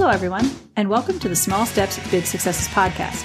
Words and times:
Hello, 0.00 0.12
everyone, 0.12 0.50
and 0.76 0.88
welcome 0.88 1.18
to 1.18 1.28
the 1.28 1.36
Small 1.36 1.66
Steps, 1.66 1.98
Big 2.10 2.24
Successes 2.24 2.68
podcast, 2.68 3.22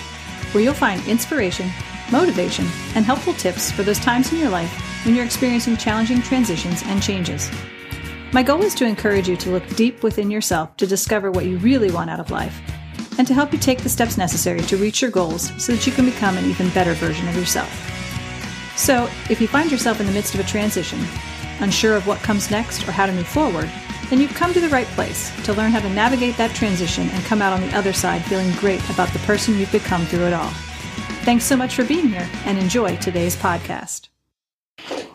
where 0.54 0.62
you'll 0.62 0.74
find 0.74 1.02
inspiration, 1.08 1.72
motivation, 2.12 2.66
and 2.96 3.06
helpful 3.06 3.32
tips 3.36 3.72
for 3.72 3.84
those 3.84 3.98
times 3.98 4.34
in 4.34 4.40
your 4.40 4.50
life 4.50 4.70
when 5.06 5.16
you're 5.16 5.24
experiencing 5.24 5.78
challenging 5.78 6.22
transitions 6.22 6.84
and 6.88 7.02
changes. 7.02 7.50
My 8.34 8.44
goal 8.44 8.62
is 8.62 8.76
to 8.76 8.86
encourage 8.86 9.30
you 9.30 9.38
to 9.38 9.52
look 9.52 9.66
deep 9.78 10.04
within 10.04 10.30
yourself 10.30 10.76
to 10.76 10.86
discover 10.86 11.32
what 11.32 11.46
you 11.46 11.60
really 11.60 11.92
want 11.92 12.10
out 12.10 12.20
of 12.20 12.30
life, 12.30 12.60
and 13.18 13.26
to 13.26 13.34
help 13.34 13.54
you 13.54 13.58
take 13.58 13.80
the 13.80 13.88
steps 13.88 14.18
necessary 14.18 14.60
to 14.64 14.76
reach 14.76 15.02
your 15.02 15.12
goals 15.12 15.54
so 15.58 15.72
that 15.72 15.88
you 15.88 15.94
can 15.94 16.04
become 16.04 16.36
an 16.36 16.44
even 16.44 16.68
better 16.72 16.92
version 16.96 17.26
of 17.30 17.38
yourself. 17.38 17.72
So, 18.76 19.10
if 19.30 19.40
you 19.40 19.48
find 19.48 19.72
yourself 19.72 20.02
in 20.02 20.08
the 20.08 20.12
midst 20.12 20.34
of 20.34 20.42
a 20.42 20.44
transition, 20.44 21.00
unsure 21.62 21.96
of 21.96 22.06
what 22.06 22.20
comes 22.20 22.52
next 22.52 22.86
or 22.86 22.92
how 22.92 23.06
to 23.06 23.14
move 23.14 23.28
forward, 23.28 23.72
then 24.10 24.20
you've 24.20 24.34
come 24.34 24.54
to 24.54 24.60
the 24.60 24.70
right 24.70 24.88
place 24.88 25.32
to 25.44 25.54
learn 25.54 25.72
how 25.72 25.80
to 25.80 25.90
navigate 25.90 26.38
that 26.38 26.56
transition 26.56 27.10
and 27.10 27.24
come 27.26 27.42
out 27.42 27.54
on 27.54 27.62
the 27.62 27.76
other 27.76 27.94
side 27.94 28.24
feeling 28.26 28.52
great 28.54 28.88
about 28.90 29.10
the 29.10 29.20
person 29.20 29.58
you've 29.58 29.72
become 29.72 30.06
through 30.06 30.28
it 30.28 30.34
all. 30.34 30.52
Thanks 31.24 31.46
so 31.46 31.56
much 31.56 31.76
for 31.76 31.84
being 31.84 32.10
here 32.10 32.30
and 32.46 32.58
enjoy 32.58 32.96
today's 32.98 33.36
podcast. 33.36 34.10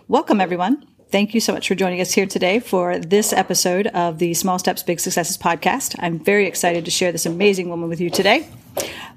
Welcome, 0.09 0.41
everyone. 0.41 0.85
Thank 1.11 1.35
you 1.35 1.41
so 1.41 1.53
much 1.53 1.67
for 1.67 1.75
joining 1.75 2.01
us 2.01 2.13
here 2.13 2.27
today 2.27 2.61
for 2.61 2.99
this 2.99 3.33
episode 3.33 3.89
of 3.89 4.19
the 4.19 4.35
Small 4.35 4.59
Steps, 4.59 4.83
Big 4.83 5.01
Successes 5.01 5.37
podcast. 5.37 5.97
I'm 5.99 6.19
very 6.19 6.47
excited 6.47 6.85
to 6.85 6.91
share 6.91 7.13
this 7.13 7.27
amazing 7.27 7.69
woman 7.69 7.89
with 7.89 8.01
you 8.01 8.11
today. 8.11 8.49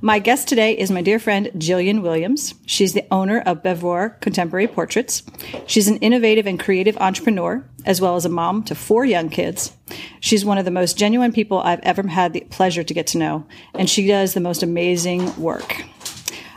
My 0.01 0.19
guest 0.19 0.49
today 0.49 0.77
is 0.77 0.91
my 0.91 1.01
dear 1.01 1.17
friend 1.17 1.49
Jillian 1.55 2.01
Williams. 2.01 2.55
She's 2.65 2.91
the 2.91 3.05
owner 3.09 3.39
of 3.39 3.63
Bevrore 3.63 4.19
Contemporary 4.19 4.67
Portraits. 4.67 5.23
She's 5.65 5.87
an 5.87 5.95
innovative 5.99 6.45
and 6.45 6.59
creative 6.59 6.97
entrepreneur, 6.97 7.63
as 7.85 8.01
well 8.01 8.17
as 8.17 8.25
a 8.25 8.29
mom 8.29 8.63
to 8.63 8.75
four 8.75 9.05
young 9.05 9.29
kids. 9.29 9.71
She's 10.19 10.43
one 10.43 10.57
of 10.57 10.65
the 10.65 10.71
most 10.71 10.97
genuine 10.97 11.31
people 11.31 11.59
I've 11.59 11.79
ever 11.83 12.05
had 12.05 12.33
the 12.33 12.41
pleasure 12.41 12.83
to 12.83 12.93
get 12.93 13.07
to 13.07 13.17
know, 13.17 13.45
and 13.75 13.89
she 13.89 14.05
does 14.05 14.33
the 14.33 14.41
most 14.41 14.61
amazing 14.61 15.39
work. 15.39 15.83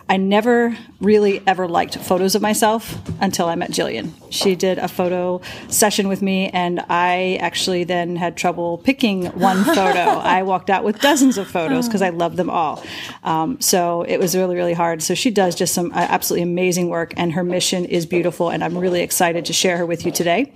I 0.09 0.19
never 0.19 0.77
really 1.01 1.43
ever 1.49 1.67
liked 1.67 1.99
photos 1.99 2.37
of 2.37 2.43
myself 2.43 2.97
until 3.21 3.47
I 3.47 3.57
met 3.57 3.71
Jillian. 3.71 4.13
She 4.31 4.55
did 4.55 4.79
a 4.79 4.87
photo 4.87 5.41
session 5.69 6.07
with 6.07 6.23
me, 6.23 6.49
and 6.51 6.81
I 6.89 7.39
actually 7.41 7.83
then 7.83 8.15
had 8.15 8.37
trouble 8.37 8.79
picking 8.79 9.27
one 9.27 9.65
photo. 9.65 10.01
I 10.01 10.45
walked 10.45 10.71
out 10.71 10.85
with 10.85 11.01
dozens 11.01 11.39
of 11.39 11.49
photos 11.49 11.89
because 11.89 12.03
I 12.03 12.11
love 12.11 12.37
them 12.37 12.51
all. 12.51 12.85
Um, 13.25 13.61
so 13.61 14.03
it 14.03 14.19
was 14.19 14.37
really, 14.37 14.55
really 14.55 14.75
hard. 14.75 15.03
So 15.03 15.15
she 15.15 15.31
does 15.31 15.57
just 15.57 15.75
some 15.75 15.91
uh, 15.91 16.07
absolutely 16.09 16.45
amazing 16.45 16.89
work, 16.89 17.13
and 17.17 17.33
her 17.33 17.43
mission 17.43 17.85
is 17.85 18.07
beautiful, 18.07 18.51
and 18.51 18.63
I'm 18.63 18.79
really 18.79 19.01
excited 19.01 19.45
to 19.47 19.53
share 19.53 19.77
her 19.79 19.87
with 19.87 20.07
you 20.07 20.13
today. 20.13 20.53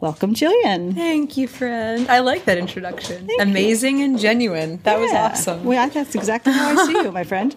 Welcome, 0.00 0.32
Jillian. 0.32 0.94
Thank 0.94 1.36
you, 1.36 1.46
friend. 1.46 2.08
I 2.08 2.20
like 2.20 2.46
that 2.46 2.56
introduction. 2.56 3.26
Thank 3.26 3.42
Amazing 3.42 3.98
you. 3.98 4.06
and 4.06 4.18
genuine. 4.18 4.80
That 4.84 4.98
was 4.98 5.12
awesome. 5.12 5.62
Well, 5.62 5.90
that's 5.90 6.14
exactly 6.14 6.54
how 6.54 6.70
I 6.70 6.86
see 6.86 6.92
you, 6.92 7.12
my 7.12 7.22
friend. 7.24 7.54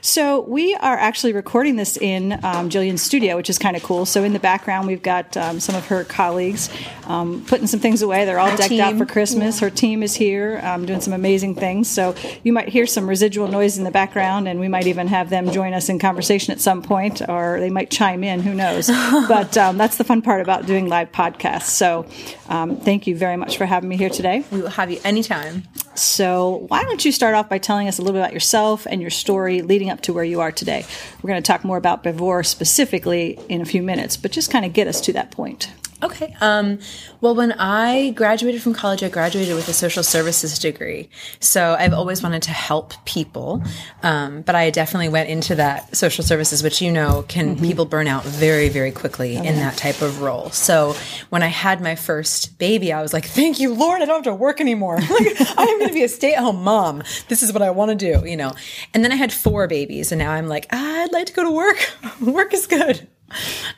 So 0.00 0.40
we 0.40 0.74
are 0.76 0.96
actually 0.96 1.34
recording 1.34 1.76
this 1.76 1.98
in 1.98 2.32
um, 2.42 2.70
Jillian's 2.70 3.02
studio, 3.02 3.36
which 3.36 3.50
is 3.50 3.58
kind 3.58 3.76
of 3.76 3.82
cool. 3.82 4.06
So 4.06 4.24
in 4.24 4.32
the 4.32 4.38
background, 4.38 4.86
we've 4.86 5.02
got 5.02 5.36
um, 5.36 5.60
some 5.60 5.74
of 5.74 5.86
her 5.88 6.04
colleagues 6.04 6.70
um, 7.06 7.44
putting 7.46 7.66
some 7.66 7.80
things 7.80 8.00
away. 8.00 8.24
They're 8.24 8.38
all 8.38 8.50
Her 8.50 8.56
decked 8.56 8.72
out 8.72 8.96
for 8.96 9.04
Christmas. 9.04 9.60
Her 9.60 9.68
team 9.68 10.02
is 10.02 10.14
here 10.14 10.60
um, 10.62 10.86
doing 10.86 11.02
some 11.02 11.12
amazing 11.12 11.54
things. 11.54 11.90
So 11.90 12.14
you 12.42 12.54
might 12.54 12.70
hear 12.70 12.86
some 12.86 13.06
residual 13.06 13.48
noise 13.48 13.76
in 13.76 13.84
the 13.84 13.90
background, 13.90 14.48
and 14.48 14.58
we 14.58 14.68
might 14.68 14.86
even 14.86 15.08
have 15.08 15.28
them 15.28 15.50
join 15.50 15.74
us 15.74 15.90
in 15.90 15.98
conversation 15.98 16.52
at 16.52 16.62
some 16.62 16.80
point, 16.80 17.20
or 17.28 17.60
they 17.60 17.70
might 17.70 17.90
chime 17.90 18.24
in. 18.24 18.40
Who 18.40 18.54
knows? 18.54 18.86
but 19.28 19.56
um, 19.58 19.76
that's 19.76 19.98
the 19.98 20.04
fun 20.04 20.22
part 20.22 20.40
about 20.40 20.64
doing 20.64 20.88
live 20.88 21.12
podcasts. 21.12 21.73
So 21.74 22.06
um, 22.48 22.76
thank 22.76 23.06
you 23.06 23.16
very 23.16 23.36
much 23.36 23.58
for 23.58 23.66
having 23.66 23.88
me 23.88 23.96
here 23.96 24.10
today. 24.10 24.44
we 24.50 24.62
will 24.62 24.70
have 24.70 24.90
you 24.90 25.00
anytime. 25.04 25.64
So, 25.96 26.64
why 26.68 26.82
don't 26.82 27.04
you 27.04 27.12
start 27.12 27.36
off 27.36 27.48
by 27.48 27.58
telling 27.58 27.86
us 27.86 27.98
a 27.98 28.02
little 28.02 28.14
bit 28.14 28.20
about 28.20 28.32
yourself 28.32 28.84
and 28.90 29.00
your 29.00 29.10
story 29.10 29.62
leading 29.62 29.90
up 29.90 30.00
to 30.02 30.12
where 30.12 30.24
you 30.24 30.40
are 30.40 30.50
today? 30.50 30.84
We're 31.22 31.28
going 31.28 31.40
to 31.42 31.46
talk 31.46 31.62
more 31.62 31.76
about 31.76 32.02
Bevrore 32.02 32.44
specifically 32.44 33.38
in 33.48 33.60
a 33.60 33.64
few 33.64 33.80
minutes, 33.80 34.16
but 34.16 34.32
just 34.32 34.50
kind 34.50 34.64
of 34.64 34.72
get 34.72 34.88
us 34.88 35.00
to 35.02 35.12
that 35.12 35.30
point. 35.30 35.70
Okay. 36.04 36.36
Um, 36.40 36.78
well, 37.22 37.34
when 37.34 37.52
I 37.52 38.10
graduated 38.10 38.62
from 38.62 38.74
college, 38.74 39.02
I 39.02 39.08
graduated 39.08 39.54
with 39.54 39.68
a 39.68 39.72
social 39.72 40.02
services 40.02 40.58
degree. 40.58 41.08
So 41.40 41.74
I've 41.78 41.94
always 41.94 42.22
wanted 42.22 42.42
to 42.42 42.50
help 42.50 42.92
people. 43.06 43.62
Um, 44.02 44.42
but 44.42 44.54
I 44.54 44.68
definitely 44.70 45.08
went 45.08 45.30
into 45.30 45.54
that 45.54 45.96
social 45.96 46.22
services, 46.22 46.62
which 46.62 46.82
you 46.82 46.92
know 46.92 47.24
can 47.28 47.58
people 47.58 47.86
burn 47.86 48.06
out 48.06 48.24
very, 48.24 48.68
very 48.68 48.90
quickly 48.92 49.36
in 49.36 49.56
that 49.56 49.76
type 49.76 50.02
of 50.02 50.20
role. 50.20 50.50
So 50.50 50.94
when 51.30 51.42
I 51.42 51.48
had 51.48 51.80
my 51.80 51.94
first 51.94 52.58
baby, 52.58 52.92
I 52.92 53.00
was 53.00 53.12
like, 53.14 53.24
thank 53.24 53.58
you, 53.58 53.72
Lord, 53.72 54.02
I 54.02 54.04
don't 54.04 54.16
have 54.16 54.24
to 54.24 54.34
work 54.34 54.60
anymore. 54.60 54.96
like, 55.00 55.58
I 55.58 55.62
am 55.62 55.78
going 55.78 55.88
to 55.88 55.94
be 55.94 56.04
a 56.04 56.08
stay 56.08 56.34
at 56.34 56.40
home 56.40 56.62
mom. 56.62 57.02
This 57.28 57.42
is 57.42 57.52
what 57.52 57.62
I 57.62 57.70
want 57.70 57.90
to 57.90 57.96
do, 57.96 58.28
you 58.28 58.36
know. 58.36 58.52
And 58.92 59.02
then 59.02 59.10
I 59.10 59.16
had 59.16 59.32
four 59.32 59.66
babies, 59.66 60.12
and 60.12 60.18
now 60.18 60.32
I'm 60.32 60.48
like, 60.48 60.66
I'd 60.70 61.12
like 61.12 61.26
to 61.26 61.32
go 61.32 61.44
to 61.44 61.50
work. 61.50 61.90
work 62.20 62.52
is 62.52 62.66
good. 62.66 63.08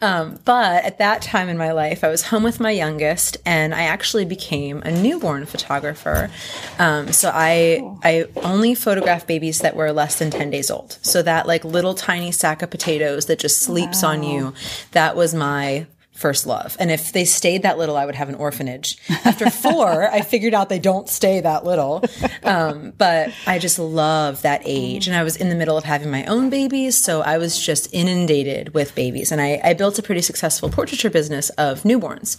Um, 0.03 0.39
but 0.45 0.85
at 0.85 0.99
that 0.99 1.23
time 1.23 1.49
in 1.49 1.57
my 1.57 1.73
life, 1.73 2.05
I 2.05 2.09
was 2.09 2.23
home 2.23 2.43
with 2.43 2.61
my 2.61 2.71
youngest, 2.71 3.39
and 3.47 3.75
I 3.75 3.83
actually 3.83 4.25
became 4.25 4.83
a 4.83 4.91
newborn 4.91 5.47
photographer. 5.47 6.31
Um, 6.79 7.13
so 7.13 7.31
I 7.33 7.83
I 8.03 8.27
only 8.37 8.75
photograph 8.75 9.27
babies 9.27 9.61
that 9.61 9.77
were 9.77 9.93
less 9.93 10.19
than 10.19 10.31
ten 10.31 10.51
days 10.51 10.71
old. 10.71 10.99
So 11.03 11.23
that 11.23 11.47
like 11.47 11.65
little 11.65 11.95
tiny 11.95 12.33
sack 12.33 12.63
of 12.63 12.71
potatoes 12.71 13.27
that 13.27 13.39
just 13.39 13.61
sleeps 13.61 14.03
on 14.03 14.23
you. 14.23 14.53
That 14.93 15.17
was 15.17 15.35
my 15.35 15.87
first 16.17 16.47
love. 16.47 16.77
And 16.81 16.91
if 16.91 17.13
they 17.13 17.25
stayed 17.25 17.63
that 17.63 17.79
little, 17.79 17.97
I 17.97 18.07
would 18.07 18.15
have 18.15 18.29
an 18.29 18.35
orphanage. 18.35 18.99
After 19.25 19.51
four, 19.51 20.11
I 20.11 20.23
figured 20.23 20.55
out 20.55 20.69
they 20.69 20.79
don't 20.79 21.09
stay 21.09 21.41
that 21.41 21.65
little. 21.65 22.03
Um, 22.43 22.93
but 22.97 23.33
I 23.47 23.59
just 23.59 23.79
love 23.79 24.43
that 24.43 24.63
age. 24.65 25.07
And 25.07 25.17
I 25.17 25.23
was 25.23 25.37
in 25.37 25.49
the 25.49 25.55
middle 25.55 25.77
of 25.77 25.85
having 25.85 26.11
my 26.11 26.25
own 26.25 26.51
babies. 26.51 26.97
So 26.97 27.21
I 27.21 27.39
was 27.39 27.61
just 27.61 27.93
inundated 27.93 28.75
with 28.75 28.95
babies. 28.95 29.31
And 29.31 29.41
I, 29.41 29.61
I 29.63 29.75
built 29.75 29.99
a 29.99 30.03
pretty 30.03 30.23
successful 30.23 30.71
portraiture 30.71 31.11
business 31.11 31.51
of 31.51 31.83
newborns. 31.83 32.37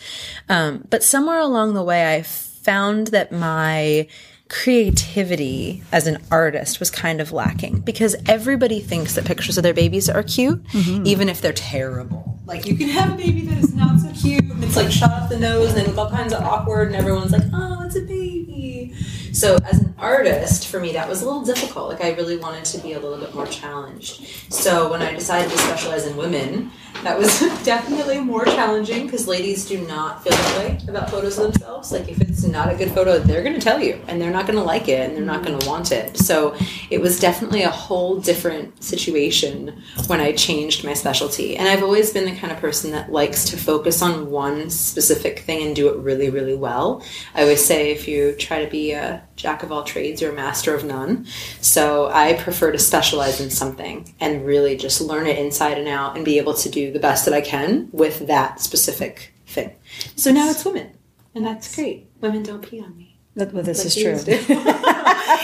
Um, 0.49 0.85
but 0.89 1.03
somewhere 1.03 1.39
along 1.39 1.73
the 1.73 1.83
way, 1.83 2.15
I 2.15 2.23
found 2.23 3.07
that 3.07 3.31
my 3.31 4.07
creativity 4.49 5.83
as 5.91 6.07
an 6.07 6.17
artist 6.31 6.79
was 6.79 6.89
kind 6.89 7.19
of 7.19 7.33
lacking 7.33 7.79
because 7.81 8.15
everybody 8.27 8.79
thinks 8.79 9.15
that 9.15 9.25
pictures 9.25 9.57
of 9.57 9.63
their 9.63 9.73
babies 9.73 10.09
are 10.09 10.23
cute, 10.23 10.63
even 11.05 11.27
if 11.29 11.41
they're 11.41 11.51
terrible. 11.53 12.36
Like 12.47 12.65
you 12.65 12.77
can 12.77 12.87
have 12.87 13.13
a 13.13 13.17
baby 13.17 13.41
that 13.41 13.57
is 13.57 13.75
not 13.75 13.99
so 13.99 14.09
cute, 14.13 14.45
and 14.45 14.63
it's 14.63 14.77
like 14.77 14.89
shot 14.89 15.11
off 15.11 15.29
the 15.29 15.37
nose 15.37 15.75
and 15.75 15.99
all 15.99 16.09
kinds 16.09 16.31
of 16.31 16.41
awkward, 16.41 16.87
and 16.87 16.95
everyone's 16.95 17.33
like, 17.33 17.43
"Oh, 17.53 17.83
it's 17.85 17.97
a 17.97 18.01
baby." 18.01 18.93
So 19.33 19.57
as 19.69 19.81
an 19.81 19.93
artist, 19.99 20.67
for 20.69 20.79
me, 20.79 20.93
that 20.93 21.09
was 21.09 21.21
a 21.21 21.25
little 21.25 21.43
difficult. 21.43 21.89
Like 21.89 22.01
I 22.01 22.13
really 22.13 22.37
wanted 22.37 22.63
to 22.65 22.77
be 22.79 22.93
a 22.93 22.99
little 22.99 23.17
bit 23.17 23.35
more 23.35 23.45
challenged. 23.47 24.25
So 24.51 24.89
when 24.89 25.01
I 25.01 25.13
decided 25.13 25.51
to 25.51 25.57
specialize 25.57 26.07
in 26.07 26.15
women, 26.15 26.71
that 27.03 27.19
was 27.19 27.39
definitely 27.63 28.19
more 28.19 28.45
challenging 28.45 29.05
because 29.05 29.27
ladies 29.27 29.67
do 29.67 29.85
not 29.85 30.23
feel 30.23 30.31
that 30.31 30.57
way 30.57 30.79
about 30.87 31.09
photos 31.09 31.37
of 31.37 31.51
themselves. 31.51 31.91
Like 31.91 32.07
if 32.09 32.21
it's 32.37 32.47
not 32.47 32.71
a 32.71 32.75
good 32.75 32.91
photo, 32.91 33.17
they're 33.17 33.41
going 33.41 33.55
to 33.55 33.61
tell 33.61 33.81
you, 33.81 33.99
and 34.07 34.21
they're 34.21 34.31
not 34.31 34.45
going 34.45 34.59
to 34.59 34.63
like 34.63 34.87
it, 34.87 35.07
and 35.07 35.17
they're 35.17 35.25
not 35.25 35.43
going 35.43 35.57
to 35.57 35.67
want 35.67 35.91
it. 35.91 36.15
So 36.17 36.55
it 36.91 37.01
was 37.01 37.19
definitely 37.19 37.63
a 37.63 37.69
whole 37.69 38.19
different 38.19 38.83
situation 38.83 39.81
when 40.05 40.19
I 40.19 40.33
changed 40.33 40.83
my 40.83 40.93
specialty. 40.93 41.57
And 41.57 41.67
I've 41.67 41.81
always 41.81 42.13
been 42.13 42.25
the 42.25 42.39
kind 42.39 42.53
of 42.53 42.59
person 42.59 42.91
that 42.91 43.11
likes 43.11 43.45
to 43.45 43.57
focus 43.57 44.03
on 44.03 44.29
one 44.29 44.69
specific 44.69 45.39
thing 45.39 45.65
and 45.65 45.75
do 45.75 45.89
it 45.89 45.97
really, 45.97 46.29
really 46.29 46.55
well. 46.55 47.03
I 47.33 47.41
always 47.41 47.65
say 47.65 47.91
if 47.91 48.07
you 48.07 48.33
try 48.33 48.63
to 48.63 48.69
be 48.69 48.91
a 48.91 49.23
jack 49.35 49.63
of 49.63 49.71
all 49.71 49.83
trades, 49.83 50.21
you're 50.21 50.31
a 50.31 50.35
master 50.35 50.75
of 50.75 50.85
none. 50.85 51.25
So 51.61 52.09
I 52.13 52.33
prefer 52.33 52.71
to 52.71 52.79
specialize 52.79 53.41
in 53.41 53.49
something 53.49 54.13
and 54.19 54.45
really 54.45 54.77
just 54.77 55.01
learn 55.01 55.25
it 55.25 55.39
inside 55.39 55.79
and 55.79 55.87
out 55.87 56.15
and 56.15 56.23
be 56.23 56.37
able 56.37 56.53
to 56.53 56.69
do 56.69 56.91
the 56.91 56.99
best 56.99 57.25
that 57.25 57.33
I 57.33 57.41
can 57.41 57.89
with 57.91 58.27
that 58.27 58.61
specific 58.61 59.33
thing. 59.47 59.73
So 60.15 60.31
now 60.31 60.49
it's 60.49 60.65
women, 60.65 60.91
and 61.37 61.45
that's 61.45 61.75
great. 61.75 62.09
Women 62.19 62.43
don't 62.43 62.61
pee 62.61 62.81
on 62.81 62.97
me. 62.97 63.19
That, 63.35 63.53
well, 63.53 63.63
this 63.63 63.79
like 63.79 63.87
is 63.87 63.95
true. 63.95 64.13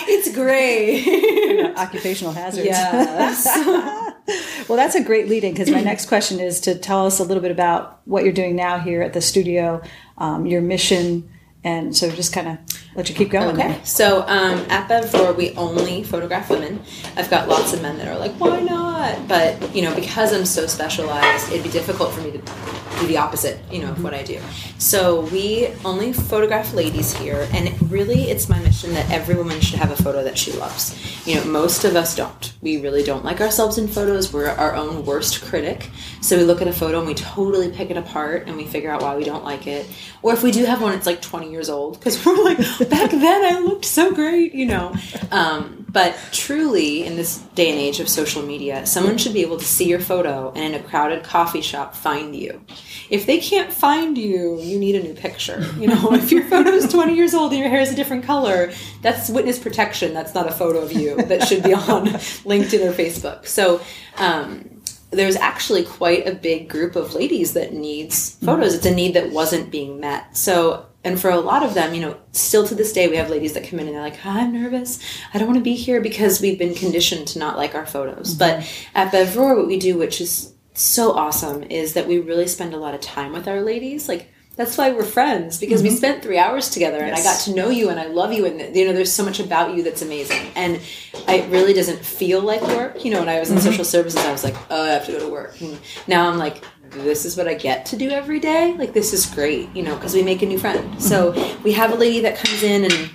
it's 0.10 0.34
great. 0.34 1.76
Occupational 1.78 2.34
hazards. 2.34 2.66
yes. 2.66 4.10
Well, 4.70 4.78
that's 4.78 4.96
a 4.96 5.04
great 5.04 5.28
lead 5.28 5.44
in 5.44 5.52
because 5.52 5.70
my 5.70 5.82
next 5.82 6.06
question 6.06 6.40
is 6.40 6.62
to 6.62 6.76
tell 6.76 7.06
us 7.06 7.20
a 7.20 7.24
little 7.24 7.42
bit 7.42 7.52
about 7.52 8.00
what 8.06 8.24
you're 8.24 8.32
doing 8.32 8.56
now 8.56 8.80
here 8.80 9.02
at 9.02 9.12
the 9.12 9.20
studio, 9.20 9.82
um, 10.18 10.46
your 10.46 10.62
mission, 10.62 11.30
and 11.64 11.96
so 11.96 12.10
just 12.12 12.34
kind 12.34 12.48
of 12.48 12.58
let 12.96 13.10
you 13.10 13.16
keep 13.16 13.30
going. 13.30 13.60
Okay. 13.60 13.80
So 13.84 14.22
um, 14.28 14.60
at 14.70 14.88
Bev 14.88 15.38
we 15.38 15.52
only 15.52 16.04
photograph 16.04 16.50
women. 16.50 16.82
I've 17.16 17.30
got 17.30 17.48
lots 17.48 17.74
of 17.74 17.82
men 17.82 17.98
that 17.98 18.08
are 18.08 18.18
like, 18.18 18.34
why 18.34 18.60
not? 18.62 19.28
But, 19.28 19.76
you 19.76 19.82
know, 19.82 19.96
because 19.96 20.34
I'm 20.34 20.46
so 20.46 20.68
specialized, 20.68 21.52
it'd 21.52 21.64
be 21.64 21.70
difficult 21.70 22.14
for 22.14 22.22
me 22.22 22.32
to 22.32 22.42
do 23.00 23.08
the 23.08 23.18
opposite, 23.18 23.60
you 23.72 23.82
know, 23.82 23.92
of 23.92 24.04
what 24.04 24.14
I 24.14 24.24
do. 24.24 24.40
So 24.78 25.22
we 25.28 25.70
only 25.86 26.14
photograph 26.14 26.74
ladies 26.74 27.14
here, 27.14 27.48
and 27.54 27.68
it 27.68 27.74
really 27.82 28.30
it's 28.30 28.50
my 28.50 28.60
mission 28.60 28.94
that 28.94 29.10
every 29.12 29.36
woman 29.36 29.60
should 29.62 29.80
have 29.80 29.92
a 29.92 30.02
photo 30.02 30.24
that 30.24 30.38
she 30.38 30.52
loves. 30.54 30.96
You 31.28 31.36
know, 31.36 31.46
most 31.46 31.84
of 31.84 31.96
us 31.96 32.16
don't. 32.16 32.54
We 32.62 32.82
really 32.82 33.04
don't 33.04 33.26
like 33.26 33.42
ourselves 33.42 33.78
in 33.78 33.88
photos. 33.88 34.32
We're 34.32 34.48
our 34.48 34.76
own 34.76 35.06
worst 35.06 35.44
critic. 35.44 35.90
So 36.22 36.38
we 36.38 36.44
look 36.44 36.62
at 36.62 36.68
a 36.68 36.74
photo 36.74 37.00
and 37.00 37.08
we 37.08 37.14
totally 37.14 37.72
pick 37.72 37.90
it 37.90 37.98
apart 37.98 38.48
and 38.48 38.56
we 38.56 38.66
figure 38.66 38.92
out 38.92 39.02
why 39.02 39.16
we 39.16 39.24
don't 39.24 39.44
like 39.44 39.68
it. 39.68 39.90
Or 40.22 40.34
if 40.34 40.44
we 40.44 40.52
do 40.52 40.66
have 40.66 40.82
one, 40.82 40.94
it's 40.94 41.06
like 41.06 41.22
20 41.22 41.52
years 41.54 41.70
old 41.70 42.00
because 42.00 42.24
we're 42.26 42.44
like 42.44 42.58
back 42.90 43.12
then 43.12 43.56
I 43.56 43.60
looked 43.60 43.86
so 43.86 44.14
great, 44.14 44.54
you 44.54 44.66
know. 44.66 44.94
Um, 45.32 45.84
but 45.94 46.18
truly, 46.32 47.06
in 47.06 47.16
this 47.16 47.38
day 47.54 47.70
and 47.70 47.80
age 47.80 48.00
of 48.00 48.10
social 48.10 48.42
media, 48.42 48.86
someone 48.88 49.20
should 49.20 49.34
be 49.34 49.44
able 49.44 49.60
to 49.60 49.66
see 49.66 49.88
your 49.88 50.00
photo 50.00 50.52
and 50.56 50.74
in 50.74 50.82
a 50.82 50.84
crowded 50.84 51.24
coffee 51.24 51.62
shop 51.62 51.96
find 51.96 52.36
you. 52.36 52.66
If 53.12 53.28
they 53.28 53.40
can't 53.40 53.72
find 53.72 54.18
you, 54.18 54.60
you 54.60 54.80
need 54.80 54.96
a 54.96 55.04
new 55.04 55.14
picture. 55.14 55.62
You 55.78 55.88
know, 55.88 56.14
if 56.14 56.32
your 56.32 56.46
photo 56.46 56.72
is 56.72 56.92
20 56.92 57.16
years 57.16 57.36
old 57.36 57.52
and 57.52 57.62
your 57.62 57.70
hair 57.70 57.82
is 57.82 57.92
a 57.92 57.96
different 57.96 58.24
color, 58.24 58.72
that's 59.04 59.30
witness 59.30 59.60
protection. 59.60 60.16
That's 60.16 60.34
not 60.34 60.48
a 60.48 60.52
photo 60.52 60.80
of 60.80 60.92
you 60.92 61.16
that 61.16 61.48
should 61.48 61.62
be 61.62 61.74
on 61.74 62.08
LinkedIn 62.48 62.90
or 62.90 62.92
Facebook. 62.92 63.46
So, 63.46 63.80
um, 64.18 64.70
there's 65.12 65.36
actually 65.36 65.84
quite 65.84 66.28
a 66.28 66.34
big 66.34 66.68
group 66.68 66.96
of 66.96 67.14
ladies 67.14 67.54
that 67.54 67.72
needs 67.72 68.36
photos. 68.44 68.74
It's 68.74 68.86
a 68.88 68.94
need 68.94 69.14
that 69.14 69.32
wasn't 69.32 69.70
being 69.70 70.00
met. 70.00 70.36
So, 70.36 70.88
and 71.04 71.20
for 71.20 71.30
a 71.30 71.40
lot 71.40 71.64
of 71.64 71.74
them, 71.74 71.94
you 71.94 72.02
know, 72.02 72.18
still 72.32 72.66
to 72.68 72.76
this 72.76 72.94
day, 72.94 73.08
we 73.08 73.18
have 73.18 73.30
ladies 73.30 73.54
that 73.54 73.68
come 73.68 73.80
in 73.80 73.88
and 73.88 73.96
they're 73.96 74.04
like, 74.04 74.26
I'm 74.26 74.54
nervous. 74.54 75.00
I 75.34 75.38
don't 75.38 75.48
want 75.48 75.58
to 75.58 75.64
be 75.64 75.76
here 75.76 76.00
because 76.00 76.40
we've 76.40 76.58
been 76.58 76.74
conditioned 76.74 77.28
to 77.30 77.40
not 77.40 77.58
like 77.58 77.76
our 77.76 77.86
photos. 77.86 78.36
Mm-hmm. 78.36 78.40
But 78.40 78.72
at 78.96 79.12
Bevrore, 79.12 79.58
what 79.58 79.68
we 79.68 79.78
do, 79.78 79.98
which 79.98 80.22
is 80.22 80.54
so 80.74 81.12
awesome, 81.12 81.64
is 81.64 81.94
that 81.94 82.08
we 82.08 82.20
really 82.20 82.48
spend 82.48 82.74
a 82.74 82.78
lot 82.78 82.94
of 82.94 83.02
time 83.02 83.34
with 83.34 83.48
our 83.48 83.62
ladies. 83.62 84.08
Like, 84.08 84.30
that's 84.56 84.78
why 84.78 84.92
we're 84.92 85.04
friends 85.04 85.60
because 85.60 85.82
mm-hmm. 85.82 85.90
we 85.90 85.98
spent 85.98 86.22
three 86.22 86.38
hours 86.38 86.70
together 86.70 87.00
and 87.00 87.08
yes. 87.08 87.20
I 87.20 87.24
got 87.24 87.40
to 87.46 87.56
know 87.56 87.70
you 87.70 87.90
and 87.90 88.00
I 88.00 88.06
love 88.06 88.34
you 88.34 88.46
and 88.46 88.76
you 88.76 88.86
know 88.86 88.94
there's 88.94 89.12
so 89.12 89.26
much 89.26 89.40
about 89.40 89.76
you 89.76 89.84
that's 89.84 90.04
amazing 90.04 90.52
and 90.56 90.80
it 91.28 91.50
really 91.50 91.74
doesn't 91.74 92.06
feel 92.06 92.40
like 92.40 92.62
work 92.62 93.04
you 93.04 93.12
know 93.12 93.20
when 93.20 93.30
I 93.30 93.40
was 93.40 93.50
in 93.50 93.58
mm-hmm. 93.58 93.66
social 93.66 93.84
services 93.84 94.22
I 94.24 94.32
was 94.32 94.44
like 94.44 94.56
oh 94.70 94.84
I 94.84 94.90
have 94.90 95.08
to 95.08 95.14
go 95.14 95.20
to 95.20 95.28
work 95.28 95.60
and 95.60 95.80
now 96.08 96.30
I'm 96.30 96.38
like 96.38 96.64
this 96.96 97.26
is 97.26 97.36
what 97.36 97.48
I 97.48 97.54
get 97.54 97.86
to 97.88 97.98
do 97.98 98.10
every 98.10 98.40
day 98.40 98.74
like 98.74 98.94
this 98.94 99.14
is 99.14 99.26
great 99.26 99.74
you 99.76 99.84
know 99.84 99.96
because 99.96 100.14
we 100.14 100.24
make 100.24 100.42
a 100.42 100.46
new 100.46 100.60
friend 100.60 101.02
so 101.02 101.32
we 101.64 101.72
have 101.74 101.92
a 101.92 101.96
lady 101.96 102.22
that 102.22 102.38
comes 102.38 102.64
in 102.64 102.86
and 102.86 103.10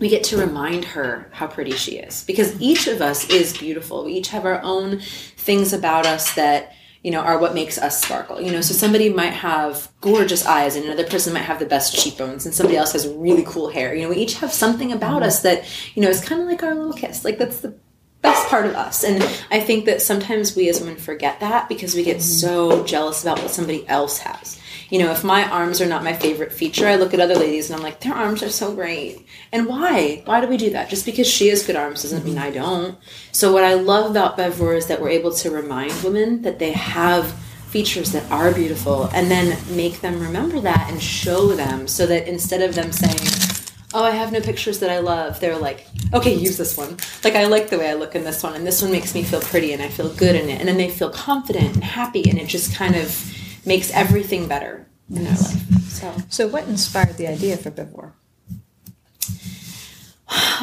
we 0.00 0.08
get 0.08 0.24
to 0.24 0.36
remind 0.36 0.84
her 0.84 1.28
how 1.32 1.46
pretty 1.46 1.72
she 1.72 1.98
is 1.98 2.24
because 2.24 2.60
each 2.60 2.86
of 2.86 3.00
us 3.00 3.28
is 3.30 3.56
beautiful 3.56 4.04
we 4.04 4.12
each 4.12 4.28
have 4.28 4.44
our 4.44 4.60
own 4.62 5.00
things 5.36 5.72
about 5.72 6.06
us 6.06 6.34
that 6.34 6.72
you 7.04 7.10
know, 7.10 7.20
are 7.20 7.38
what 7.38 7.54
makes 7.54 7.76
us 7.76 8.02
sparkle. 8.02 8.40
You 8.40 8.50
know, 8.50 8.62
so 8.62 8.72
somebody 8.72 9.10
might 9.10 9.34
have 9.34 9.92
gorgeous 10.00 10.46
eyes 10.46 10.74
and 10.74 10.86
another 10.86 11.04
person 11.04 11.34
might 11.34 11.42
have 11.42 11.58
the 11.58 11.66
best 11.66 11.94
cheekbones 11.94 12.46
and 12.46 12.54
somebody 12.54 12.78
else 12.78 12.92
has 12.92 13.06
really 13.06 13.44
cool 13.46 13.68
hair. 13.68 13.94
You 13.94 14.04
know, 14.04 14.08
we 14.08 14.16
each 14.16 14.36
have 14.36 14.50
something 14.50 14.90
about 14.90 15.22
us 15.22 15.42
that, 15.42 15.64
you 15.94 16.00
know, 16.00 16.08
is 16.08 16.24
kind 16.24 16.40
of 16.40 16.48
like 16.48 16.62
our 16.62 16.74
little 16.74 16.94
kiss. 16.94 17.22
Like 17.22 17.36
that's 17.36 17.60
the 17.60 17.78
best 18.24 18.48
part 18.48 18.66
of 18.66 18.74
us. 18.74 19.04
And 19.04 19.22
I 19.52 19.60
think 19.60 19.84
that 19.84 20.02
sometimes 20.02 20.56
we 20.56 20.68
as 20.68 20.80
women 20.80 20.96
forget 20.96 21.38
that 21.40 21.68
because 21.68 21.94
we 21.94 22.02
get 22.02 22.16
mm-hmm. 22.16 22.22
so 22.22 22.84
jealous 22.84 23.22
about 23.22 23.40
what 23.40 23.50
somebody 23.52 23.86
else 23.86 24.18
has 24.18 24.60
you 24.90 24.98
know, 24.98 25.10
if 25.10 25.24
my 25.24 25.48
arms 25.48 25.80
are 25.80 25.86
not 25.86 26.04
my 26.04 26.12
favorite 26.12 26.52
feature, 26.52 26.86
I 26.86 26.96
look 26.96 27.14
at 27.14 27.20
other 27.20 27.34
ladies 27.34 27.68
and 27.68 27.76
I'm 27.76 27.82
like, 27.82 28.00
their 28.00 28.14
arms 28.14 28.42
are 28.42 28.48
so 28.48 28.74
great. 28.74 29.26
And 29.50 29.66
why? 29.66 30.22
Why 30.24 30.40
do 30.40 30.46
we 30.46 30.56
do 30.56 30.70
that? 30.70 30.88
Just 30.88 31.06
because 31.06 31.26
she 31.26 31.48
has 31.48 31.66
good 31.66 31.76
arms 31.76 32.02
doesn't 32.02 32.24
mean 32.24 32.38
I 32.38 32.50
don't. 32.50 32.96
So 33.32 33.52
what 33.52 33.64
I 33.64 33.74
love 33.74 34.10
about 34.10 34.38
Bevrore 34.38 34.76
is 34.76 34.86
that 34.86 35.00
we're 35.00 35.08
able 35.08 35.32
to 35.32 35.50
remind 35.50 35.92
women 36.02 36.42
that 36.42 36.58
they 36.58 36.72
have 36.72 37.32
features 37.68 38.12
that 38.12 38.30
are 38.30 38.52
beautiful 38.52 39.06
and 39.12 39.28
then 39.28 39.58
make 39.74 40.00
them 40.00 40.20
remember 40.20 40.60
that 40.60 40.88
and 40.88 41.02
show 41.02 41.48
them 41.48 41.88
so 41.88 42.06
that 42.06 42.28
instead 42.28 42.62
of 42.62 42.74
them 42.76 42.92
saying, 42.92 43.53
oh, 43.94 44.04
I 44.04 44.10
have 44.10 44.32
no 44.32 44.40
pictures 44.40 44.80
that 44.80 44.90
I 44.90 44.98
love. 44.98 45.38
They're 45.40 45.56
like, 45.56 45.86
okay, 46.12 46.34
use 46.34 46.58
this 46.58 46.76
one. 46.76 46.96
Like, 47.22 47.34
I 47.36 47.46
like 47.46 47.70
the 47.70 47.78
way 47.78 47.88
I 47.88 47.94
look 47.94 48.14
in 48.14 48.24
this 48.24 48.42
one, 48.42 48.54
and 48.54 48.66
this 48.66 48.82
one 48.82 48.90
makes 48.90 49.14
me 49.14 49.22
feel 49.22 49.40
pretty, 49.40 49.72
and 49.72 49.80
I 49.80 49.88
feel 49.88 50.12
good 50.12 50.34
in 50.34 50.48
it. 50.48 50.58
And 50.58 50.68
then 50.68 50.76
they 50.76 50.90
feel 50.90 51.10
confident 51.10 51.74
and 51.74 51.84
happy, 51.84 52.28
and 52.28 52.38
it 52.38 52.48
just 52.48 52.74
kind 52.74 52.96
of 52.96 53.32
makes 53.64 53.90
everything 53.92 54.48
better 54.48 54.86
in 55.08 55.24
their 55.24 55.32
life. 55.32 55.62
So, 55.88 56.14
so 56.28 56.48
what 56.48 56.66
inspired 56.66 57.16
the 57.16 57.28
idea 57.28 57.56
for 57.56 57.70
Bevrore? 57.70 58.12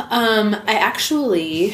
Um, 0.10 0.56
I 0.68 0.74
actually, 0.74 1.70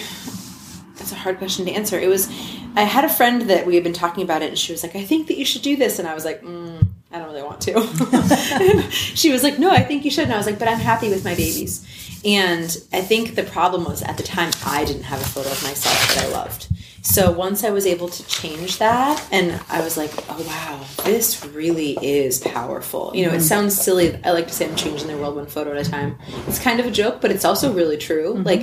that's 0.95 1.11
a 1.11 1.15
hard 1.15 1.39
question 1.39 1.65
to 1.65 1.71
answer. 1.71 1.99
It 1.99 2.07
was, 2.07 2.29
I 2.75 2.83
had 2.83 3.03
a 3.03 3.09
friend 3.09 3.43
that 3.43 3.65
we 3.65 3.73
had 3.73 3.83
been 3.83 3.93
talking 3.93 4.23
about 4.23 4.43
it, 4.43 4.49
and 4.49 4.57
she 4.57 4.71
was 4.71 4.83
like, 4.83 4.95
I 4.95 5.03
think 5.03 5.27
that 5.27 5.37
you 5.37 5.45
should 5.45 5.63
do 5.63 5.75
this. 5.75 5.97
And 5.97 6.07
I 6.07 6.13
was 6.13 6.23
like, 6.23 6.41
mm, 6.43 6.76
I 7.17 7.19
don't 7.19 7.33
really 7.33 7.43
want 7.43 7.61
to. 7.61 8.91
she 8.91 9.31
was 9.31 9.43
like, 9.43 9.57
No, 9.59 9.71
I 9.71 9.83
think 9.83 10.05
you 10.05 10.11
should. 10.11 10.25
And 10.25 10.33
I 10.33 10.37
was 10.37 10.45
like, 10.45 10.59
But 10.59 10.67
I'm 10.67 10.79
happy 10.79 11.09
with 11.09 11.23
my 11.23 11.35
babies. 11.35 11.85
And 12.23 12.65
I 12.93 13.01
think 13.01 13.35
the 13.35 13.43
problem 13.43 13.85
was 13.85 14.01
at 14.03 14.17
the 14.17 14.23
time 14.23 14.51
I 14.65 14.85
didn't 14.85 15.03
have 15.03 15.21
a 15.21 15.25
photo 15.25 15.49
of 15.49 15.63
myself 15.63 16.15
that 16.15 16.25
I 16.25 16.29
loved. 16.29 16.67
So 17.01 17.31
once 17.31 17.63
I 17.63 17.69
was 17.69 17.85
able 17.85 18.09
to 18.09 18.27
change 18.27 18.79
that, 18.79 19.25
and 19.31 19.61
I 19.69 19.81
was 19.81 19.95
like, 19.95 20.11
oh 20.29 20.43
wow, 20.45 20.85
this 21.05 21.45
really 21.45 21.97
is 22.01 22.39
powerful. 22.39 23.11
You 23.15 23.25
know, 23.25 23.31
it 23.31 23.37
mm-hmm. 23.37 23.43
sounds 23.43 23.79
silly. 23.79 24.19
I 24.25 24.31
like 24.31 24.47
to 24.47 24.53
say 24.53 24.67
I'm 24.67 24.75
changing 24.75 25.07
the 25.07 25.17
world 25.17 25.37
one 25.37 25.45
photo 25.45 25.71
at 25.71 25.87
a 25.87 25.89
time. 25.89 26.17
It's 26.47 26.59
kind 26.59 26.81
of 26.81 26.85
a 26.85 26.91
joke, 26.91 27.21
but 27.21 27.31
it's 27.31 27.45
also 27.45 27.71
really 27.71 27.97
true. 27.97 28.33
Like, 28.33 28.61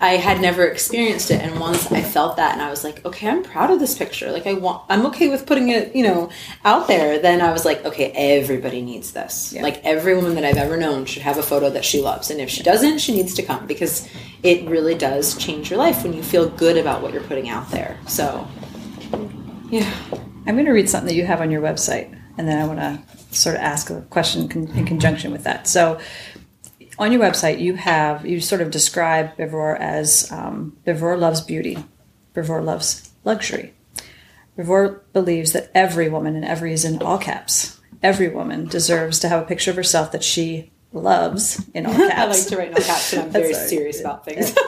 I 0.00 0.16
had 0.16 0.40
never 0.40 0.66
experienced 0.66 1.30
it, 1.30 1.40
and 1.40 1.58
once 1.58 1.90
I 1.90 2.02
felt 2.02 2.36
that, 2.36 2.52
and 2.52 2.60
I 2.60 2.68
was 2.68 2.84
like, 2.84 3.04
okay, 3.06 3.28
I'm 3.28 3.42
proud 3.42 3.70
of 3.70 3.78
this 3.78 3.96
picture. 3.96 4.30
Like, 4.32 4.46
I 4.46 4.52
want, 4.52 4.82
I'm 4.88 5.06
okay 5.06 5.28
with 5.28 5.46
putting 5.46 5.68
it, 5.70 5.94
you 5.96 6.02
know, 6.02 6.30
out 6.64 6.88
there. 6.88 7.18
Then 7.18 7.40
I 7.40 7.52
was 7.52 7.64
like, 7.64 7.84
okay, 7.84 8.10
everybody 8.10 8.82
needs 8.82 9.12
this. 9.12 9.52
Yeah. 9.52 9.62
Like, 9.62 9.82
every 9.84 10.14
woman 10.14 10.34
that 10.34 10.44
I've 10.44 10.58
ever 10.58 10.76
known 10.76 11.06
should 11.06 11.22
have 11.22 11.38
a 11.38 11.42
photo 11.42 11.70
that 11.70 11.84
she 11.84 12.02
loves, 12.02 12.30
and 12.30 12.40
if 12.40 12.50
she 12.50 12.62
doesn't, 12.62 12.98
she 12.98 13.14
needs 13.14 13.34
to 13.34 13.42
come 13.42 13.66
because 13.66 14.08
it 14.42 14.68
really 14.68 14.94
does 14.94 15.36
change 15.36 15.70
your 15.70 15.78
life 15.78 16.02
when 16.02 16.12
you 16.12 16.22
feel 16.22 16.48
good 16.50 16.76
about 16.76 17.00
what 17.00 17.12
you're 17.14 17.22
putting 17.22 17.48
out 17.48 17.70
there. 17.70 17.98
So, 18.06 18.46
yeah. 19.70 19.90
I'm 20.46 20.56
going 20.56 20.66
to 20.66 20.72
read 20.72 20.90
something 20.90 21.08
that 21.08 21.14
you 21.14 21.24
have 21.24 21.40
on 21.40 21.50
your 21.50 21.62
website, 21.62 22.14
and 22.36 22.46
then 22.46 22.60
I 22.60 22.66
want 22.66 22.80
to 22.80 23.34
sort 23.34 23.56
of 23.56 23.62
ask 23.62 23.88
a 23.90 24.02
question 24.02 24.50
in 24.52 24.84
conjunction 24.84 25.32
with 25.32 25.44
that. 25.44 25.66
So, 25.66 25.98
on 26.98 27.12
your 27.12 27.20
website, 27.20 27.60
you 27.60 27.74
have 27.74 28.24
you 28.24 28.40
sort 28.40 28.60
of 28.60 28.70
describe 28.70 29.36
Bevrore 29.36 29.78
as 29.78 30.30
um, 30.30 30.76
Bevrore 30.86 31.18
loves 31.18 31.40
beauty, 31.40 31.84
Bevrore 32.34 32.64
loves 32.64 33.10
luxury. 33.24 33.74
Bevrore 34.56 35.00
believes 35.12 35.52
that 35.52 35.70
every 35.74 36.08
woman, 36.08 36.36
and 36.36 36.44
every 36.44 36.72
is 36.72 36.84
in 36.84 37.02
all 37.02 37.18
caps, 37.18 37.80
every 38.02 38.28
woman 38.28 38.66
deserves 38.66 39.18
to 39.20 39.28
have 39.28 39.42
a 39.42 39.46
picture 39.46 39.70
of 39.70 39.76
herself 39.76 40.12
that 40.12 40.22
she 40.22 40.70
loves 40.92 41.68
in 41.74 41.86
all 41.86 41.94
caps. 41.94 42.14
I 42.16 42.24
like 42.26 42.46
to 42.46 42.56
write 42.56 42.68
in 42.68 42.74
all 42.74 42.82
caps, 42.82 43.12
and 43.12 43.22
I'm 43.22 43.30
very 43.30 43.54
serious 43.54 44.00
about 44.00 44.24
things. 44.24 44.52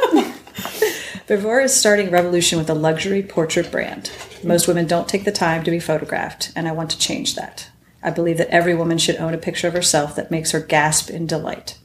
Bevrore 1.28 1.64
is 1.64 1.74
starting 1.74 2.08
a 2.08 2.10
revolution 2.10 2.58
with 2.58 2.70
a 2.70 2.74
luxury 2.74 3.22
portrait 3.22 3.70
brand. 3.70 4.10
Most 4.42 4.68
women 4.68 4.86
don't 4.86 5.08
take 5.08 5.24
the 5.24 5.32
time 5.32 5.64
to 5.64 5.70
be 5.70 5.80
photographed, 5.80 6.52
and 6.56 6.66
I 6.66 6.72
want 6.72 6.90
to 6.90 6.98
change 6.98 7.34
that. 7.34 7.68
I 8.02 8.10
believe 8.10 8.38
that 8.38 8.50
every 8.50 8.74
woman 8.74 8.98
should 8.98 9.16
own 9.16 9.34
a 9.34 9.38
picture 9.38 9.66
of 9.66 9.74
herself 9.74 10.14
that 10.16 10.30
makes 10.30 10.52
her 10.52 10.60
gasp 10.60 11.10
in 11.10 11.26
delight. 11.26 11.78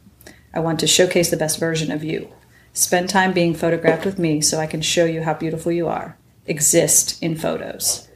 I 0.53 0.59
want 0.59 0.79
to 0.81 0.87
showcase 0.87 1.29
the 1.29 1.37
best 1.37 1.59
version 1.59 1.91
of 1.91 2.03
you. 2.03 2.31
Spend 2.73 3.09
time 3.09 3.33
being 3.33 3.53
photographed 3.53 4.05
with 4.05 4.19
me 4.19 4.41
so 4.41 4.59
I 4.59 4.67
can 4.67 4.81
show 4.81 5.05
you 5.05 5.23
how 5.23 5.33
beautiful 5.33 5.71
you 5.71 5.87
are. 5.87 6.17
Exist 6.45 7.21
in 7.21 7.35
photos. 7.35 8.07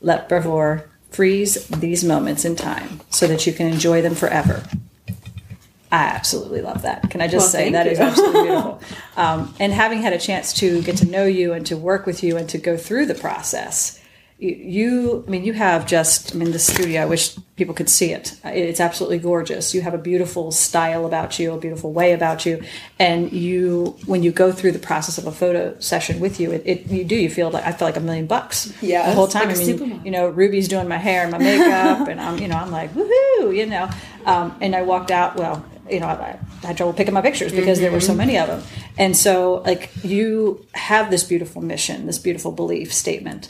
Let 0.00 0.28
Bevrore 0.28 0.84
freeze 1.10 1.66
these 1.68 2.04
moments 2.04 2.44
in 2.44 2.56
time 2.56 3.00
so 3.10 3.26
that 3.26 3.46
you 3.46 3.52
can 3.52 3.66
enjoy 3.66 4.02
them 4.02 4.14
forever. 4.14 4.62
I 5.90 6.04
absolutely 6.04 6.60
love 6.60 6.82
that. 6.82 7.10
Can 7.10 7.22
I 7.22 7.28
just 7.28 7.44
well, 7.44 7.64
say 7.64 7.72
that 7.72 7.86
you. 7.86 7.92
is 7.92 8.00
absolutely 8.00 8.42
beautiful? 8.44 8.80
Um, 9.16 9.54
and 9.58 9.72
having 9.72 10.02
had 10.02 10.12
a 10.12 10.18
chance 10.18 10.52
to 10.54 10.82
get 10.82 10.98
to 10.98 11.06
know 11.06 11.24
you 11.24 11.52
and 11.54 11.64
to 11.66 11.76
work 11.76 12.04
with 12.04 12.22
you 12.22 12.36
and 12.36 12.48
to 12.50 12.58
go 12.58 12.76
through 12.76 13.06
the 13.06 13.14
process, 13.14 13.97
you, 14.40 15.24
I 15.26 15.30
mean, 15.30 15.44
you 15.44 15.52
have 15.52 15.84
just, 15.84 16.32
I 16.32 16.38
mean, 16.38 16.52
the 16.52 16.60
studio, 16.60 17.02
I 17.02 17.06
wish 17.06 17.36
people 17.56 17.74
could 17.74 17.88
see 17.88 18.12
it. 18.12 18.38
It's 18.44 18.78
absolutely 18.78 19.18
gorgeous. 19.18 19.74
You 19.74 19.80
have 19.80 19.94
a 19.94 19.98
beautiful 19.98 20.52
style 20.52 21.06
about 21.06 21.40
you, 21.40 21.52
a 21.52 21.58
beautiful 21.58 21.92
way 21.92 22.12
about 22.12 22.46
you. 22.46 22.62
And 23.00 23.32
you, 23.32 23.96
when 24.06 24.22
you 24.22 24.30
go 24.30 24.52
through 24.52 24.72
the 24.72 24.78
process 24.78 25.18
of 25.18 25.26
a 25.26 25.32
photo 25.32 25.76
session 25.80 26.20
with 26.20 26.38
you, 26.38 26.52
it, 26.52 26.62
it 26.64 26.86
you 26.86 27.02
do, 27.02 27.16
you 27.16 27.28
feel 27.28 27.50
like, 27.50 27.64
I 27.64 27.72
feel 27.72 27.88
like 27.88 27.96
a 27.96 28.00
million 28.00 28.28
bucks. 28.28 28.72
Yeah. 28.80 29.08
The 29.08 29.16
whole 29.16 29.26
time. 29.26 29.48
Like 29.48 29.58
I 29.58 29.64
mean, 29.64 30.04
you 30.04 30.12
know, 30.12 30.28
Ruby's 30.28 30.68
doing 30.68 30.86
my 30.86 30.98
hair 30.98 31.22
and 31.22 31.32
my 31.32 31.38
makeup 31.38 32.06
and 32.06 32.20
I'm, 32.20 32.38
you 32.38 32.46
know, 32.46 32.56
I'm 32.56 32.70
like, 32.70 32.94
woohoo, 32.94 33.56
you 33.56 33.66
know. 33.66 33.90
Um, 34.24 34.56
and 34.60 34.76
I 34.76 34.82
walked 34.82 35.10
out, 35.10 35.34
well, 35.34 35.64
you 35.90 35.98
know, 35.98 36.06
I, 36.06 36.38
I 36.62 36.66
had 36.68 36.76
trouble 36.76 36.92
picking 36.92 37.14
my 37.14 37.22
pictures 37.22 37.50
because 37.50 37.78
mm-hmm. 37.78 37.82
there 37.82 37.92
were 37.92 38.00
so 38.00 38.10
mm-hmm. 38.10 38.18
many 38.18 38.38
of 38.38 38.46
them. 38.46 38.62
And 38.98 39.16
so, 39.16 39.62
like, 39.66 39.90
you 40.04 40.64
have 40.74 41.10
this 41.10 41.24
beautiful 41.24 41.60
mission, 41.62 42.06
this 42.06 42.18
beautiful 42.18 42.52
belief 42.52 42.92
statement 42.92 43.48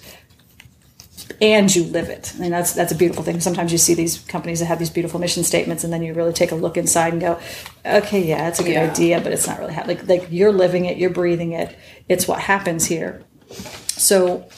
and 1.40 1.74
you 1.74 1.84
live 1.84 2.08
it. 2.08 2.32
I 2.36 2.40
mean, 2.40 2.50
that's 2.50 2.72
that's 2.72 2.92
a 2.92 2.94
beautiful 2.94 3.22
thing. 3.22 3.40
Sometimes 3.40 3.72
you 3.72 3.78
see 3.78 3.94
these 3.94 4.18
companies 4.18 4.60
that 4.60 4.66
have 4.66 4.78
these 4.78 4.90
beautiful 4.90 5.20
mission 5.20 5.44
statements, 5.44 5.84
and 5.84 5.92
then 5.92 6.02
you 6.02 6.14
really 6.14 6.32
take 6.32 6.52
a 6.52 6.54
look 6.54 6.76
inside 6.76 7.12
and 7.12 7.20
go, 7.20 7.40
okay, 7.84 8.24
yeah, 8.24 8.48
it's 8.48 8.60
a 8.60 8.64
good 8.64 8.72
yeah. 8.72 8.90
idea, 8.90 9.20
but 9.20 9.32
it's 9.32 9.46
not 9.46 9.58
really 9.58 9.74
ha-. 9.74 9.84
like 9.86 10.06
like 10.08 10.26
you're 10.30 10.52
living 10.52 10.86
it, 10.86 10.96
you're 10.96 11.10
breathing 11.10 11.52
it. 11.52 11.76
It's 12.08 12.26
what 12.26 12.40
happens 12.40 12.86
here. 12.86 13.22
So, 13.88 14.48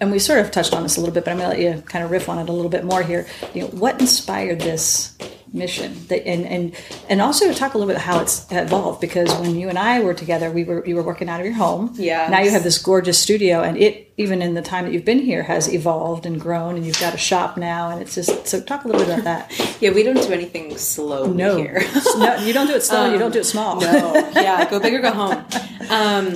and 0.00 0.10
we 0.10 0.18
sort 0.18 0.40
of 0.40 0.50
touched 0.50 0.72
on 0.72 0.82
this 0.82 0.96
a 0.96 1.00
little 1.00 1.14
bit, 1.14 1.24
but 1.24 1.32
I'm 1.32 1.38
going 1.38 1.50
to 1.50 1.62
let 1.62 1.76
you 1.76 1.82
kind 1.82 2.04
of 2.04 2.10
riff 2.10 2.28
on 2.28 2.38
it 2.38 2.48
a 2.48 2.52
little 2.52 2.70
bit 2.70 2.84
more 2.84 3.02
here. 3.02 3.26
You 3.54 3.62
know, 3.62 3.68
what 3.68 4.00
inspired 4.00 4.60
this 4.60 5.16
mission 5.56 6.06
that, 6.08 6.26
and 6.26 6.44
and 6.46 6.74
and 7.08 7.20
also 7.20 7.48
to 7.50 7.54
talk 7.54 7.74
a 7.74 7.78
little 7.78 7.92
bit 7.92 8.00
how 8.00 8.20
it's 8.20 8.46
evolved 8.50 9.00
because 9.00 9.34
when 9.40 9.56
you 9.56 9.68
and 9.68 9.78
I 9.78 10.00
were 10.00 10.14
together 10.14 10.50
we 10.50 10.64
were 10.64 10.86
you 10.86 10.94
were 10.96 11.02
working 11.02 11.28
out 11.28 11.40
of 11.40 11.46
your 11.46 11.54
home 11.54 11.92
Yeah. 11.96 12.28
now 12.28 12.40
you 12.40 12.50
have 12.50 12.62
this 12.62 12.78
gorgeous 12.78 13.18
studio 13.18 13.62
and 13.62 13.76
it 13.78 14.12
even 14.18 14.40
in 14.40 14.54
the 14.54 14.62
time 14.62 14.84
that 14.84 14.92
you've 14.94 15.04
been 15.04 15.18
here 15.18 15.42
has 15.42 15.72
evolved 15.72 16.24
and 16.26 16.40
grown 16.40 16.76
and 16.76 16.86
you've 16.86 17.00
got 17.00 17.12
a 17.14 17.18
shop 17.18 17.56
now 17.56 17.90
and 17.90 18.00
it's 18.00 18.14
just 18.14 18.46
so 18.46 18.60
talk 18.60 18.84
a 18.84 18.88
little 18.88 19.04
bit 19.04 19.12
about 19.20 19.24
that 19.24 19.76
Yeah, 19.80 19.90
we 19.90 20.02
don't 20.02 20.16
do 20.26 20.32
anything 20.32 20.76
slow 20.78 21.26
no, 21.32 21.56
here. 21.56 21.82
no 22.16 22.36
you 22.36 22.52
don't 22.52 22.66
do 22.66 22.74
it 22.74 22.82
slow 22.82 23.12
you 23.12 23.18
don't 23.22 23.32
do 23.32 23.40
it 23.40 23.44
small 23.44 23.80
No, 23.80 24.14
yeah, 24.34 24.68
go 24.70 24.78
big 24.80 24.94
or 24.94 25.00
go 25.00 25.10
home. 25.12 25.44
Um, 25.88 26.34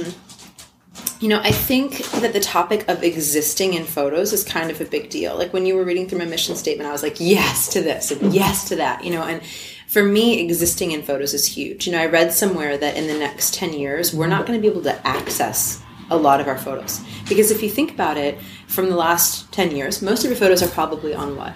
you 1.21 1.29
know, 1.29 1.41
I 1.41 1.53
think 1.53 1.99
that 2.13 2.33
the 2.33 2.41
topic 2.41 2.89
of 2.89 3.05
existing 3.05 3.75
in 3.75 3.85
photos 3.85 4.33
is 4.33 4.43
kind 4.43 4.71
of 4.71 4.81
a 4.81 4.87
big 4.87 5.11
deal. 5.11 5.37
Like 5.37 5.53
when 5.53 5.67
you 5.67 5.77
were 5.77 5.85
reading 5.85 6.09
through 6.09 6.19
my 6.19 6.25
mission 6.25 6.57
statement, 6.57 6.89
I 6.89 6.93
was 6.93 7.03
like, 7.03 7.17
yes 7.21 7.69
to 7.75 7.83
this 7.83 8.11
and 8.11 8.33
yes 8.33 8.69
to 8.69 8.77
that, 8.77 9.05
you 9.05 9.13
know, 9.13 9.23
and 9.23 9.43
for 9.87 10.03
me, 10.03 10.41
existing 10.41 10.93
in 10.93 11.03
photos 11.03 11.35
is 11.35 11.45
huge. 11.45 11.87
You 11.87 11.93
know, 11.93 12.01
I 12.01 12.07
read 12.07 12.33
somewhere 12.33 12.79
that 12.79 12.97
in 12.97 13.07
the 13.07 13.19
next 13.19 13.55
10 13.55 13.75
years, 13.75 14.15
we're 14.15 14.29
not 14.29 14.47
going 14.47 14.59
to 14.59 14.63
be 14.63 14.71
able 14.71 14.83
to 14.85 15.07
access 15.07 15.83
a 16.11 16.17
lot 16.17 16.41
of 16.41 16.49
our 16.49 16.57
photos. 16.57 17.01
Because 17.29 17.51
if 17.51 17.63
you 17.63 17.69
think 17.69 17.93
about 17.93 18.17
it, 18.17 18.41
from 18.67 18.89
the 18.89 18.97
last 18.97 19.53
10 19.53 19.77
years, 19.77 20.01
most 20.01 20.25
of 20.25 20.31
your 20.31 20.39
photos 20.39 20.63
are 20.63 20.69
probably 20.69 21.13
on 21.13 21.37
what? 21.37 21.55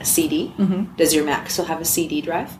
A 0.00 0.04
CD? 0.04 0.52
Mm-hmm. 0.58 0.96
Does 0.96 1.14
your 1.14 1.24
Mac 1.24 1.48
still 1.50 1.66
have 1.66 1.80
a 1.80 1.84
CD 1.84 2.20
drive? 2.20 2.58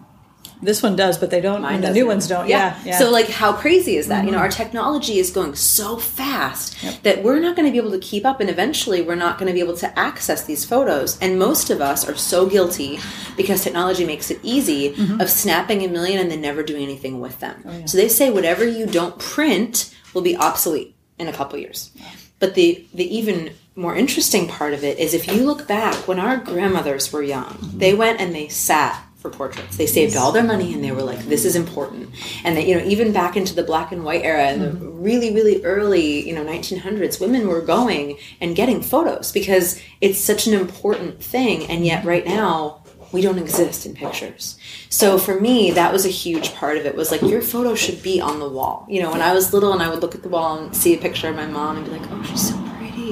This 0.62 0.82
one 0.82 0.96
does 0.96 1.18
but 1.18 1.30
they 1.30 1.40
don't 1.40 1.62
Mine 1.62 1.80
the 1.80 1.92
new 1.92 2.06
ones 2.06 2.26
don't 2.28 2.48
yeah, 2.48 2.78
yeah. 2.84 2.98
So 2.98 3.10
like 3.10 3.28
how 3.28 3.52
crazy 3.52 3.96
is 3.96 4.08
that? 4.08 4.24
You 4.24 4.30
know, 4.30 4.38
our 4.38 4.48
mm-hmm. 4.48 4.62
technology 4.62 5.18
is 5.18 5.30
going 5.30 5.54
so 5.54 5.96
fast 5.96 6.76
that 7.02 7.22
we're 7.22 7.40
not 7.40 7.56
going 7.56 7.66
to 7.66 7.72
be 7.72 7.78
able 7.78 7.90
to 7.92 7.98
keep 7.98 8.24
up 8.24 8.40
and 8.40 8.48
eventually 8.48 9.02
we're 9.02 9.14
not 9.14 9.38
going 9.38 9.48
to 9.48 9.52
be 9.52 9.60
able 9.60 9.76
to 9.76 9.98
access 9.98 10.44
these 10.44 10.64
photos. 10.64 11.18
And 11.20 11.38
most 11.38 11.70
of 11.70 11.80
us 11.80 12.08
are 12.08 12.16
so 12.16 12.46
guilty 12.46 12.98
because 13.36 13.62
technology 13.62 14.04
makes 14.04 14.30
it 14.30 14.40
easy 14.42 14.94
mm-hmm. 14.94 15.20
of 15.20 15.30
snapping 15.30 15.82
a 15.82 15.88
million 15.88 16.18
and 16.20 16.30
then 16.30 16.40
never 16.40 16.62
doing 16.62 16.82
anything 16.82 17.20
with 17.20 17.38
them. 17.40 17.62
Oh, 17.64 17.86
so 17.86 17.98
they 17.98 18.08
say 18.08 18.30
whatever 18.30 18.66
you 18.66 18.86
don't 18.86 19.18
print 19.18 19.94
will 20.14 20.22
be 20.22 20.36
obsolete 20.36 20.94
in 21.18 21.28
a 21.28 21.32
couple 21.32 21.58
years. 21.58 21.90
But 22.38 22.54
the 22.54 22.86
the 22.92 23.16
even 23.16 23.52
more 23.74 23.94
interesting 23.94 24.48
part 24.48 24.72
of 24.72 24.84
it 24.84 24.98
is 24.98 25.14
if 25.14 25.26
you 25.26 25.44
look 25.44 25.68
back 25.68 26.08
when 26.08 26.18
our 26.18 26.36
grandmothers 26.38 27.12
were 27.12 27.22
young, 27.22 27.44
mm-hmm. 27.44 27.78
they 27.78 27.94
went 27.94 28.20
and 28.20 28.34
they 28.34 28.48
sat 28.48 29.05
for 29.30 29.36
portraits. 29.36 29.76
They 29.76 29.86
saved 29.86 30.16
all 30.16 30.32
their 30.32 30.44
money 30.44 30.72
and 30.72 30.82
they 30.82 30.92
were 30.92 31.02
like, 31.02 31.18
this 31.26 31.44
is 31.44 31.56
important. 31.56 32.10
And 32.44 32.56
that, 32.56 32.66
you 32.66 32.76
know, 32.76 32.84
even 32.84 33.12
back 33.12 33.36
into 33.36 33.54
the 33.54 33.62
black 33.62 33.92
and 33.92 34.04
white 34.04 34.22
era 34.22 34.50
in 34.52 34.60
the 34.60 34.68
mm-hmm. 34.68 35.02
really, 35.02 35.34
really 35.34 35.64
early, 35.64 36.26
you 36.26 36.34
know, 36.34 36.44
1900s, 36.44 37.20
women 37.20 37.48
were 37.48 37.60
going 37.60 38.18
and 38.40 38.54
getting 38.54 38.82
photos 38.82 39.32
because 39.32 39.80
it's 40.00 40.18
such 40.18 40.46
an 40.46 40.54
important 40.54 41.22
thing. 41.22 41.66
And 41.66 41.84
yet 41.84 42.04
right 42.04 42.24
now, 42.24 42.82
we 43.12 43.22
don't 43.22 43.38
exist 43.38 43.86
in 43.86 43.94
pictures. 43.94 44.58
So 44.88 45.16
for 45.16 45.40
me, 45.40 45.70
that 45.70 45.92
was 45.92 46.04
a 46.04 46.10
huge 46.10 46.54
part 46.54 46.76
of 46.76 46.86
it 46.86 46.96
was 46.96 47.10
like 47.10 47.22
your 47.22 47.40
photo 47.40 47.74
should 47.74 48.02
be 48.02 48.20
on 48.20 48.40
the 48.40 48.48
wall. 48.48 48.86
You 48.88 49.02
know, 49.02 49.12
when 49.12 49.22
I 49.22 49.32
was 49.32 49.52
little 49.52 49.72
and 49.72 49.82
I 49.82 49.88
would 49.88 50.02
look 50.02 50.14
at 50.14 50.22
the 50.22 50.28
wall 50.28 50.58
and 50.58 50.76
see 50.76 50.94
a 50.94 50.98
picture 50.98 51.28
of 51.28 51.36
my 51.36 51.46
mom 51.46 51.76
and 51.76 51.86
be 51.86 51.92
like, 51.92 52.10
oh, 52.10 52.22
she's 52.24 52.50
so 52.50 52.65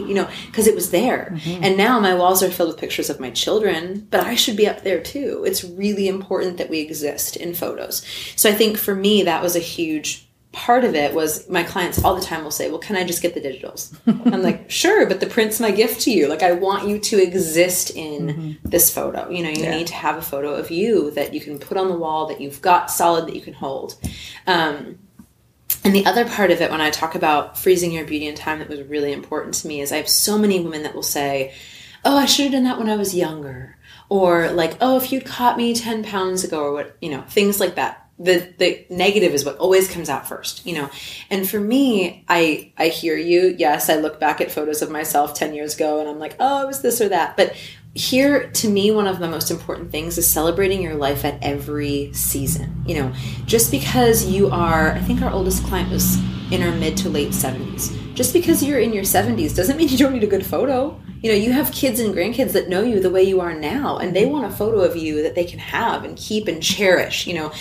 you 0.07 0.15
know, 0.15 0.29
because 0.47 0.67
it 0.67 0.75
was 0.75 0.91
there. 0.91 1.37
And 1.47 1.77
now 1.77 1.99
my 2.01 2.15
walls 2.15 2.43
are 2.43 2.51
filled 2.51 2.71
with 2.71 2.79
pictures 2.79 3.11
of 3.11 3.21
my 3.21 3.31
children, 3.31 4.07
but 4.11 4.21
I 4.21 4.35
should 4.35 4.57
be 4.57 4.69
up 4.69 4.83
there 4.83 5.01
too. 5.03 5.45
It's 5.47 5.65
really 5.65 6.09
important 6.09 6.59
that 6.59 6.71
we 6.71 6.81
exist 6.81 7.37
in 7.37 7.55
photos. 7.55 8.05
So 8.37 8.49
I 8.51 8.55
think 8.55 8.77
for 8.79 8.95
me, 8.95 9.23
that 9.25 9.43
was 9.43 9.57
a 9.57 9.61
huge 9.61 10.21
part 10.53 10.85
of 10.85 10.95
it 10.95 11.13
was 11.13 11.49
my 11.51 11.65
clients 11.65 12.05
all 12.05 12.15
the 12.15 12.21
time 12.25 12.45
will 12.45 12.51
say, 12.53 12.71
Well, 12.71 12.79
can 12.79 12.95
I 12.95 13.03
just 13.03 13.21
get 13.23 13.35
the 13.35 13.41
digitals? 13.41 13.93
I'm 14.33 14.41
like, 14.41 14.71
Sure, 14.71 15.05
but 15.05 15.19
the 15.19 15.27
print's 15.27 15.59
my 15.59 15.73
gift 15.73 16.03
to 16.03 16.13
you. 16.13 16.29
Like, 16.29 16.45
I 16.45 16.53
want 16.53 16.87
you 16.89 17.01
to 17.01 17.21
exist 17.21 17.91
in 17.97 18.57
this 18.63 18.89
photo. 18.95 19.29
You 19.29 19.43
know, 19.43 19.49
you 19.51 19.65
Yeah. 19.65 19.77
need 19.77 19.89
to 19.89 19.95
have 19.95 20.17
a 20.17 20.23
photo 20.23 20.55
of 20.55 20.71
you 20.71 21.11
that 21.13 21.35
you 21.35 21.41
can 21.41 21.59
put 21.59 21.77
on 21.77 21.89
the 21.89 21.97
wall, 21.97 22.27
that 22.29 22.41
you've 22.41 22.63
got 22.63 22.89
solid, 22.89 23.27
that 23.27 23.35
you 23.35 23.41
can 23.43 23.55
hold. 23.55 23.97
Um, 24.47 25.01
and 25.83 25.95
the 25.95 26.07
other 26.07 26.25
part 26.27 26.51
of 26.51 26.61
it, 26.61 26.71
when 26.71 26.81
I 26.81 26.91
talk 26.91 27.15
about 27.15 27.59
freezing 27.59 27.93
your 27.93 28.05
beauty 28.05 28.27
in 28.27 28.35
time, 28.35 28.59
that 28.59 28.69
was 28.69 28.83
really 28.83 29.13
important 29.13 29.55
to 29.55 29.69
me, 29.69 29.81
is 29.81 29.93
I 29.93 29.97
have 29.97 30.09
so 30.09 30.39
many 30.39 30.61
women 30.61 30.83
that 30.83 30.95
will 30.95 31.03
say, 31.03 31.55
Oh, 32.05 32.17
I 32.19 32.27
should 32.27 32.45
have 32.45 32.53
done 32.53 32.65
that 32.65 32.79
when 32.79 32.91
I 32.91 32.97
was 32.97 33.15
younger. 33.15 33.77
Or 34.11 34.51
like, 34.51 34.77
oh, 34.81 34.97
if 34.99 35.11
you'd 35.11 35.25
caught 35.25 35.57
me 35.57 35.75
10 35.75 36.05
pounds 36.05 36.45
ago, 36.45 36.63
or 36.63 36.73
what, 36.73 36.97
you 37.01 37.11
know, 37.11 37.23
things 37.23 37.61
like 37.61 37.77
that. 37.77 38.01
The, 38.17 38.55
the 38.59 38.87
negative 38.91 39.35
is 39.35 39.45
what 39.45 39.57
always 39.57 39.91
comes 39.91 40.09
out 40.09 40.29
first, 40.29 40.65
you 40.65 40.75
know. 40.75 40.89
And 41.31 41.49
for 41.49 41.59
me, 41.59 42.25
I 42.29 42.73
I 42.79 42.87
hear 42.87 43.17
you. 43.17 43.57
Yes, 43.59 43.91
I 43.91 43.97
look 43.97 44.21
back 44.21 44.41
at 44.41 44.53
photos 44.53 44.83
of 44.83 44.91
myself 44.91 45.35
10 45.35 45.53
years 45.53 45.75
ago 45.75 45.99
and 45.99 46.09
I'm 46.09 46.21
like, 46.21 46.37
oh, 46.39 46.63
it 46.63 46.67
was 46.69 46.81
this 46.81 47.01
or 47.01 47.09
that. 47.09 47.37
But 47.37 47.57
here 47.95 48.49
to 48.51 48.69
me 48.69 48.91
one 48.91 49.07
of 49.07 49.21
the 49.21 49.29
most 49.29 49.51
important 49.53 49.93
things 49.93 50.19
is 50.19 50.31
celebrating 50.31 50.83
your 50.83 50.97
life 50.97 51.25
at 51.25 51.39
every 51.43 52.13
season. 52.13 52.83
You 52.87 52.97
know 52.97 53.15
just 53.47 53.71
because 53.71 54.27
you 54.27 54.49
are 54.51 54.93
i 54.93 55.01
think 55.01 55.23
our 55.23 55.31
oldest 55.31 55.65
client 55.65 55.91
was 55.91 56.17
in 56.53 56.61
her 56.61 56.73
mid 56.73 56.97
to 56.99 57.09
late 57.09 57.31
70s 57.31 58.15
just 58.15 58.33
because 58.33 58.63
you're 58.63 58.79
in 58.79 58.93
your 58.93 59.05
70s 59.05 59.55
doesn't 59.55 59.77
mean 59.77 59.89
you 59.89 59.99
don't 59.99 60.13
need 60.13 60.25
a 60.25 60.29
good 60.29 60.47
photo. 60.47 61.01
You 61.23 61.31
know 61.31 61.37
you 61.37 61.53
have 61.53 61.73
kids 61.73 62.01
and 62.01 62.15
grandkids 62.15 62.53
that 62.53 62.69
know 62.69 62.83
you 62.83 63.01
the 63.01 63.11
way 63.11 63.23
you 63.23 63.41
are 63.41 63.55
now 63.55 63.97
and 63.99 64.15
they 64.15 64.27
want 64.27 64.45
a 64.45 64.51
photo 64.51 64.81
of 64.81 64.97
you 64.97 65.23
that 65.23 65.35
they 65.35 65.45
can 65.45 65.59
have 65.59 66.05
and 66.05 66.17
keep 66.17 66.49
and 66.49 66.63
cherish 66.63 67.27
you 67.27 67.35
know. 67.35 67.53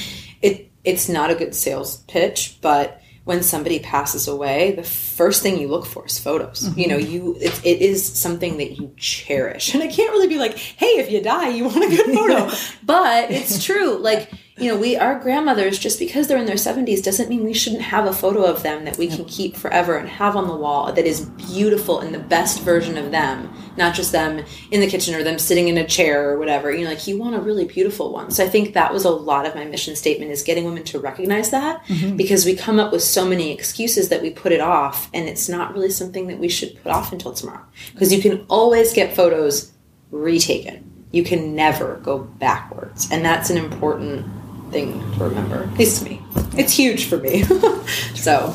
It 0.42 0.72
it's 0.84 1.08
not 1.08 1.32
a 1.32 1.36
good 1.36 1.56
sales 1.56 1.98
pitch 2.08 2.58
but 2.62 3.02
when 3.26 3.42
somebody 3.42 3.80
passes 3.80 4.28
away, 4.28 4.74
the 4.74 4.84
first 4.84 5.42
thing 5.42 5.58
you 5.58 5.70
look 5.70 5.86
for 5.86 6.06
is 6.06 6.20
photos. 6.20 6.64
You 6.64 6.70
mm-hmm. 6.70 6.92
know, 6.92 6.98
you 6.98 7.38
it, 7.40 7.66
it 7.66 7.82
is 7.82 8.06
something 8.06 8.58
that 8.58 8.78
you 8.78 8.94
cherish, 8.98 9.74
and 9.74 9.82
I 9.82 9.88
can't 9.88 10.12
really 10.12 10.28
be 10.28 10.38
like, 10.38 10.58
"Hey, 10.58 11.00
if 11.00 11.10
you 11.10 11.22
die, 11.22 11.50
you 11.50 11.66
want 11.66 11.84
a 11.84 11.96
good 11.96 12.14
photo," 12.14 12.52
but 12.84 13.32
it's 13.32 13.64
true. 13.64 13.98
Like 13.98 14.30
you 14.58 14.68
know, 14.68 14.78
we 14.78 14.96
our 14.96 15.20
grandmothers 15.20 15.80
just 15.80 15.98
because 15.98 16.28
they're 16.28 16.38
in 16.38 16.46
their 16.46 16.58
seventies 16.58 17.02
doesn't 17.02 17.28
mean 17.28 17.44
we 17.44 17.54
shouldn't 17.54 17.82
have 17.82 18.06
a 18.06 18.14
photo 18.14 18.44
of 18.44 18.62
them 18.62 18.86
that 18.86 19.00
we 19.00 19.08
can 19.08 19.26
keep 19.26 19.56
forever 19.56 19.98
and 19.98 20.08
have 20.08 20.36
on 20.36 20.48
the 20.48 20.56
wall 20.56 20.94
that 20.94 21.06
is 21.08 21.22
beautiful 21.26 22.00
and 22.00 22.14
the 22.14 22.20
best 22.20 22.62
version 22.62 22.96
of 22.96 23.10
them, 23.10 23.52
not 23.78 23.96
just 23.96 24.12
them 24.12 24.46
in 24.70 24.80
the 24.80 24.88
kitchen 24.88 25.16
or 25.16 25.24
them 25.24 25.40
sitting 25.40 25.70
in 25.70 25.78
a 25.80 25.88
chair 25.88 26.30
or 26.30 26.38
whatever. 26.38 26.72
You 26.72 26.84
know, 26.84 26.92
like 26.92 27.08
you 27.08 27.18
want 27.18 27.36
a 27.36 27.40
really 27.40 27.66
beautiful 27.66 28.14
one. 28.14 28.30
So 28.30 28.46
I 28.46 28.48
think 28.48 28.76
that 28.76 28.94
was 28.94 29.06
a 29.06 29.10
lot 29.10 29.48
of 29.48 29.56
my 29.56 29.66
mission 29.66 29.96
statement 29.96 30.30
is 30.30 30.44
getting 30.44 30.66
women 30.66 30.84
to 30.84 31.00
recognize 31.00 31.50
that 31.50 31.84
mm-hmm. 31.86 32.16
because 32.16 32.46
we 32.46 32.56
come 32.56 32.80
up 32.80 32.92
with 32.92 33.02
so 33.02 33.26
many 33.26 33.52
excuses 33.52 34.10
that 34.10 34.22
we 34.22 34.30
put 34.30 34.52
it 34.52 34.62
off 34.62 35.10
and 35.16 35.28
it's 35.28 35.50
not 35.50 35.74
really 35.74 35.90
something 35.90 36.28
that 36.28 36.38
we 36.38 36.48
should 36.48 36.80
put 36.84 36.92
off 36.92 37.12
until 37.12 37.34
tomorrow 37.34 37.66
because 37.94 38.14
you 38.14 38.22
can 38.22 38.46
always 38.50 38.94
get 38.94 39.16
photos 39.16 39.72
retaken. 40.12 40.92
You 41.12 41.24
can 41.24 41.56
never 41.56 41.96
go 42.04 42.20
backwards. 42.20 43.10
And 43.12 43.26
that's 43.26 43.50
an 43.50 43.58
important 43.58 44.28
thing 44.74 45.00
to 45.14 45.24
remember, 45.24 45.64
at 45.64 45.78
least 45.78 46.00
to 46.00 46.10
me. 46.10 46.22
It's 46.58 46.74
huge 46.74 47.06
for 47.06 47.18
me. 47.18 47.44
so, 48.16 48.50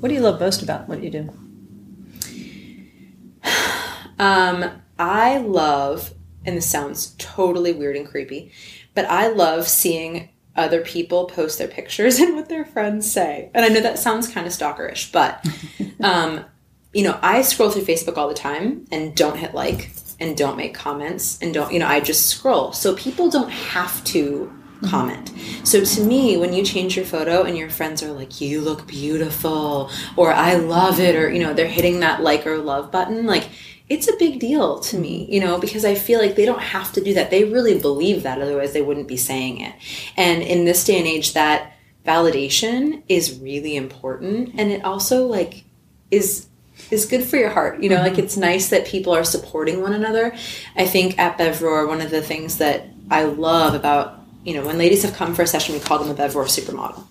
what 0.00 0.08
do 0.08 0.14
you 0.14 0.20
love 0.20 0.40
most 0.40 0.62
about 0.62 0.88
what 0.88 1.02
you 1.02 1.10
do 1.10 1.30
um, 4.18 4.64
I 4.98 5.38
love, 5.38 6.12
and 6.44 6.56
this 6.56 6.66
sounds 6.66 7.14
totally 7.18 7.72
weird 7.72 7.96
and 7.96 8.08
creepy, 8.08 8.52
but 8.94 9.04
I 9.06 9.28
love 9.28 9.68
seeing 9.68 10.30
other 10.56 10.80
people 10.80 11.26
post 11.26 11.58
their 11.58 11.68
pictures 11.68 12.18
and 12.20 12.34
what 12.34 12.48
their 12.48 12.64
friends 12.64 13.10
say. 13.10 13.50
And 13.54 13.64
I 13.64 13.68
know 13.68 13.80
that 13.80 13.98
sounds 13.98 14.28
kind 14.28 14.46
of 14.46 14.52
stalkerish, 14.52 15.12
but, 15.12 15.46
um, 16.00 16.44
you 16.92 17.04
know, 17.04 17.18
I 17.22 17.42
scroll 17.42 17.70
through 17.70 17.82
Facebook 17.82 18.16
all 18.16 18.28
the 18.28 18.34
time 18.34 18.86
and 18.90 19.14
don't 19.14 19.36
hit 19.36 19.54
like 19.54 19.90
and 20.18 20.36
don't 20.36 20.56
make 20.56 20.74
comments 20.74 21.38
and 21.40 21.54
don't, 21.54 21.72
you 21.72 21.78
know, 21.78 21.86
I 21.86 22.00
just 22.00 22.26
scroll. 22.26 22.72
So 22.72 22.96
people 22.96 23.30
don't 23.30 23.50
have 23.50 24.02
to 24.04 24.52
Mm-hmm. 24.78 24.90
comment. 24.90 25.32
So 25.64 25.84
to 25.84 26.00
me, 26.04 26.36
when 26.36 26.52
you 26.52 26.64
change 26.64 26.94
your 26.94 27.04
photo 27.04 27.42
and 27.42 27.58
your 27.58 27.68
friends 27.68 28.00
are 28.04 28.12
like, 28.12 28.40
you 28.40 28.60
look 28.60 28.86
beautiful, 28.86 29.90
or 30.14 30.32
I 30.32 30.54
love 30.54 31.00
it, 31.00 31.16
or, 31.16 31.28
you 31.32 31.40
know, 31.40 31.52
they're 31.52 31.66
hitting 31.66 31.98
that 32.00 32.22
like 32.22 32.46
or 32.46 32.58
love 32.58 32.92
button, 32.92 33.26
like, 33.26 33.48
it's 33.88 34.06
a 34.06 34.16
big 34.18 34.38
deal 34.38 34.78
to 34.80 34.98
me, 34.98 35.26
you 35.28 35.40
know, 35.40 35.58
because 35.58 35.84
I 35.84 35.96
feel 35.96 36.20
like 36.20 36.36
they 36.36 36.44
don't 36.44 36.62
have 36.62 36.92
to 36.92 37.02
do 37.02 37.14
that. 37.14 37.30
They 37.30 37.42
really 37.42 37.80
believe 37.80 38.22
that, 38.22 38.40
otherwise, 38.40 38.72
they 38.72 38.82
wouldn't 38.82 39.08
be 39.08 39.16
saying 39.16 39.60
it. 39.62 39.74
And 40.16 40.42
in 40.42 40.64
this 40.64 40.84
day 40.84 40.98
and 40.98 41.08
age, 41.08 41.32
that 41.32 41.72
validation 42.06 43.02
is 43.08 43.40
really 43.40 43.74
important. 43.74 44.50
And 44.58 44.70
it 44.70 44.84
also, 44.84 45.26
like, 45.26 45.64
is 46.10 46.46
is 46.90 47.06
good 47.06 47.24
for 47.24 47.36
your 47.36 47.50
heart. 47.50 47.82
You 47.82 47.88
know, 47.88 47.96
like 47.96 48.12
mm-hmm. 48.12 48.22
it's 48.22 48.36
nice 48.36 48.68
that 48.68 48.86
people 48.86 49.12
are 49.12 49.24
supporting 49.24 49.82
one 49.82 49.92
another. 49.92 50.34
I 50.76 50.86
think 50.86 51.18
at 51.18 51.36
Bevrore, 51.36 51.88
one 51.88 52.00
of 52.00 52.10
the 52.10 52.22
things 52.22 52.58
that 52.58 52.88
I 53.10 53.24
love 53.24 53.74
about, 53.74 54.17
you 54.48 54.54
know, 54.54 54.64
when 54.64 54.78
ladies 54.78 55.02
have 55.02 55.12
come 55.12 55.34
for 55.34 55.42
a 55.42 55.46
session, 55.46 55.74
we 55.74 55.80
call 55.80 55.98
them 55.98 56.10
a 56.10 56.14
Bevrore 56.14 56.46
supermodel. 56.46 57.04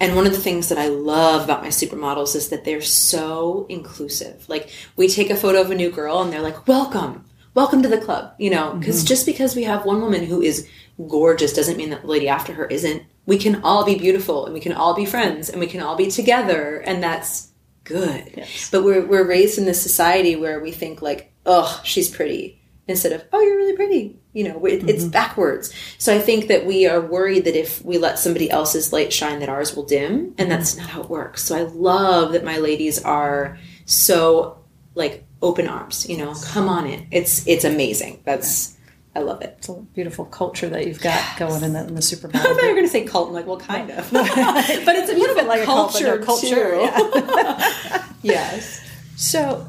And 0.00 0.16
one 0.16 0.26
of 0.26 0.32
the 0.32 0.40
things 0.40 0.70
that 0.70 0.78
I 0.78 0.88
love 0.88 1.44
about 1.44 1.62
my 1.62 1.68
supermodels 1.68 2.34
is 2.34 2.48
that 2.48 2.64
they're 2.64 2.82
so 2.82 3.64
inclusive. 3.68 4.48
Like 4.48 4.70
we 4.96 5.06
take 5.06 5.30
a 5.30 5.36
photo 5.36 5.60
of 5.60 5.70
a 5.70 5.76
new 5.76 5.92
girl 5.92 6.20
and 6.20 6.32
they're 6.32 6.42
like, 6.42 6.66
welcome, 6.66 7.26
welcome 7.54 7.80
to 7.84 7.88
the 7.88 8.00
club, 8.00 8.34
you 8.38 8.50
know, 8.50 8.74
because 8.74 8.98
mm-hmm. 8.98 9.06
just 9.06 9.24
because 9.24 9.54
we 9.54 9.62
have 9.62 9.84
one 9.84 10.00
woman 10.00 10.24
who 10.24 10.42
is 10.42 10.68
gorgeous 11.06 11.52
doesn't 11.52 11.76
mean 11.76 11.90
that 11.90 12.02
the 12.02 12.08
lady 12.08 12.28
after 12.28 12.54
her 12.54 12.66
isn't. 12.66 13.04
We 13.24 13.38
can 13.38 13.62
all 13.62 13.86
be 13.86 13.94
beautiful 13.94 14.46
and 14.46 14.52
we 14.52 14.58
can 14.58 14.72
all 14.72 14.94
be 14.94 15.06
friends 15.06 15.48
and 15.48 15.60
we 15.60 15.68
can 15.68 15.82
all 15.82 15.94
be 15.94 16.10
together. 16.10 16.78
And 16.78 17.00
that's 17.00 17.52
good. 17.84 18.32
Yes. 18.36 18.68
But 18.68 18.82
we're 18.82 19.06
we're 19.06 19.28
raised 19.28 19.58
in 19.58 19.64
this 19.64 19.80
society 19.80 20.34
where 20.34 20.58
we 20.58 20.72
think 20.72 21.02
like, 21.02 21.32
oh, 21.46 21.80
she's 21.84 22.10
pretty. 22.10 22.59
Instead 22.90 23.12
of 23.12 23.24
oh 23.32 23.40
you're 23.40 23.56
really 23.56 23.76
pretty 23.76 24.18
you 24.32 24.44
know 24.44 24.64
it, 24.66 24.88
it's 24.88 25.02
mm-hmm. 25.02 25.10
backwards. 25.10 25.72
So 25.98 26.14
i 26.14 26.18
think 26.18 26.48
that 26.48 26.66
we 26.66 26.86
are 26.86 27.00
worried 27.00 27.44
that 27.44 27.56
if 27.56 27.84
we 27.84 27.98
let 27.98 28.18
somebody 28.18 28.50
else's 28.50 28.92
light 28.92 29.12
shine 29.12 29.40
that 29.40 29.48
ours 29.48 29.74
will 29.74 29.84
dim 29.84 30.10
and 30.10 30.36
mm-hmm. 30.36 30.48
that's 30.48 30.76
not 30.76 30.90
how 30.90 31.00
it 31.02 31.10
works. 31.10 31.42
So 31.42 31.56
i 31.56 31.62
love 31.62 32.32
that 32.32 32.44
my 32.44 32.58
ladies 32.58 33.02
are 33.02 33.58
so 33.86 34.58
like 34.94 35.24
open 35.42 35.66
arms 35.68 36.08
you 36.08 36.18
know 36.18 36.34
come 36.46 36.68
on 36.68 36.86
in. 36.86 37.06
It's 37.10 37.46
it's 37.46 37.64
amazing. 37.64 38.22
That's 38.24 38.76
i 39.14 39.20
love 39.20 39.42
it. 39.42 39.56
It's 39.58 39.68
a 39.68 39.74
beautiful 39.74 40.24
culture 40.24 40.68
that 40.68 40.86
you've 40.86 41.00
got 41.00 41.36
going 41.36 41.64
in 41.64 41.72
the, 41.72 41.80
in 41.80 41.94
the 41.94 42.30
I 42.32 42.38
thought 42.38 42.62
you 42.62 42.68
were 42.68 42.74
going 42.74 42.84
to 42.84 42.88
say 42.88 43.04
cult. 43.04 43.28
I'm 43.28 43.34
like, 43.34 43.46
well, 43.46 43.58
kind 43.58 43.90
of, 43.90 44.08
but 44.12 44.26
it's 44.26 45.10
a 45.10 45.14
little 45.18 45.34
bit 45.34 45.46
like 45.46 45.62
a 45.62 45.64
cult, 45.64 45.92
but 45.92 46.00
culture, 46.00 46.18
no 46.18 46.24
culture, 46.24 48.00
too. 48.00 48.08
yes. 48.22 48.86
So, 49.16 49.66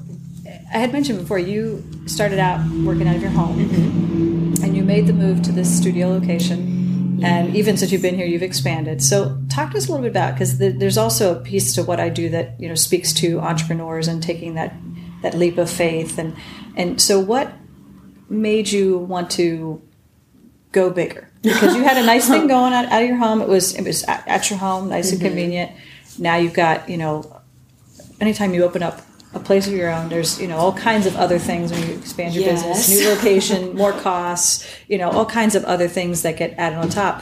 I 0.73 0.77
had 0.77 0.93
mentioned 0.93 1.19
before 1.19 1.39
you 1.39 1.83
started 2.05 2.39
out 2.39 2.65
working 2.85 3.07
out 3.07 3.15
of 3.15 3.21
your 3.21 3.31
home, 3.31 3.57
mm-hmm. 3.57 4.63
and 4.63 4.75
you 4.75 4.83
made 4.83 5.05
the 5.07 5.13
move 5.13 5.41
to 5.43 5.51
this 5.51 5.75
studio 5.75 6.09
location. 6.09 7.19
And 7.23 7.55
even 7.55 7.77
since 7.77 7.91
you've 7.91 8.01
been 8.01 8.15
here, 8.15 8.25
you've 8.25 8.41
expanded. 8.41 9.03
So, 9.03 9.37
talk 9.49 9.71
to 9.71 9.77
us 9.77 9.87
a 9.87 9.91
little 9.91 10.03
bit 10.03 10.11
about 10.11 10.33
because 10.33 10.57
there's 10.57 10.97
also 10.97 11.37
a 11.37 11.39
piece 11.39 11.75
to 11.75 11.83
what 11.83 11.99
I 11.99 12.09
do 12.09 12.29
that 12.29 12.59
you 12.59 12.67
know 12.67 12.75
speaks 12.75 13.13
to 13.15 13.39
entrepreneurs 13.39 14.07
and 14.07 14.23
taking 14.23 14.55
that 14.55 14.73
that 15.21 15.35
leap 15.35 15.57
of 15.57 15.69
faith. 15.69 16.17
And 16.17 16.35
and 16.75 17.01
so, 17.01 17.19
what 17.19 17.51
made 18.29 18.71
you 18.71 18.97
want 18.97 19.29
to 19.31 19.81
go 20.71 20.89
bigger? 20.89 21.27
Because 21.41 21.75
you 21.75 21.83
had 21.83 21.97
a 21.97 22.05
nice 22.05 22.27
thing 22.27 22.45
going 22.47 22.71
out, 22.71 22.85
out 22.85 23.01
of 23.01 23.07
your 23.07 23.17
home. 23.17 23.41
It 23.41 23.47
was 23.47 23.75
it 23.75 23.83
was 23.83 24.03
at, 24.03 24.27
at 24.27 24.49
your 24.49 24.59
home, 24.59 24.89
nice 24.89 25.11
and 25.11 25.19
mm-hmm. 25.19 25.27
convenient. 25.27 25.71
Now 26.17 26.37
you've 26.37 26.53
got 26.53 26.87
you 26.87 26.97
know 26.97 27.41
anytime 28.19 28.53
you 28.53 28.63
open 28.63 28.81
up 28.81 29.01
a 29.33 29.39
place 29.39 29.65
of 29.67 29.73
your 29.73 29.89
own, 29.89 30.09
there's 30.09 30.39
you 30.41 30.47
know 30.47 30.57
all 30.57 30.73
kinds 30.73 31.05
of 31.05 31.15
other 31.15 31.39
things 31.39 31.71
when 31.71 31.87
you 31.87 31.93
expand 31.95 32.33
your 32.35 32.43
Yes. 32.43 32.63
business, 32.63 32.89
new 32.89 33.09
location, 33.15 33.75
more 33.75 33.93
costs, 33.93 34.65
you 34.87 34.97
know 34.97 35.09
all 35.09 35.25
kinds 35.25 35.55
of 35.55 35.63
other 35.65 35.87
things 35.87 36.21
that 36.23 36.37
get 36.37 36.53
added 36.57 36.77
on 36.79 36.89
top. 36.89 37.21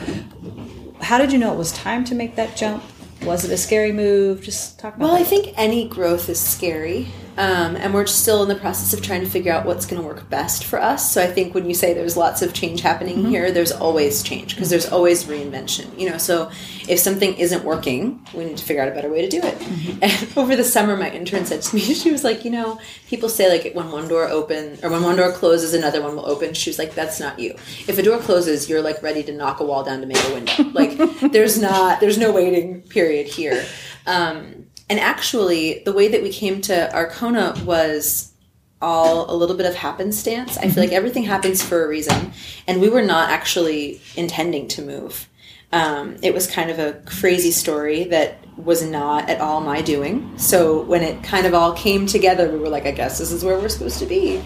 How 1.01 1.17
did 1.17 1.31
you 1.31 1.37
know 1.39 1.53
it 1.53 1.57
was 1.57 1.71
time 1.71 2.03
to 2.05 2.15
make 2.15 2.35
that 2.35 2.55
jump? 2.57 2.83
Was 3.23 3.43
it 3.45 3.51
a 3.51 3.57
scary 3.57 3.91
move? 3.91 4.41
Just 4.41 4.79
talk 4.79 4.95
about. 4.95 5.05
Well, 5.09 5.15
I 5.15 5.23
think 5.23 5.53
any 5.57 5.87
growth 5.87 6.29
is 6.29 6.39
scary, 6.39 7.07
um, 7.39 7.77
and 7.77 7.93
we're 7.93 8.05
still 8.05 8.43
in 8.43 8.50
the 8.50 8.55
process 8.55 8.93
of 8.93 9.01
trying 9.01 9.22
to 9.22 9.29
figure 9.29 9.53
out 9.53 9.65
what's 9.65 9.86
going 9.86 10.01
to 10.01 10.05
work 10.05 10.29
best 10.29 10.65
for 10.65 10.77
us. 10.77 11.13
So 11.13 11.24
I 11.24 11.27
think 11.27 11.55
when 11.55 11.65
you 11.65 11.74
say 11.74 11.93
there's 11.93 12.17
lots 12.17 12.41
of 12.41 12.53
change 12.53 12.81
happening 12.81 13.25
here, 13.27 13.50
there's 13.50 13.72
always 13.72 14.22
change 14.22 14.55
because 14.55 14.69
there's 14.69 14.91
always 14.91 15.24
reinvention. 15.24 15.98
You 15.98 16.10
know, 16.10 16.17
so 16.17 16.51
if 16.89 17.00
something 17.00 17.34
isn't 17.36 17.63
working, 17.63 18.27
we 18.34 18.43
need 18.43 18.58
to 18.58 18.65
figure 18.65 18.84
out 18.84 18.89
a 18.89 18.91
better 18.91 19.10
way 19.10 19.22
to 19.22 19.29
do 19.29 19.39
it. 19.41 19.58
And 20.01 20.38
over 20.38 20.55
the 20.58 20.65
summer, 20.65 20.98
my 20.98 21.10
intern 21.12 21.46
said 21.46 21.62
to 21.62 21.75
me, 21.75 21.81
she 21.93 22.12
was 22.12 22.25
like, 22.25 22.43
you 22.43 22.51
know, 22.51 22.77
people 23.08 23.29
say 23.29 23.50
like 23.50 23.74
when 23.74 23.89
one 23.89 24.10
door 24.10 24.27
open 24.27 24.77
or 24.84 24.89
when 24.89 25.01
one 25.01 25.15
door 25.15 25.31
closes, 25.31 25.74
another 25.74 26.01
one 26.01 26.17
will 26.17 26.25
open. 26.25 26.53
She 26.53 26.69
was 26.69 26.77
like, 26.77 26.93
that's 26.93 27.22
not 27.22 27.39
you. 27.39 27.51
If 27.88 27.98
a 27.98 28.03
door 28.03 28.19
closes, 28.19 28.67
you're 28.67 28.81
like 28.81 29.01
ready 29.01 29.24
to 29.24 29.31
knock 29.31 29.62
a 29.62 29.63
wall 29.63 29.86
down 29.86 30.01
to 30.01 30.08
make 30.08 30.22
a 30.25 30.34
window. 30.34 30.63
Like 30.74 30.98
there's 31.31 31.58
not, 31.58 32.01
there's 32.01 32.17
no 32.17 32.34
waiting 32.34 32.81
period 32.81 33.27
here. 33.27 33.63
Um, 34.05 34.65
and 34.89 35.00
actually, 35.00 35.84
the 35.86 35.93
way 35.93 36.08
that 36.08 36.24
we 36.24 36.31
came 36.31 36.62
to 36.62 36.89
Arcona 36.93 37.63
was 37.63 38.34
all 38.81 39.31
a 39.31 39.36
little 39.36 39.55
bit 39.55 39.65
of 39.65 39.75
happenstance. 39.75 40.58
I 40.58 40.69
feel 40.69 40.84
like 40.84 40.93
everything 40.93 41.24
happens 41.24 41.62
for 41.62 41.84
a 41.84 41.88
reason, 41.88 42.31
and 42.67 42.81
we 42.81 42.89
were 42.89 43.01
not 43.01 43.29
actually 43.29 44.01
intending 44.15 44.67
to 44.69 44.81
move. 44.81 45.27
Um, 45.72 46.17
it 46.24 46.34
was 46.34 46.48
kind 46.48 46.72
of 46.72 46.79
a 46.79 46.93
crazy 47.05 47.51
story 47.51 48.05
that 48.05 48.38
was 48.58 48.84
not 48.84 49.29
at 49.29 49.39
all 49.39 49.62
my 49.62 49.81
doing. 49.81 50.36
So 50.38 50.81
when 50.81 51.03
it 51.03 51.24
kind 51.24 51.46
of 51.46 51.53
all 51.53 51.74
came 51.74 52.08
together, 52.08 52.50
we 52.50 52.58
were 52.58 52.69
like, 52.69 52.86
I 52.86 52.91
guess 52.91 53.19
this 53.19 53.31
is 53.31 53.43
where 53.43 53.58
we're 53.60 53.69
supposed 53.69 54.00
to 54.00 54.08
be. 54.08 54.41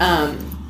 Um, 0.00 0.65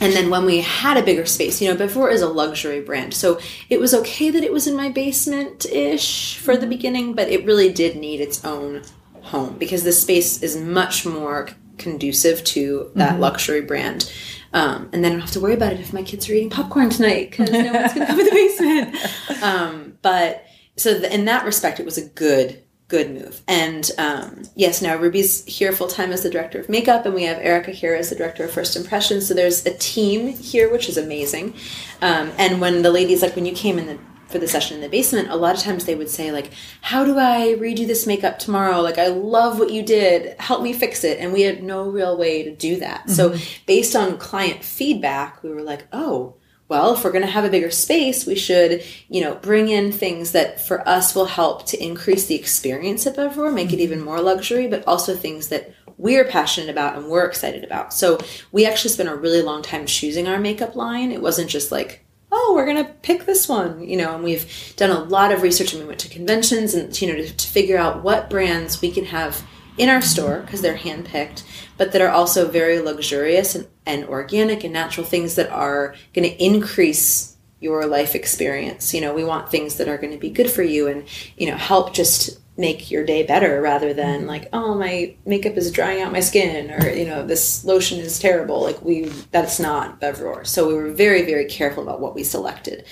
and 0.00 0.14
then 0.14 0.30
when 0.30 0.46
we 0.46 0.62
had 0.62 0.96
a 0.96 1.02
bigger 1.02 1.26
space, 1.26 1.60
you 1.60 1.68
know, 1.68 1.76
Bevrore 1.76 2.10
is 2.10 2.22
a 2.22 2.28
luxury 2.28 2.80
brand. 2.80 3.12
So 3.12 3.38
it 3.68 3.78
was 3.78 3.92
okay 3.92 4.30
that 4.30 4.42
it 4.42 4.52
was 4.52 4.66
in 4.66 4.74
my 4.76 4.88
basement 4.88 5.66
ish 5.66 6.38
for 6.38 6.56
the 6.56 6.66
beginning, 6.66 7.14
but 7.14 7.28
it 7.28 7.44
really 7.44 7.70
did 7.72 7.96
need 7.96 8.20
its 8.20 8.44
own 8.44 8.82
home 9.22 9.58
because 9.58 9.84
the 9.84 9.92
space 9.92 10.42
is 10.42 10.56
much 10.56 11.04
more 11.04 11.48
conducive 11.76 12.42
to 12.44 12.90
that 12.94 13.20
luxury 13.20 13.60
brand. 13.60 14.10
Um, 14.52 14.88
and 14.92 15.04
then 15.04 15.12
I 15.12 15.14
don't 15.14 15.20
have 15.20 15.30
to 15.32 15.40
worry 15.40 15.54
about 15.54 15.74
it 15.74 15.80
if 15.80 15.92
my 15.92 16.02
kids 16.02 16.28
are 16.28 16.32
eating 16.32 16.50
popcorn 16.50 16.90
tonight 16.90 17.30
because 17.30 17.50
no 17.50 17.72
one's 17.72 17.94
going 17.94 18.06
to 18.06 18.12
come 18.12 18.20
in 18.20 18.26
the 18.26 18.32
basement. 18.32 19.42
Um, 19.42 19.98
but 20.02 20.44
so 20.76 20.98
th- 20.98 21.12
in 21.12 21.26
that 21.26 21.44
respect, 21.44 21.78
it 21.78 21.84
was 21.84 21.98
a 21.98 22.06
good 22.08 22.62
good 22.90 23.10
move. 23.10 23.40
And 23.48 23.90
um, 23.96 24.42
yes, 24.56 24.82
now 24.82 24.96
Ruby's 24.96 25.44
here 25.46 25.72
full 25.72 25.88
time 25.88 26.12
as 26.12 26.22
the 26.22 26.28
director 26.28 26.60
of 26.60 26.68
makeup, 26.68 27.06
and 27.06 27.14
we 27.14 27.22
have 27.22 27.38
Erica 27.38 27.70
here 27.70 27.94
as 27.94 28.10
the 28.10 28.16
director 28.16 28.44
of 28.44 28.50
first 28.50 28.76
impressions. 28.76 29.26
So 29.26 29.32
there's 29.32 29.64
a 29.64 29.72
team 29.78 30.28
here, 30.28 30.70
which 30.70 30.88
is 30.88 30.98
amazing. 30.98 31.54
Um, 32.02 32.32
and 32.36 32.60
when 32.60 32.82
the 32.82 32.90
ladies, 32.90 33.22
like 33.22 33.36
when 33.36 33.46
you 33.46 33.54
came 33.54 33.78
in 33.78 33.86
the 33.86 33.98
for 34.26 34.38
the 34.38 34.46
session 34.46 34.76
in 34.76 34.80
the 34.80 34.88
basement, 34.88 35.28
a 35.28 35.34
lot 35.34 35.56
of 35.56 35.62
times 35.62 35.86
they 35.86 35.94
would 35.94 36.10
say 36.10 36.30
like, 36.30 36.52
"How 36.82 37.04
do 37.04 37.18
I 37.18 37.56
redo 37.58 37.86
this 37.86 38.06
makeup 38.06 38.38
tomorrow? 38.38 38.80
Like, 38.80 38.98
I 38.98 39.08
love 39.08 39.58
what 39.58 39.70
you 39.70 39.82
did. 39.82 40.38
Help 40.38 40.62
me 40.62 40.72
fix 40.72 41.04
it." 41.04 41.18
And 41.18 41.32
we 41.32 41.42
had 41.42 41.62
no 41.62 41.88
real 41.88 42.16
way 42.16 42.42
to 42.42 42.54
do 42.54 42.76
that. 42.76 43.08
So 43.10 43.36
based 43.66 43.96
on 43.96 44.18
client 44.18 44.64
feedback, 44.64 45.42
we 45.42 45.50
were 45.50 45.62
like, 45.62 45.86
"Oh." 45.92 46.34
Well, 46.70 46.94
if 46.94 47.02
we're 47.02 47.10
going 47.10 47.24
to 47.24 47.30
have 47.32 47.44
a 47.44 47.50
bigger 47.50 47.72
space, 47.72 48.24
we 48.26 48.36
should, 48.36 48.84
you 49.08 49.22
know, 49.22 49.34
bring 49.34 49.68
in 49.68 49.90
things 49.90 50.30
that 50.30 50.60
for 50.60 50.88
us 50.88 51.16
will 51.16 51.24
help 51.24 51.66
to 51.66 51.84
increase 51.84 52.26
the 52.26 52.36
experience 52.36 53.06
of 53.06 53.16
Bevrore, 53.16 53.52
make 53.52 53.72
it 53.72 53.80
even 53.80 54.00
more 54.00 54.20
luxury, 54.20 54.68
but 54.68 54.86
also 54.86 55.16
things 55.16 55.48
that 55.48 55.74
we're 55.98 56.24
passionate 56.24 56.70
about 56.70 56.96
and 56.96 57.08
we're 57.08 57.26
excited 57.26 57.64
about. 57.64 57.92
So 57.92 58.20
we 58.52 58.66
actually 58.66 58.90
spent 58.90 59.08
a 59.08 59.16
really 59.16 59.42
long 59.42 59.62
time 59.62 59.84
choosing 59.84 60.28
our 60.28 60.38
makeup 60.38 60.76
line. 60.76 61.10
It 61.10 61.20
wasn't 61.20 61.50
just 61.50 61.72
like, 61.72 62.04
oh, 62.30 62.52
we're 62.54 62.66
going 62.66 62.84
to 62.84 62.92
pick 63.02 63.26
this 63.26 63.48
one, 63.48 63.82
you 63.82 63.96
know, 63.96 64.14
and 64.14 64.22
we've 64.22 64.72
done 64.76 64.90
a 64.90 65.02
lot 65.02 65.32
of 65.32 65.42
research 65.42 65.72
and 65.72 65.82
we 65.82 65.88
went 65.88 65.98
to 65.98 66.08
conventions 66.08 66.74
and, 66.74 67.02
you 67.02 67.08
know, 67.08 67.16
to, 67.16 67.36
to 67.36 67.48
figure 67.48 67.78
out 67.78 68.04
what 68.04 68.30
brands 68.30 68.80
we 68.80 68.92
can 68.92 69.06
have 69.06 69.44
in 69.78 69.88
our 69.88 70.02
store 70.02 70.40
because 70.40 70.62
they're 70.62 70.76
handpicked, 70.76 71.42
but 71.76 71.92
that 71.92 72.02
are 72.02 72.10
also 72.10 72.48
very 72.48 72.80
luxurious 72.80 73.54
and, 73.54 73.66
and 73.86 74.04
organic 74.06 74.64
and 74.64 74.72
natural 74.72 75.06
things 75.06 75.34
that 75.36 75.50
are 75.50 75.94
going 76.12 76.28
to 76.28 76.44
increase 76.44 77.36
your 77.60 77.86
life 77.86 78.14
experience. 78.14 78.94
You 78.94 79.00
know, 79.00 79.14
we 79.14 79.24
want 79.24 79.50
things 79.50 79.76
that 79.76 79.88
are 79.88 79.98
going 79.98 80.12
to 80.12 80.18
be 80.18 80.30
good 80.30 80.50
for 80.50 80.62
you 80.62 80.88
and, 80.88 81.04
you 81.36 81.50
know, 81.50 81.56
help 81.56 81.92
just 81.92 82.38
make 82.56 82.90
your 82.90 83.04
day 83.04 83.22
better 83.22 83.60
rather 83.60 83.94
than 83.94 84.20
mm-hmm. 84.20 84.28
like, 84.28 84.48
oh, 84.52 84.74
my 84.74 85.14
makeup 85.24 85.56
is 85.56 85.70
drying 85.70 86.02
out 86.02 86.12
my 86.12 86.20
skin 86.20 86.70
or, 86.70 86.90
you 86.90 87.06
know, 87.06 87.26
this 87.26 87.64
lotion 87.64 87.98
is 87.98 88.18
terrible. 88.18 88.62
Like, 88.62 88.82
we, 88.82 89.04
that's 89.30 89.58
not 89.58 90.00
Bevrore. 90.00 90.46
So 90.46 90.68
we 90.68 90.74
were 90.74 90.90
very, 90.90 91.22
very 91.22 91.46
careful 91.46 91.82
about 91.82 92.00
what 92.00 92.14
we 92.14 92.24
selected. 92.24 92.84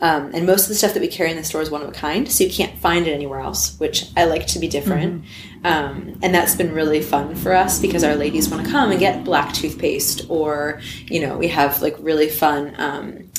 Um, 0.00 0.32
and 0.34 0.46
most 0.46 0.64
of 0.64 0.68
the 0.68 0.74
stuff 0.74 0.94
that 0.94 1.00
we 1.00 1.08
carry 1.08 1.30
in 1.30 1.36
the 1.36 1.44
store 1.44 1.62
is 1.62 1.70
one 1.70 1.82
of 1.82 1.88
a 1.88 1.92
kind, 1.92 2.30
so 2.30 2.44
you 2.44 2.50
can't 2.50 2.78
find 2.78 3.06
it 3.06 3.12
anywhere 3.12 3.40
else, 3.40 3.78
which 3.78 4.06
I 4.16 4.24
like 4.24 4.46
to 4.48 4.58
be 4.58 4.68
different. 4.68 5.24
Um, 5.64 6.18
and 6.22 6.34
that's 6.34 6.56
been 6.56 6.72
really 6.72 7.00
fun 7.00 7.34
for 7.34 7.52
us 7.52 7.80
because 7.80 8.04
our 8.04 8.16
ladies 8.16 8.50
want 8.50 8.64
to 8.64 8.70
come 8.70 8.90
and 8.90 9.00
get 9.00 9.24
black 9.24 9.54
toothpaste, 9.54 10.26
or, 10.28 10.80
you 11.06 11.20
know, 11.20 11.38
we 11.38 11.48
have 11.48 11.80
like 11.80 11.96
really 12.00 12.28
fun 12.28 12.74
um, 12.76 13.30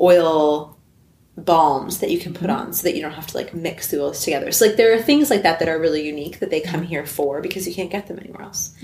oil 0.00 0.78
balms 1.36 1.98
that 2.00 2.10
you 2.10 2.18
can 2.18 2.34
put 2.34 2.50
on 2.50 2.72
so 2.72 2.84
that 2.84 2.94
you 2.94 3.02
don't 3.02 3.12
have 3.12 3.26
to 3.26 3.36
like 3.36 3.54
mix 3.54 3.90
the 3.90 4.00
oils 4.00 4.24
together. 4.24 4.52
So, 4.52 4.66
like, 4.66 4.76
there 4.76 4.94
are 4.94 5.02
things 5.02 5.30
like 5.30 5.42
that 5.42 5.58
that 5.58 5.68
are 5.68 5.78
really 5.78 6.06
unique 6.06 6.38
that 6.38 6.50
they 6.50 6.60
come 6.60 6.82
here 6.82 7.06
for 7.06 7.40
because 7.40 7.66
you 7.66 7.74
can't 7.74 7.90
get 7.90 8.06
them 8.06 8.18
anywhere 8.18 8.42
else. 8.42 8.74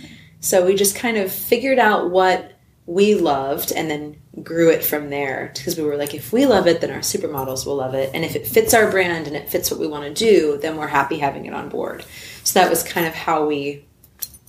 So, 0.40 0.66
we 0.66 0.74
just 0.74 0.96
kind 0.96 1.16
of 1.16 1.32
figured 1.32 1.78
out 1.78 2.10
what 2.10 2.57
we 2.88 3.14
loved 3.14 3.70
and 3.70 3.90
then 3.90 4.16
grew 4.42 4.70
it 4.70 4.82
from 4.82 5.10
there. 5.10 5.52
Because 5.54 5.76
we 5.76 5.82
were 5.82 5.96
like 5.96 6.14
if 6.14 6.32
we 6.32 6.46
love 6.46 6.66
it 6.66 6.80
then 6.80 6.90
our 6.90 7.00
supermodels 7.00 7.66
will 7.66 7.76
love 7.76 7.92
it. 7.92 8.10
And 8.14 8.24
if 8.24 8.34
it 8.34 8.46
fits 8.46 8.72
our 8.72 8.90
brand 8.90 9.26
and 9.26 9.36
it 9.36 9.50
fits 9.50 9.70
what 9.70 9.78
we 9.78 9.86
want 9.86 10.04
to 10.04 10.14
do 10.14 10.58
then 10.62 10.76
we're 10.78 10.86
happy 10.86 11.18
having 11.18 11.44
it 11.44 11.52
on 11.52 11.68
board. 11.68 12.04
So 12.44 12.58
that 12.58 12.70
was 12.70 12.82
kind 12.82 13.06
of 13.06 13.14
how 13.14 13.46
we 13.46 13.84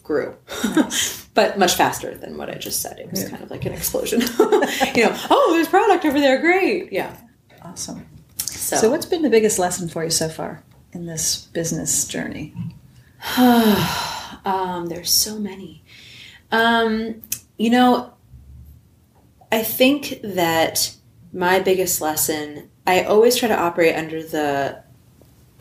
grew. 0.04 0.36
But 1.36 1.58
much 1.58 1.76
faster 1.76 2.16
than 2.16 2.36
what 2.36 2.50
i 2.50 2.56
just 2.56 2.82
said. 2.82 3.00
It 3.00 3.12
was 3.12 3.30
kind 3.30 3.42
of 3.42 3.50
like 3.50 3.64
an 3.66 3.72
explosion. 3.72 4.22
You 4.96 5.06
know 5.06 5.18
oh 5.30 5.52
there's 5.54 5.68
product 5.68 6.04
over 6.06 6.20
there. 6.20 6.40
Great. 6.40 6.92
Yeah. 6.92 7.16
Awesome. 7.62 8.06
so, 8.38 8.78
So, 8.78 8.90
what's 8.90 9.06
been 9.06 9.22
the 9.22 9.30
biggest 9.30 9.60
lesson 9.60 9.88
for 9.88 10.04
you 10.04 10.10
so 10.10 10.28
far 10.28 10.64
in 10.92 11.06
this 11.06 11.46
business 11.54 12.08
journey? 12.08 12.54
um, 13.38 14.88
there's 14.88 15.12
so 15.12 15.38
many. 15.38 15.84
Um, 16.52 17.22
you 17.58 17.70
know 17.70 18.14
I 19.52 19.64
think 19.64 20.20
that 20.24 20.96
my 21.34 21.60
biggest 21.60 22.02
lesson, 22.02 22.70
I 22.86 23.04
always 23.04 23.36
try 23.36 23.48
to 23.48 23.60
operate 23.60 23.96
under 23.96 24.24
the 24.24 24.84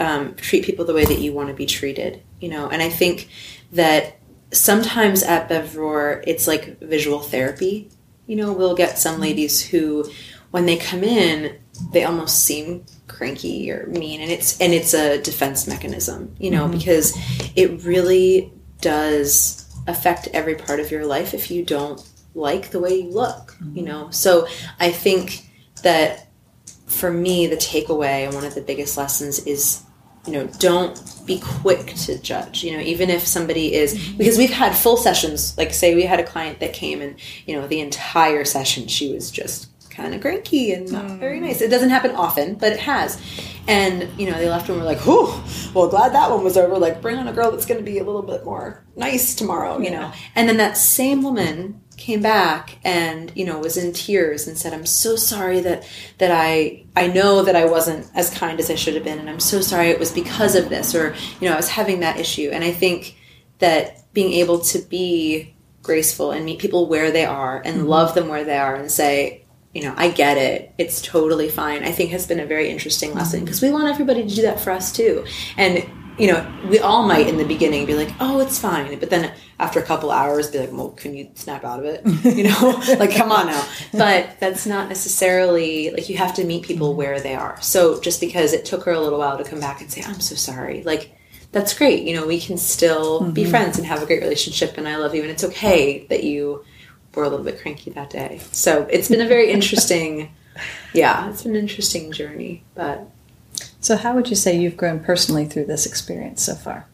um, 0.01 0.35
treat 0.35 0.65
people 0.65 0.85
the 0.85 0.95
way 0.95 1.05
that 1.05 1.19
you 1.19 1.33
want 1.33 1.49
to 1.49 1.55
be 1.55 1.67
treated, 1.67 2.23
you 2.41 2.49
know, 2.49 2.69
and 2.69 2.81
I 2.81 2.89
think 2.89 3.29
that 3.73 4.19
sometimes 4.53 5.23
at 5.23 5.49
Bevrore, 5.49 6.23
it's 6.27 6.47
like 6.47 6.81
visual 6.81 7.21
therapy. 7.21 7.91
You 8.27 8.37
know, 8.37 8.53
we'll 8.53 8.77
get 8.77 8.99
some 8.99 9.21
ladies 9.21 9.61
who, 9.61 10.11
when 10.51 10.67
they 10.67 10.77
come 10.77 11.03
in, 11.03 11.59
they 11.93 12.05
almost 12.05 12.45
seem 12.45 12.85
cranky 13.07 13.71
or 13.71 13.87
mean, 13.87 14.21
and 14.21 14.31
it's 14.31 14.61
and 14.61 14.73
it's 14.73 14.95
a 14.95 15.21
defense 15.21 15.67
mechanism, 15.67 16.35
you 16.39 16.51
know, 16.51 16.69
because 16.69 17.15
it 17.57 17.83
really 17.85 18.53
does 18.81 19.65
affect 19.87 20.29
every 20.29 20.55
part 20.55 20.81
of 20.81 20.91
your 20.91 21.07
life 21.07 21.35
if 21.35 21.51
you 21.51 21.65
don't 21.65 22.07
like 22.35 22.71
the 22.71 22.81
way 22.81 23.01
you 23.01 23.11
look, 23.11 23.57
you 23.73 23.83
know? 23.83 24.11
So 24.11 24.47
I 24.79 24.93
think 24.93 25.43
that 25.83 26.29
for 26.87 27.13
me, 27.13 27.47
the 27.47 27.57
takeaway 27.57 28.25
and 28.25 28.35
one 28.35 28.45
of 28.45 28.55
the 28.55 28.61
biggest 28.61 28.97
lessons 28.97 29.41
is, 29.41 29.83
you 30.27 30.33
know, 30.33 30.47
don't 30.59 31.01
be 31.27 31.41
quick 31.41 31.95
to 31.95 32.19
judge. 32.21 32.65
You 32.65 32.77
know, 32.77 32.83
even 32.83 33.11
if 33.11 33.27
somebody 33.27 33.75
is, 33.75 33.95
mm-hmm. 33.95 34.19
because 34.19 34.39
we've 34.39 34.51
had 34.51 34.75
full 34.75 34.97
sessions, 34.97 35.57
like 35.57 35.73
say 35.73 35.95
we 35.95 36.05
had 36.05 36.21
a 36.21 36.25
client 36.25 36.61
that 36.61 36.73
came 36.73 37.01
and, 37.01 37.17
you 37.47 37.59
know, 37.59 37.67
the 37.67 37.81
entire 37.81 38.45
session 38.45 38.89
she 38.89 39.13
was 39.13 39.31
just 39.31 39.69
kind 39.91 40.15
of 40.15 40.21
cranky 40.21 40.73
and 40.73 40.91
not 40.93 41.07
mm. 41.07 41.19
very 41.19 41.41
nice. 41.41 41.61
It 41.61 41.71
doesn't 41.71 41.91
happen 41.91 42.13
often, 42.13 42.55
but 42.55 42.73
it 42.73 42.79
has. 42.79 43.21
And, 43.67 44.09
you 44.19 44.31
know, 44.31 44.39
they 44.39 44.49
left 44.49 44.69
and 44.69 44.79
were 44.79 44.85
like, 44.85 45.01
whew, 45.01 45.27
well, 45.75 45.89
glad 45.89 46.13
that 46.15 46.31
one 46.31 46.45
was 46.45 46.57
over. 46.57 46.79
Like, 46.79 47.03
bring 47.03 47.17
on 47.17 47.27
a 47.27 47.33
girl 47.33 47.51
that's 47.51 47.67
going 47.67 47.79
to 47.79 47.85
be 47.85 47.99
a 47.99 48.05
little 48.05 48.23
bit 48.23 48.45
more 48.45 48.85
nice 48.97 49.35
tomorrow, 49.35 49.79
you 49.79 49.91
know? 49.91 50.13
And 50.37 50.49
then 50.49 50.57
that 50.59 50.77
same 50.77 51.23
woman 51.23 51.83
came 51.99 52.23
back 52.23 52.79
and 52.85 53.33
you 53.35 53.45
know 53.45 53.59
was 53.59 53.77
in 53.77 53.93
tears 53.93 54.47
and 54.47 54.57
said 54.57 54.73
i'm 54.73 54.87
so 54.87 55.17
sorry 55.17 55.61
that 55.61 55.87
that 56.19 56.31
i 56.31 56.83
i 56.97 57.07
know 57.07 57.43
that 57.43 57.57
i 57.57 57.65
wasn't 57.65 58.09
as 58.15 58.31
kind 58.31 58.61
as 58.61 58.71
i 58.71 58.75
should 58.75 58.95
have 58.95 59.05
been 59.05 59.19
and 59.19 59.29
i'm 59.29 59.41
so 59.41 59.61
sorry 59.61 59.89
it 59.89 59.99
was 59.99 60.13
because 60.13 60.55
of 60.55 60.69
this 60.69 60.95
or 60.95 61.15
you 61.41 61.49
know 61.49 61.53
i 61.53 61.57
was 61.57 61.69
having 61.69 62.01
that 62.01 62.19
issue. 62.19 62.51
And 62.53 62.65
i 62.65 62.71
think 62.71 63.17
that 63.59 64.13
being 64.13 64.33
able 64.35 64.61
to 64.61 64.79
be 64.79 65.55
graceful 65.83 66.31
and 66.31 66.45
meet 66.45 66.61
people 66.61 66.89
where 66.89 67.11
they 67.11 67.25
are 67.25 67.61
and 67.65 67.79
mm-hmm. 67.79 67.89
love 67.89 68.15
them 68.15 68.29
where 68.29 68.45
they 68.45 68.57
are 68.57 68.77
and 68.77 68.91
say 68.91 69.45
you 69.75 69.83
know 69.83 69.95
i 69.97 70.11
get 70.11 70.39
it. 70.39 70.73
It's 70.79 71.03
totally 71.03 71.49
fine 71.49 71.85
i 71.85 71.93
think 71.93 72.11
has 72.11 72.27
been 72.27 72.41
a 72.41 72.47
very 72.47 72.71
interesting 72.71 73.13
lesson 73.13 73.41
because 73.41 73.61
we 73.61 73.71
want 73.73 73.89
everybody 73.89 74.23
to 74.27 74.35
do 74.35 74.43
that 74.43 74.61
for 74.61 74.71
us 74.71 74.93
too. 74.93 75.27
And 75.57 75.85
you 76.19 76.27
know, 76.27 76.47
we 76.69 76.81
all 76.81 77.07
might 77.07 77.29
in 77.29 77.37
the 77.37 77.45
beginning 77.45 77.87
be 77.87 77.95
like, 77.95 78.11
"Oh, 78.21 78.41
it's 78.41 78.59
fine," 78.59 78.99
but 78.99 79.11
then 79.11 79.33
after 79.59 79.81
a 79.81 79.83
couple 79.83 80.11
hours, 80.11 80.51
be 80.51 80.59
like, 80.59 80.73
"Well, 80.73 80.91
can 80.91 81.15
you 81.15 81.31
snap 81.35 81.65
out 81.65 81.79
of 81.79 81.85
it?" 81.85 82.03
You 82.37 82.45
know, 82.45 82.83
like, 82.99 83.15
come 83.15 83.31
on 83.33 83.47
now. 83.47 83.65
But 83.93 84.39
that's 84.41 84.67
not 84.67 84.89
necessarily 84.89 85.91
like 85.91 86.09
you 86.09 86.17
have 86.17 86.35
to 86.35 86.45
meet 86.45 86.65
people 86.65 86.91
mm-hmm. 86.91 86.99
where 86.99 87.21
they 87.21 87.35
are. 87.35 87.61
So 87.61 88.01
just 88.01 88.21
because 88.21 88.53
it 88.53 88.65
took 88.65 88.85
her 88.85 88.93
a 88.93 89.01
little 89.01 89.19
while 89.19 89.39
to 89.39 89.45
come 89.45 89.61
back 89.61 89.81
and 89.81 89.91
say, 89.91 90.03
"I'm 90.05 90.21
so 90.21 90.35
sorry," 90.35 90.83
like 90.83 91.13
that's 91.53 91.73
great. 91.73 92.03
You 92.05 92.15
know, 92.15 92.27
we 92.27 92.41
can 92.41 92.59
still 92.59 93.21
be 93.31 93.43
mm-hmm. 93.43 93.51
friends 93.51 93.79
and 93.79 93.87
have 93.87 94.03
a 94.03 94.07
great 94.07 94.23
relationship, 94.23 94.77
and 94.77 94.89
I 94.89 94.97
love 94.97 95.15
you, 95.15 95.23
and 95.23 95.31
it's 95.31 95.45
okay 95.45 96.07
that 96.09 96.25
you 96.25 96.65
were 97.15 97.25
a 97.25 97.29
little 97.29 97.45
bit 97.45 97.61
cranky 97.61 97.91
that 97.91 98.11
day. 98.11 98.41
So 98.53 98.87
it's 98.91 99.09
been 99.09 99.21
a 99.21 99.29
very 99.29 99.51
interesting, 99.57 100.35
yeah, 100.93 101.31
it's 101.31 101.43
been 101.43 101.55
an 101.55 101.61
interesting 101.61 102.13
journey, 102.13 102.65
but. 102.75 103.09
So, 103.81 103.97
how 103.97 104.15
would 104.15 104.29
you 104.29 104.37
say 104.37 104.59
you've 104.59 104.77
grown 104.77 105.01
personally 105.01 105.45
through 105.45 105.67
this 105.67 105.87
experience 105.87 106.43
so 106.43 106.55
far? 106.55 106.87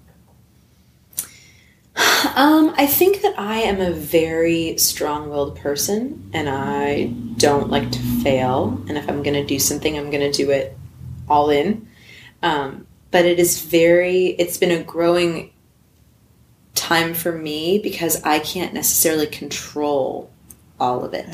Um, 2.36 2.74
I 2.76 2.86
think 2.86 3.20
that 3.20 3.38
I 3.38 3.58
am 3.58 3.80
a 3.80 3.92
very 3.92 4.76
strong 4.78 5.28
willed 5.28 5.56
person 5.56 6.30
and 6.32 6.48
I 6.48 7.12
don't 7.36 7.68
like 7.68 7.92
to 7.92 7.98
fail. 8.22 8.82
And 8.88 8.96
if 8.96 9.08
I'm 9.08 9.22
going 9.22 9.34
to 9.34 9.44
do 9.44 9.58
something, 9.58 9.96
I'm 9.96 10.10
going 10.10 10.32
to 10.32 10.32
do 10.32 10.50
it 10.50 10.76
all 11.28 11.50
in. 11.50 11.86
Um, 12.42 12.86
but 13.10 13.26
it 13.26 13.38
is 13.38 13.60
very, 13.60 14.28
it's 14.38 14.56
been 14.56 14.72
a 14.72 14.82
growing 14.82 15.52
time 16.74 17.14
for 17.14 17.30
me 17.30 17.78
because 17.78 18.22
I 18.24 18.38
can't 18.40 18.74
necessarily 18.74 19.26
control 19.26 20.30
all 20.80 21.04
of 21.04 21.14
it. 21.14 21.28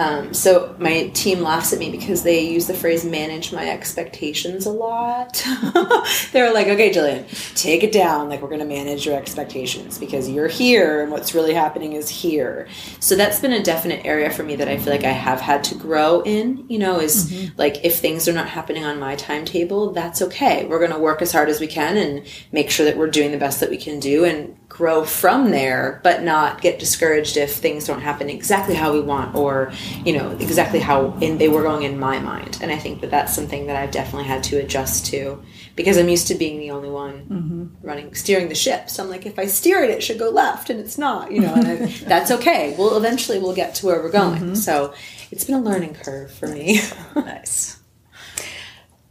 Um, 0.00 0.32
so 0.32 0.74
my 0.78 1.08
team 1.08 1.40
laughs 1.40 1.74
at 1.74 1.78
me 1.78 1.90
because 1.90 2.22
they 2.22 2.40
use 2.40 2.66
the 2.66 2.72
phrase 2.72 3.04
manage 3.04 3.52
my 3.52 3.68
expectations 3.68 4.64
a 4.64 4.70
lot. 4.70 5.34
They're 6.32 6.54
like, 6.54 6.68
okay, 6.68 6.90
Jillian, 6.90 7.26
take 7.54 7.84
it 7.84 7.92
down. 7.92 8.30
Like, 8.30 8.40
we're 8.40 8.48
going 8.48 8.60
to 8.60 8.66
manage 8.66 9.04
your 9.04 9.14
expectations 9.14 9.98
because 9.98 10.26
you're 10.26 10.48
here 10.48 11.02
and 11.02 11.12
what's 11.12 11.34
really 11.34 11.52
happening 11.52 11.92
is 11.92 12.08
here. 12.08 12.66
So 12.98 13.14
that's 13.14 13.40
been 13.40 13.52
a 13.52 13.62
definite 13.62 14.06
area 14.06 14.30
for 14.30 14.42
me 14.42 14.56
that 14.56 14.68
I 14.68 14.78
feel 14.78 14.90
like 14.94 15.04
I 15.04 15.12
have 15.12 15.42
had 15.42 15.62
to 15.64 15.74
grow 15.74 16.22
in, 16.22 16.64
you 16.70 16.78
know, 16.78 16.98
is 16.98 17.50
like 17.58 17.84
if 17.84 17.98
things 17.98 18.26
are 18.26 18.32
not 18.32 18.48
happening 18.48 18.84
on 18.84 18.98
my 18.98 19.16
timetable, 19.16 19.92
that's 19.92 20.22
okay. 20.22 20.64
We're 20.64 20.78
going 20.78 20.92
to 20.92 20.98
work 20.98 21.20
as 21.20 21.30
hard 21.30 21.50
as 21.50 21.60
we 21.60 21.66
can 21.66 21.98
and 21.98 22.26
make 22.52 22.70
sure 22.70 22.86
that 22.86 22.96
we're 22.96 23.10
doing 23.10 23.32
the 23.32 23.38
best 23.38 23.60
that 23.60 23.68
we 23.68 23.76
can 23.76 24.00
do 24.00 24.24
and 24.24 24.56
grow 24.70 25.04
from 25.04 25.50
there, 25.50 26.00
but 26.02 26.22
not 26.22 26.62
get 26.62 26.78
discouraged 26.78 27.36
if 27.36 27.56
things 27.56 27.86
don't 27.86 28.00
happen 28.00 28.30
exactly 28.30 28.74
how 28.74 28.92
we 28.92 29.00
want 29.00 29.34
or, 29.34 29.72
you 30.04 30.12
know, 30.12 30.30
exactly 30.32 30.80
how 30.80 31.16
in, 31.20 31.38
they 31.38 31.48
were 31.48 31.62
going 31.62 31.82
in 31.82 31.98
my 31.98 32.18
mind. 32.18 32.58
And 32.62 32.70
I 32.70 32.78
think 32.78 33.00
that 33.00 33.10
that's 33.10 33.34
something 33.34 33.66
that 33.66 33.76
I've 33.76 33.90
definitely 33.90 34.28
had 34.28 34.42
to 34.44 34.58
adjust 34.58 35.06
to 35.06 35.42
because 35.76 35.96
I'm 35.96 36.08
used 36.08 36.28
to 36.28 36.34
being 36.34 36.58
the 36.58 36.70
only 36.70 36.90
one 36.90 37.26
mm-hmm. 37.26 37.86
running, 37.86 38.14
steering 38.14 38.48
the 38.48 38.54
ship. 38.54 38.90
So 38.90 39.02
I'm 39.02 39.10
like, 39.10 39.26
if 39.26 39.38
I 39.38 39.46
steer 39.46 39.82
it, 39.82 39.90
it 39.90 40.02
should 40.02 40.18
go 40.18 40.30
left, 40.30 40.70
and 40.70 40.80
it's 40.80 40.98
not, 40.98 41.32
you 41.32 41.40
know, 41.40 41.54
and 41.54 41.66
I, 41.66 41.86
that's 42.06 42.30
okay. 42.30 42.74
Well, 42.78 42.96
eventually 42.96 43.38
we'll 43.38 43.54
get 43.54 43.74
to 43.76 43.86
where 43.86 44.02
we're 44.02 44.10
going. 44.10 44.40
Mm-hmm. 44.40 44.54
So 44.54 44.94
it's 45.30 45.44
been 45.44 45.56
a 45.56 45.60
learning 45.60 45.94
curve 45.94 46.32
for 46.32 46.46
me. 46.46 46.80
Nice. 47.14 47.78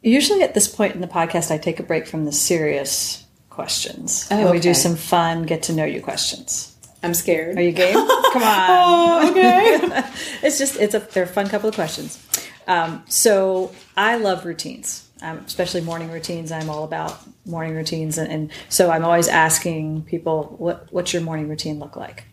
Usually 0.01 0.43
at 0.43 0.53
this 0.53 0.67
point 0.67 0.95
in 0.95 1.01
the 1.01 1.07
podcast, 1.07 1.51
I 1.51 1.57
take 1.57 1.79
a 1.79 1.83
break 1.83 2.07
from 2.07 2.25
the 2.25 2.31
serious 2.31 3.25
questions. 3.49 4.27
Oh, 4.31 4.37
and 4.37 4.51
we 4.51 4.59
do 4.59 4.73
some 4.73 4.95
fun 4.95 5.43
get 5.43 5.63
to 5.63 5.73
know 5.73 5.83
you 5.83 6.01
questions. 6.01 6.68
I'm 7.01 7.13
scared. 7.13 7.57
Are 7.57 7.61
you 7.61 7.71
game? 7.71 7.93
Come 8.33 8.43
on. 8.43 8.67
Oh, 8.69 9.29
okay. 9.31 9.79
it's 10.43 10.57
just 10.57 10.77
it's 10.77 10.93
a 10.93 10.99
they're 10.99 11.23
a 11.23 11.27
fun 11.27 11.47
couple 11.47 11.69
of 11.69 11.75
questions. 11.75 12.25
Um, 12.67 13.03
so 13.07 13.73
I 13.97 14.17
love 14.17 14.45
routines, 14.45 15.09
um, 15.21 15.39
especially 15.39 15.81
morning 15.81 16.11
routines. 16.11 16.51
I'm 16.51 16.69
all 16.69 16.83
about 16.83 17.19
morning 17.45 17.75
routines, 17.75 18.17
and, 18.17 18.31
and 18.31 18.51
so 18.69 18.91
I'm 18.91 19.05
always 19.05 19.27
asking 19.27 20.03
people, 20.03 20.55
"What 20.59 20.87
what's 20.91 21.13
your 21.13 21.21
morning 21.21 21.47
routine 21.49 21.79
look 21.79 21.95
like?" 21.95 22.25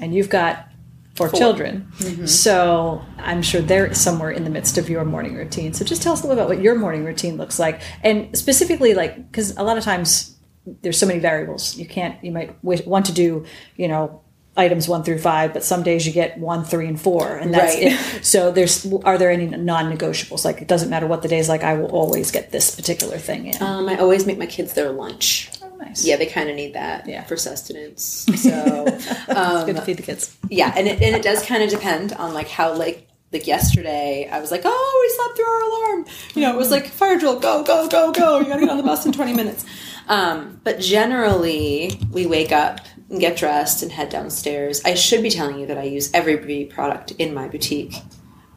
And 0.00 0.14
you've 0.14 0.30
got 0.30 0.68
four, 1.14 1.28
children, 1.30 1.90
so 2.26 3.04
I'm 3.18 3.42
sure 3.42 3.60
they're 3.60 3.92
somewhere 3.92 4.30
in 4.30 4.44
the 4.44 4.50
midst 4.50 4.78
of 4.78 4.88
your 4.88 5.04
morning 5.04 5.34
routine. 5.34 5.74
So 5.74 5.84
just 5.84 6.02
tell 6.02 6.12
us 6.12 6.22
a 6.22 6.26
little 6.26 6.42
about 6.42 6.48
what 6.48 6.62
your 6.62 6.76
morning 6.76 7.04
routine 7.04 7.36
looks 7.36 7.58
like, 7.58 7.82
and 8.02 8.36
specifically, 8.38 8.94
like 8.94 9.30
because 9.30 9.56
a 9.56 9.62
lot 9.62 9.76
of 9.76 9.84
times 9.84 10.35
there's 10.82 10.98
so 10.98 11.06
many 11.06 11.20
variables. 11.20 11.76
You 11.76 11.86
can't. 11.86 12.22
You 12.24 12.32
might 12.32 12.62
wish, 12.64 12.84
want 12.86 13.06
to 13.06 13.12
do, 13.12 13.44
you 13.76 13.88
know, 13.88 14.20
items 14.56 14.88
one 14.88 15.02
through 15.04 15.18
five, 15.18 15.52
but 15.52 15.62
some 15.62 15.82
days 15.82 16.06
you 16.06 16.12
get 16.12 16.38
one, 16.38 16.64
three, 16.64 16.86
and 16.88 16.98
four, 17.00 17.36
and 17.36 17.52
that's 17.52 17.74
Right. 17.74 17.92
it. 17.92 18.24
So 18.24 18.50
there's. 18.50 18.90
Are 19.04 19.18
there 19.18 19.30
any 19.30 19.46
non-negotiables? 19.46 20.44
Like 20.44 20.62
it 20.62 20.68
doesn't 20.68 20.90
matter 20.90 21.06
what 21.06 21.22
the 21.22 21.28
day 21.28 21.38
is 21.38 21.48
like. 21.48 21.62
I 21.62 21.74
will 21.74 21.90
always 21.90 22.30
get 22.30 22.50
this 22.52 22.74
particular 22.74 23.18
thing 23.18 23.46
in. 23.46 23.62
Um, 23.62 23.88
I 23.88 23.96
always 23.98 24.26
make 24.26 24.38
my 24.38 24.46
kids 24.46 24.72
their 24.72 24.90
lunch. 24.90 25.50
oh, 25.62 25.76
nice. 25.76 26.04
Yeah, 26.06 26.16
they 26.16 26.26
kind 26.26 26.48
of 26.48 26.56
need 26.56 26.72
that 26.74 27.06
Yeah. 27.06 27.22
for 27.24 27.36
sustenance. 27.36 28.26
So, 28.36 28.86
um, 29.28 29.66
Good 29.66 29.76
to 29.76 29.82
feed 29.82 29.98
the 29.98 30.02
kids. 30.02 30.36
yeah, 30.48 30.72
and 30.76 30.86
it, 30.88 31.02
and 31.02 31.14
it 31.14 31.22
does 31.22 31.44
kind 31.44 31.62
of 31.62 31.70
depend 31.70 32.12
on 32.14 32.32
like 32.34 32.48
how 32.48 32.72
like 32.74 33.05
like 33.36 33.46
yesterday 33.46 34.28
I 34.30 34.40
was 34.40 34.50
like, 34.50 34.62
oh, 34.64 35.02
we 35.02 35.14
slept 35.14 35.36
through 35.36 35.46
our 35.46 35.62
alarm. 35.62 36.06
You 36.34 36.42
know, 36.42 36.54
it 36.54 36.56
was 36.56 36.70
like 36.70 36.86
fire 36.88 37.18
drill, 37.18 37.38
go 37.38 37.62
go 37.62 37.88
go 37.88 38.12
go. 38.12 38.38
You 38.38 38.46
gotta 38.46 38.60
get 38.60 38.70
on 38.70 38.78
the 38.78 38.82
bus 38.82 39.04
in 39.04 39.12
twenty 39.12 39.34
minutes. 39.34 39.64
Um, 40.08 40.60
but 40.64 40.78
generally, 40.80 42.00
we 42.10 42.26
wake 42.26 42.52
up 42.52 42.80
and 43.10 43.20
get 43.20 43.36
dressed 43.36 43.82
and 43.82 43.92
head 43.92 44.08
downstairs. 44.08 44.80
I 44.84 44.94
should 44.94 45.22
be 45.22 45.30
telling 45.30 45.58
you 45.58 45.66
that 45.66 45.78
I 45.78 45.82
use 45.82 46.12
every 46.14 46.36
beauty 46.36 46.64
product 46.64 47.10
in 47.12 47.34
my 47.34 47.48
boutique. 47.48 47.94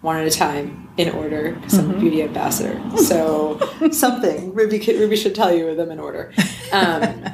One 0.01 0.15
at 0.15 0.25
a 0.25 0.31
time, 0.31 0.89
in 0.95 1.09
order, 1.09 1.55
because 1.55 1.77
I'm 1.77 1.91
a 1.93 1.99
beauty 1.99 2.23
ambassador. 2.23 2.79
So 2.99 3.59
something 3.91 4.53
Ruby 4.53 4.79
Ruby 4.79 5.17
should 5.17 5.35
tell 5.35 5.53
you 5.53 5.75
them 5.75 5.91
in 5.91 5.99
order. 5.99 6.31
Um, 6.71 7.25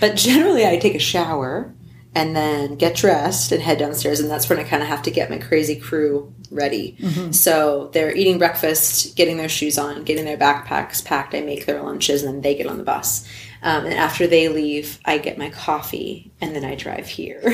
but 0.00 0.16
generally, 0.16 0.66
I 0.66 0.78
take 0.78 0.96
a 0.96 0.98
shower 0.98 1.72
and 2.14 2.34
then 2.34 2.74
get 2.76 2.96
dressed 2.96 3.52
and 3.52 3.62
head 3.62 3.78
downstairs 3.78 4.18
and 4.20 4.30
that's 4.30 4.48
when 4.48 4.58
i 4.58 4.64
kind 4.64 4.82
of 4.82 4.88
have 4.88 5.02
to 5.02 5.10
get 5.10 5.30
my 5.30 5.38
crazy 5.38 5.76
crew 5.76 6.32
ready. 6.50 6.96
Mm-hmm. 7.00 7.32
So 7.32 7.90
they're 7.92 8.14
eating 8.14 8.38
breakfast 8.38 9.16
getting 9.16 9.36
their 9.36 9.48
shoes 9.48 9.78
on 9.78 10.04
getting 10.04 10.24
their 10.24 10.36
backpacks 10.36 11.04
packed. 11.04 11.34
I 11.34 11.40
make 11.40 11.66
their 11.66 11.82
lunches 11.82 12.22
and 12.22 12.34
then 12.34 12.40
they 12.42 12.54
get 12.54 12.66
on 12.66 12.78
the 12.78 12.84
bus 12.84 13.28
um, 13.62 13.84
and 13.84 13.94
after 13.94 14.26
they 14.26 14.48
leave 14.48 14.98
i 15.04 15.18
get 15.18 15.36
my 15.38 15.50
coffee 15.50 16.30
and 16.40 16.54
then 16.54 16.64
i 16.64 16.74
drive 16.74 17.06
here 17.06 17.40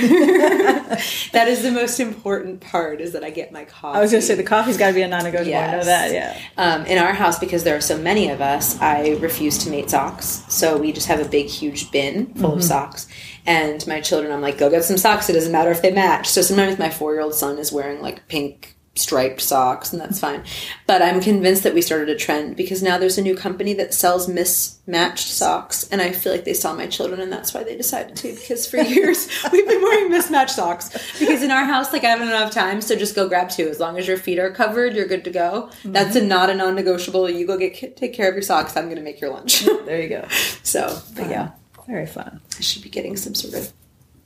that 1.32 1.46
is 1.48 1.62
the 1.62 1.70
most 1.70 2.00
important 2.00 2.60
part 2.60 3.00
is 3.00 3.12
that 3.12 3.24
i 3.24 3.30
get 3.30 3.52
my 3.52 3.64
coffee 3.64 3.98
I 3.98 4.00
was 4.00 4.10
going 4.10 4.20
to 4.20 4.26
say 4.26 4.34
the 4.34 4.42
coffee's 4.42 4.76
got 4.76 4.88
to 4.88 4.94
be 4.94 5.02
a 5.02 5.08
non-negotiable. 5.08 5.56
I 5.58 5.70
know 5.72 5.84
that. 5.84 6.12
Yeah. 6.12 6.38
um, 6.56 6.84
in 6.86 6.98
our 6.98 7.12
house, 7.12 7.38
because 7.38 7.64
there 7.64 7.76
are 7.76 7.80
so 7.80 7.96
many 7.98 8.28
of 8.30 8.40
us, 8.40 8.80
I 8.80 9.10
refuse 9.20 9.58
to 9.64 9.70
mate 9.70 9.90
socks. 9.90 10.42
So 10.48 10.76
we 10.78 10.90
just 10.92 11.06
have 11.06 11.20
a 11.20 11.28
big, 11.28 11.46
huge 11.46 11.90
bin 11.90 12.26
full 12.34 12.50
Mm-hmm. 12.50 12.58
of 12.58 12.64
socks. 12.64 13.06
And 13.46 13.86
my 13.86 14.00
children, 14.00 14.32
I'm 14.32 14.40
like, 14.40 14.58
go 14.58 14.70
get 14.70 14.84
some 14.84 14.96
socks. 14.96 15.28
It 15.28 15.34
doesn't 15.34 15.52
matter 15.52 15.70
if 15.70 15.82
they 15.82 15.92
match. 15.92 16.28
So 16.28 16.42
sometimes 16.42 16.78
my 16.78 16.90
four 16.90 17.12
year 17.12 17.22
old 17.22 17.34
son 17.34 17.58
is 17.58 17.70
wearing 17.72 18.00
like 18.00 18.26
pink 18.28 18.73
striped 18.96 19.40
socks, 19.40 19.92
and 19.92 20.00
that's 20.00 20.20
fine. 20.20 20.44
But 20.86 21.02
I'm 21.02 21.20
convinced 21.20 21.64
that 21.64 21.74
we 21.74 21.82
started 21.82 22.08
a 22.08 22.16
trend 22.16 22.56
because 22.56 22.82
now 22.82 22.96
there's 22.98 23.18
a 23.18 23.22
new 23.22 23.34
company 23.34 23.74
that 23.74 23.92
sells 23.92 24.28
mismatched 24.28 25.28
socks. 25.28 25.88
And 25.90 26.00
I 26.00 26.12
feel 26.12 26.32
like 26.32 26.44
they 26.44 26.54
saw 26.54 26.74
my 26.74 26.86
children, 26.86 27.20
and 27.20 27.32
that's 27.32 27.52
why 27.52 27.64
they 27.64 27.76
decided 27.76 28.16
to. 28.16 28.34
Because 28.34 28.66
for 28.66 28.76
years, 28.82 29.28
we've 29.52 29.66
been 29.66 29.82
wearing 29.82 30.10
mismatched 30.10 30.54
socks. 30.54 30.90
Because 31.18 31.42
in 31.42 31.50
our 31.50 31.64
house, 31.64 31.92
like, 31.92 32.04
I 32.04 32.08
haven't 32.08 32.28
enough 32.28 32.52
time, 32.52 32.80
so 32.80 32.94
just 32.94 33.14
go 33.14 33.28
grab 33.28 33.50
two. 33.50 33.68
As 33.68 33.80
long 33.80 33.98
as 33.98 34.06
your 34.06 34.16
feet 34.16 34.38
are 34.38 34.50
covered, 34.50 34.94
you're 34.94 35.08
good 35.08 35.24
to 35.24 35.30
go. 35.30 35.70
That's 35.84 36.16
a 36.16 36.20
mm-hmm. 36.20 36.28
not 36.28 36.50
a 36.50 36.54
non 36.54 36.74
negotiable. 36.74 37.28
You 37.28 37.46
go 37.46 37.58
get 37.58 37.96
take 37.96 38.14
care 38.14 38.28
of 38.28 38.34
your 38.34 38.42
socks. 38.42 38.76
I'm 38.76 38.84
going 38.84 38.96
to 38.96 39.02
make 39.02 39.20
your 39.20 39.30
lunch. 39.30 39.64
There 39.64 40.00
you 40.00 40.08
go. 40.08 40.26
so, 40.62 41.00
but 41.14 41.28
yeah, 41.28 41.50
Very 41.86 42.06
fun. 42.06 42.40
I 42.56 42.60
should 42.60 42.82
be 42.82 42.88
getting 42.88 43.16
some 43.16 43.34
sort 43.34 43.54
of 43.54 43.72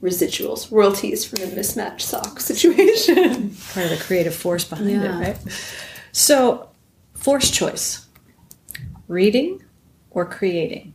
residuals, 0.03 0.71
royalties 0.71 1.25
from 1.25 1.41
the 1.41 1.55
mismatched 1.57 2.07
sock 2.07 2.41
situation. 2.51 3.51
Part 3.73 3.87
of 3.91 3.99
the 3.99 4.03
creative 4.07 4.35
force 4.35 4.65
behind 4.65 4.91
Yeah. 4.91 5.19
it, 5.19 5.21
right? 5.21 5.39
So, 6.13 6.69
force 7.15 7.51
choice 7.51 8.07
reading 9.09 9.63
or 10.11 10.25
creating? 10.25 10.95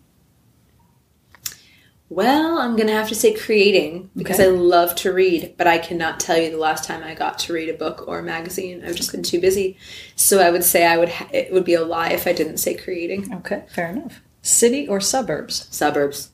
Well, 2.09 2.59
I'm 2.59 2.75
going 2.75 2.87
to 2.87 2.93
have 2.93 3.09
to 3.09 3.15
say 3.15 3.33
creating 3.33 4.11
because 4.15 4.39
Okay. 4.39 4.47
I 4.47 4.51
love 4.51 4.93
to 4.97 5.11
read, 5.11 5.55
but 5.57 5.65
I 5.65 5.79
cannot 5.79 6.19
tell 6.19 6.37
you 6.37 6.51
the 6.51 6.57
last 6.57 6.83
time 6.83 7.01
I 7.03 7.15
got 7.15 7.39
to 7.39 7.53
read 7.53 7.69
a 7.69 7.73
book 7.73 8.03
or 8.07 8.19
a 8.19 8.23
magazine. 8.23 8.83
I've 8.85 8.95
just 8.95 9.11
been 9.11 9.23
too 9.23 9.39
busy. 9.41 9.77
So 10.15 10.39
I 10.39 10.51
would 10.51 10.63
say 10.63 10.85
I 10.85 10.97
would 10.97 11.09
ha- 11.09 11.29
it 11.33 11.51
would 11.51 11.65
be 11.65 11.73
a 11.73 11.83
lie 11.83 12.09
if 12.09 12.27
I 12.27 12.33
didn't 12.33 12.57
say 12.57 12.75
creating. 12.75 13.33
Okay, 13.37 13.63
fair 13.73 13.89
enough. 13.89 14.21
City 14.43 14.87
or 14.87 14.99
suburbs? 15.01 15.67
Suburbs. 15.71 16.29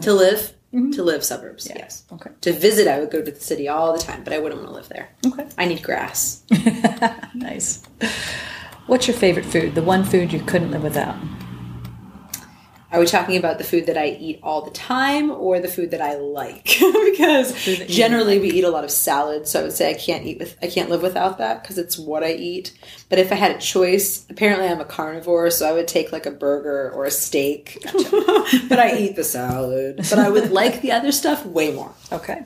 To 0.00 0.14
live, 0.14 0.54
Mm-hmm. 0.72 0.92
to 0.92 1.02
live 1.02 1.22
suburbs. 1.22 1.68
Yes. 1.68 2.04
Okay. 2.12 2.30
To 2.40 2.52
visit, 2.52 2.88
I 2.88 2.98
would 2.98 3.10
go 3.10 3.22
to 3.22 3.30
the 3.30 3.38
city 3.38 3.68
all 3.68 3.92
the 3.92 3.98
time, 3.98 4.24
but 4.24 4.32
I 4.32 4.38
wouldn't 4.38 4.58
want 4.62 4.72
to 4.72 4.74
live 4.74 4.88
there. 4.88 5.10
Okay. 5.26 5.46
I 5.58 5.66
need 5.66 5.82
grass. 5.82 6.42
Nice. 7.34 7.82
What's 8.86 9.06
your 9.06 9.16
favorite 9.16 9.44
food? 9.46 9.74
The 9.74 9.82
one 9.82 10.02
food 10.04 10.32
you 10.32 10.40
couldn't 10.40 10.70
live 10.70 10.82
without? 10.82 11.16
Are 12.92 13.00
we 13.00 13.06
talking 13.06 13.38
about 13.38 13.56
the 13.56 13.64
food 13.64 13.86
that 13.86 13.96
I 13.96 14.08
eat 14.20 14.38
all 14.42 14.60
the 14.60 14.70
time 14.70 15.30
or 15.30 15.58
the 15.58 15.68
food 15.68 15.92
that 15.92 16.02
I 16.02 16.16
like? 16.16 16.64
because 17.10 17.64
generally 17.86 18.38
we 18.38 18.50
eat 18.50 18.64
a 18.64 18.70
lot 18.70 18.84
of 18.84 18.90
salad, 18.90 19.48
so 19.48 19.60
I 19.60 19.62
would 19.62 19.72
say 19.72 19.88
I 19.88 19.94
can't 19.94 20.26
eat 20.26 20.38
with 20.38 20.58
I 20.60 20.66
can't 20.66 20.90
live 20.90 21.00
without 21.00 21.38
that 21.38 21.62
because 21.62 21.78
it's 21.78 21.98
what 21.98 22.22
I 22.22 22.32
eat. 22.32 22.78
But 23.08 23.18
if 23.18 23.32
I 23.32 23.36
had 23.36 23.56
a 23.56 23.58
choice, 23.58 24.26
apparently 24.28 24.68
I'm 24.68 24.80
a 24.80 24.84
carnivore, 24.84 25.50
so 25.50 25.66
I 25.66 25.72
would 25.72 25.88
take 25.88 26.12
like 26.12 26.26
a 26.26 26.30
burger 26.30 26.90
or 26.90 27.06
a 27.06 27.10
steak. 27.10 27.78
but 28.68 28.78
I 28.78 28.98
eat 28.98 29.16
the 29.16 29.24
salad. 29.24 29.96
But 30.10 30.18
I 30.18 30.28
would 30.28 30.52
like 30.52 30.82
the 30.82 30.92
other 30.92 31.12
stuff 31.12 31.46
way 31.46 31.72
more. 31.72 31.94
Okay. 32.12 32.44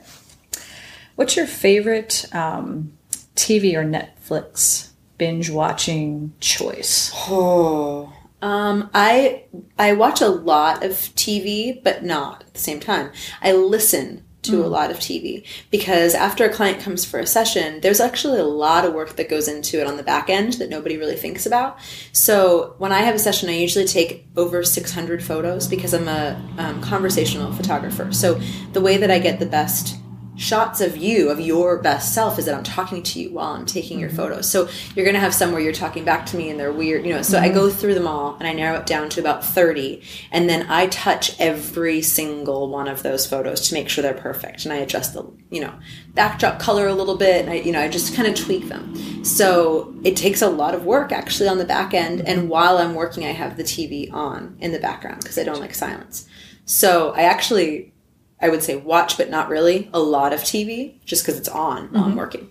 What's 1.15 1.35
your 1.35 1.47
favorite 1.47 2.25
um, 2.33 2.93
TV 3.35 3.75
or 3.75 3.83
Netflix 3.83 4.91
binge 5.17 5.49
watching 5.49 6.31
choice? 6.39 7.11
Oh. 7.13 8.13
Um, 8.41 8.89
I 8.93 9.43
I 9.79 9.93
watch 9.93 10.21
a 10.21 10.27
lot 10.27 10.83
of 10.83 10.91
TV, 10.91 11.81
but 11.83 12.03
not 12.03 12.43
at 12.43 12.53
the 12.53 12.59
same 12.59 12.79
time. 12.79 13.11
I 13.41 13.53
listen 13.53 14.23
to 14.43 14.63
a 14.63 14.67
lot 14.67 14.91
of 14.91 14.97
TV 14.97 15.45
because 15.71 16.13
after 16.13 16.45
a 16.45 16.53
client 16.53 16.79
comes 16.79 17.03
for 17.03 17.19
a 17.19 17.25
session, 17.25 17.81
there's 17.81 17.99
actually 17.99 18.39
a 18.39 18.45
lot 18.45 18.85
of 18.85 18.93
work 18.93 19.15
that 19.15 19.29
goes 19.29 19.47
into 19.47 19.79
it 19.79 19.87
on 19.87 19.97
the 19.97 20.03
back 20.03 20.29
end 20.29 20.53
that 20.53 20.69
nobody 20.69 20.97
really 20.97 21.15
thinks 21.15 21.45
about. 21.45 21.77
So 22.11 22.75
when 22.77 22.91
I 22.91 22.99
have 22.99 23.15
a 23.15 23.19
session, 23.19 23.49
I 23.49 23.57
usually 23.57 23.85
take 23.85 24.25
over 24.37 24.63
600 24.63 25.23
photos 25.23 25.67
because 25.67 25.93
I'm 25.93 26.07
a 26.07 26.41
um, 26.57 26.81
conversational 26.81 27.51
photographer. 27.51 28.11
So 28.13 28.39
the 28.73 28.81
way 28.81 28.97
that 28.97 29.11
I 29.11 29.19
get 29.19 29.39
the 29.39 29.45
best 29.45 29.97
shots 30.37 30.81
of 30.81 30.95
you 30.95 31.29
of 31.29 31.39
your 31.39 31.81
best 31.81 32.13
self 32.13 32.37
is 32.37 32.45
that 32.45 32.55
I'm 32.55 32.63
talking 32.63 33.01
to 33.01 33.19
you 33.19 33.31
while 33.31 33.53
I'm 33.53 33.65
taking 33.65 33.99
your 33.99 34.09
mm-hmm. 34.09 34.17
photos. 34.17 34.49
So 34.49 34.69
you're 34.95 35.05
going 35.05 35.15
to 35.15 35.19
have 35.19 35.33
some 35.33 35.51
where 35.51 35.61
you're 35.61 35.73
talking 35.73 36.05
back 36.05 36.25
to 36.27 36.37
me 36.37 36.49
and 36.49 36.59
they're 36.59 36.71
weird, 36.71 37.05
you 37.05 37.13
know. 37.13 37.23
So 37.23 37.39
I 37.39 37.49
go 37.49 37.67
mm-hmm. 37.67 37.77
through 37.77 37.95
them 37.95 38.07
all 38.07 38.37
and 38.37 38.47
I 38.47 38.53
narrow 38.53 38.79
it 38.79 38.85
down 38.85 39.09
to 39.09 39.19
about 39.19 39.43
30 39.43 40.03
and 40.31 40.47
then 40.47 40.67
I 40.69 40.87
touch 40.87 41.39
every 41.39 42.01
single 42.01 42.69
one 42.69 42.87
of 42.87 43.03
those 43.03 43.25
photos 43.25 43.67
to 43.67 43.73
make 43.73 43.89
sure 43.89 44.03
they're 44.03 44.13
perfect 44.13 44.63
and 44.63 44.73
I 44.73 44.77
adjust 44.77 45.13
the, 45.13 45.25
you 45.49 45.61
know, 45.61 45.73
backdrop 46.13 46.59
color 46.59 46.87
a 46.87 46.93
little 46.93 47.17
bit 47.17 47.41
and 47.41 47.49
I 47.49 47.55
you 47.55 47.71
know, 47.71 47.81
I 47.81 47.87
just 47.87 48.15
kind 48.15 48.27
of 48.27 48.35
tweak 48.35 48.69
them. 48.69 49.25
So 49.25 49.93
it 50.03 50.15
takes 50.15 50.41
a 50.41 50.49
lot 50.49 50.75
of 50.75 50.85
work 50.85 51.11
actually 51.11 51.49
on 51.49 51.57
the 51.57 51.65
back 51.65 51.93
end 51.93 52.21
and 52.21 52.41
mm-hmm. 52.41 52.49
while 52.49 52.77
I'm 52.77 52.93
working 52.93 53.25
I 53.25 53.31
have 53.31 53.57
the 53.57 53.63
TV 53.63 54.13
on 54.13 54.57
in 54.59 54.71
the 54.71 54.79
background 54.79 55.21
because 55.21 55.37
I 55.37 55.43
don't 55.43 55.59
like 55.59 55.73
silence. 55.73 56.27
So 56.65 57.11
I 57.11 57.21
actually 57.21 57.93
I 58.39 58.49
would 58.49 58.63
say 58.63 58.75
watch, 58.75 59.17
but 59.17 59.29
not 59.29 59.49
really, 59.49 59.89
a 59.93 59.99
lot 59.99 60.33
of 60.33 60.41
TV 60.41 60.93
just 61.05 61.25
because 61.25 61.39
it's 61.39 61.49
on 61.49 61.87
while 61.87 62.03
I'm 62.03 62.15
working. 62.15 62.49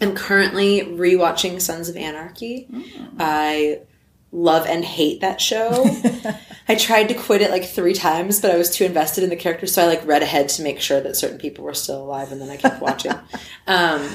I'm 0.00 0.14
currently 0.14 0.80
rewatching 0.80 1.60
Sons 1.60 1.88
of 1.88 1.96
Anarchy. 1.96 2.68
I 3.18 3.80
love 4.30 4.66
and 4.66 4.84
hate 4.84 5.20
that 5.20 5.40
show. 5.40 5.86
I 6.68 6.74
tried 6.74 7.08
to 7.08 7.14
quit 7.14 7.42
it 7.42 7.50
like 7.50 7.64
three 7.64 7.94
times, 7.94 8.40
but 8.40 8.50
I 8.50 8.58
was 8.58 8.70
too 8.70 8.84
invested 8.84 9.24
in 9.24 9.30
the 9.30 9.36
characters, 9.36 9.72
so 9.72 9.82
I 9.82 9.86
like 9.86 10.06
read 10.06 10.22
ahead 10.22 10.48
to 10.50 10.62
make 10.62 10.80
sure 10.80 11.00
that 11.00 11.16
certain 11.16 11.38
people 11.38 11.64
were 11.64 11.74
still 11.74 12.02
alive, 12.02 12.30
and 12.30 12.40
then 12.40 12.50
I 12.50 12.56
kept 12.56 12.80
watching. 12.80 13.14
um, 13.66 14.08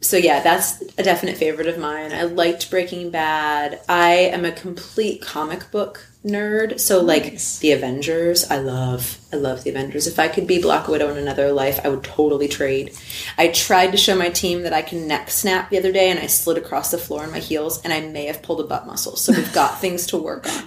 so 0.00 0.16
yeah, 0.16 0.40
that's 0.40 0.82
a 0.98 1.02
definite 1.02 1.36
favorite 1.36 1.68
of 1.68 1.78
mine. 1.78 2.12
I 2.12 2.22
liked 2.24 2.70
Breaking 2.70 3.10
Bad. 3.10 3.80
I 3.88 4.12
am 4.14 4.44
a 4.44 4.52
complete 4.52 5.22
comic 5.22 5.70
book 5.70 6.06
nerd. 6.24 6.78
So 6.78 7.00
like 7.00 7.24
Nice. 7.32 7.58
the 7.58 7.72
Avengers, 7.72 8.50
I 8.50 8.58
love. 8.58 9.18
I 9.32 9.36
love 9.36 9.64
the 9.64 9.70
Avengers. 9.70 10.06
If 10.06 10.18
I 10.18 10.28
could 10.28 10.46
be 10.46 10.60
Black 10.60 10.86
Widow 10.88 11.10
in 11.10 11.16
another 11.16 11.52
life, 11.52 11.80
I 11.84 11.88
would 11.88 12.04
totally 12.04 12.48
trade. 12.48 12.92
I 13.38 13.48
tried 13.48 13.92
to 13.92 13.96
show 13.96 14.14
my 14.16 14.28
team 14.28 14.62
that 14.62 14.72
I 14.72 14.82
can 14.82 15.08
neck 15.08 15.30
snap 15.30 15.70
the 15.70 15.78
other 15.78 15.90
day 15.92 16.10
and 16.10 16.18
I 16.18 16.26
slid 16.26 16.58
across 16.58 16.90
the 16.90 16.98
floor 16.98 17.24
in 17.24 17.30
my 17.30 17.38
heels 17.38 17.82
and 17.82 17.92
I 17.92 18.00
may 18.00 18.26
have 18.26 18.42
pulled 18.42 18.60
a 18.60 18.64
butt 18.64 18.86
muscle. 18.86 19.16
So 19.16 19.32
we've 19.32 19.52
got 19.52 19.80
things 19.80 20.06
to 20.08 20.16
work 20.18 20.46
on. 20.48 20.62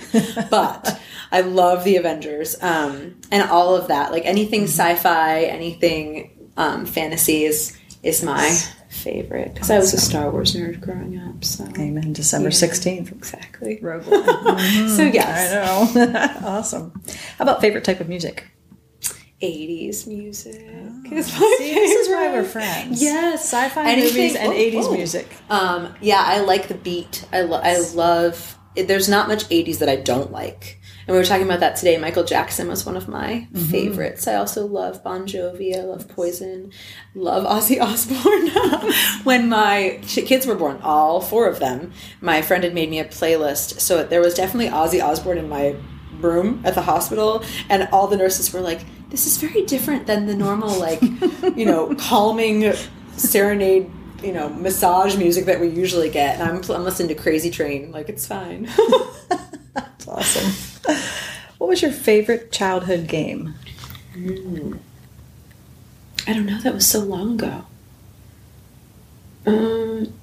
But 0.50 1.00
I 1.32 1.42
love 1.42 1.84
the 1.84 1.98
Avengers. 1.98 2.62
Um, 2.62 3.20
and 3.32 3.50
all 3.50 3.76
of 3.76 3.88
that. 3.88 4.12
Like 4.12 4.26
anything 4.26 4.64
sci-fi, 4.64 5.44
anything 5.44 6.50
um, 6.58 6.86
fantasy 6.86 7.44
is 7.44 7.78
is 8.04 8.24
my 8.24 8.58
favorite 8.96 9.54
because 9.54 9.70
I 9.70 9.78
was 9.78 9.94
a 9.94 10.00
Star 10.00 10.30
Wars 10.32 10.56
nerd 10.56 10.80
growing 10.82 11.20
up. 11.20 11.44
So 11.44 11.66
Amen. 11.78 12.14
December 12.14 12.50
16th. 12.50 13.12
exactly. 13.12 13.80
Rogue 13.82 14.06
One. 14.08 14.90
So 14.90 15.04
yes, 15.04 15.54
I 15.54 16.06
know. 16.06 16.40
awesome. 16.48 16.94
How 17.38 17.44
about 17.44 17.62
favorite 17.62 17.84
type 17.84 18.00
of 18.00 18.10
music? 18.10 18.46
80s 19.42 20.08
music 20.08 20.56
is 21.12 21.32
my 21.34 21.40
Oh, 21.42 21.56
See, 21.60 21.74
this 21.74 21.92
is 21.92 22.10
why 22.10 22.32
we're 22.32 22.46
friends. 22.46 23.02
Yes, 23.04 23.44
Sci-fi 23.44 23.92
Anything- 23.92 24.14
movies 24.16 24.36
and 24.36 24.48
oh, 24.54 24.56
80s 24.56 24.84
oh. 24.86 24.94
music. 24.94 25.28
Um, 25.50 25.94
yeah, 26.02 26.24
I 26.26 26.40
like 26.40 26.68
the 26.70 26.74
beat. 26.76 27.26
I, 27.34 27.42
lo- 27.42 27.60
I 27.62 27.78
love. 27.94 28.58
There's 28.76 29.10
not 29.10 29.28
much 29.28 29.44
80s 29.50 29.80
that 29.80 29.90
I 29.90 29.98
don't 29.98 30.32
like. 30.32 30.80
And 31.08 31.14
we 31.14 31.20
were 31.20 31.26
talking 31.26 31.46
about 31.46 31.60
that 31.60 31.76
today. 31.76 31.98
Michael 31.98 32.24
Jackson 32.24 32.68
was 32.68 32.86
one 32.86 32.98
of 32.98 33.08
my 33.08 33.48
Mm-hmm. 33.54 33.66
favorites. 33.72 34.28
I 34.28 34.36
also 34.36 34.66
love 34.66 35.04
Bon 35.04 35.26
Jovi. 35.28 35.76
I 35.76 35.82
love 35.82 36.08
Poison. 36.10 36.72
Love 37.14 37.44
Ozzy 37.46 37.80
Osbourne. 37.82 38.92
when 39.24 39.48
my 39.50 40.00
ch- 40.06 40.26
kids 40.26 40.48
were 40.48 40.56
born, 40.56 40.80
all 40.84 41.22
four 41.22 41.48
of 41.48 41.60
them, 41.60 41.92
my 42.22 42.42
friend 42.42 42.64
had 42.64 42.74
made 42.74 42.90
me 42.90 43.00
a 43.00 43.06
playlist. 43.06 43.80
So 43.80 44.04
there 44.04 44.22
was 44.22 44.34
definitely 44.34 44.70
Ozzy 44.72 45.04
Osbourne 45.04 45.38
in 45.38 45.48
my 45.50 45.76
room 46.20 46.62
at 46.66 46.74
the 46.76 46.82
hospital. 46.82 47.44
And 47.70 47.88
all 47.92 48.08
the 48.08 48.18
nurses 48.18 48.52
were 48.52 48.62
like, 48.62 48.82
this 49.10 49.28
is 49.28 49.38
very 49.38 49.64
different 49.66 50.08
than 50.08 50.26
the 50.26 50.36
normal, 50.36 50.78
like, 50.80 51.02
you 51.56 51.66
know, 51.66 51.94
calming 51.96 52.74
serenade 53.18 53.90
you 54.24 54.32
know 54.34 54.50
massage 54.50 55.16
music 55.18 55.46
that 55.46 55.60
we 55.60 55.68
usually 55.68 56.10
get 56.10 56.40
and 56.40 56.44
i'm, 56.44 56.56
I'm 56.72 56.84
listening 56.84 57.10
to 57.10 57.16
crazy 57.16 57.50
train 57.52 57.92
like 57.92 58.10
it's 58.10 58.26
fine 58.26 58.68
That's 59.74 60.08
awesome. 60.08 60.75
What 61.66 61.70
was 61.72 61.82
your 61.82 61.92
favorite 61.92 62.52
childhood 62.52 63.08
game? 63.08 63.56
i 66.28 66.32
don't 66.32 66.46
know 66.46 66.60
that 66.62 66.76
was 66.76 66.86
so 66.86 67.00
long 67.00 67.34
ago. 67.34 67.66
Um 69.48 70.14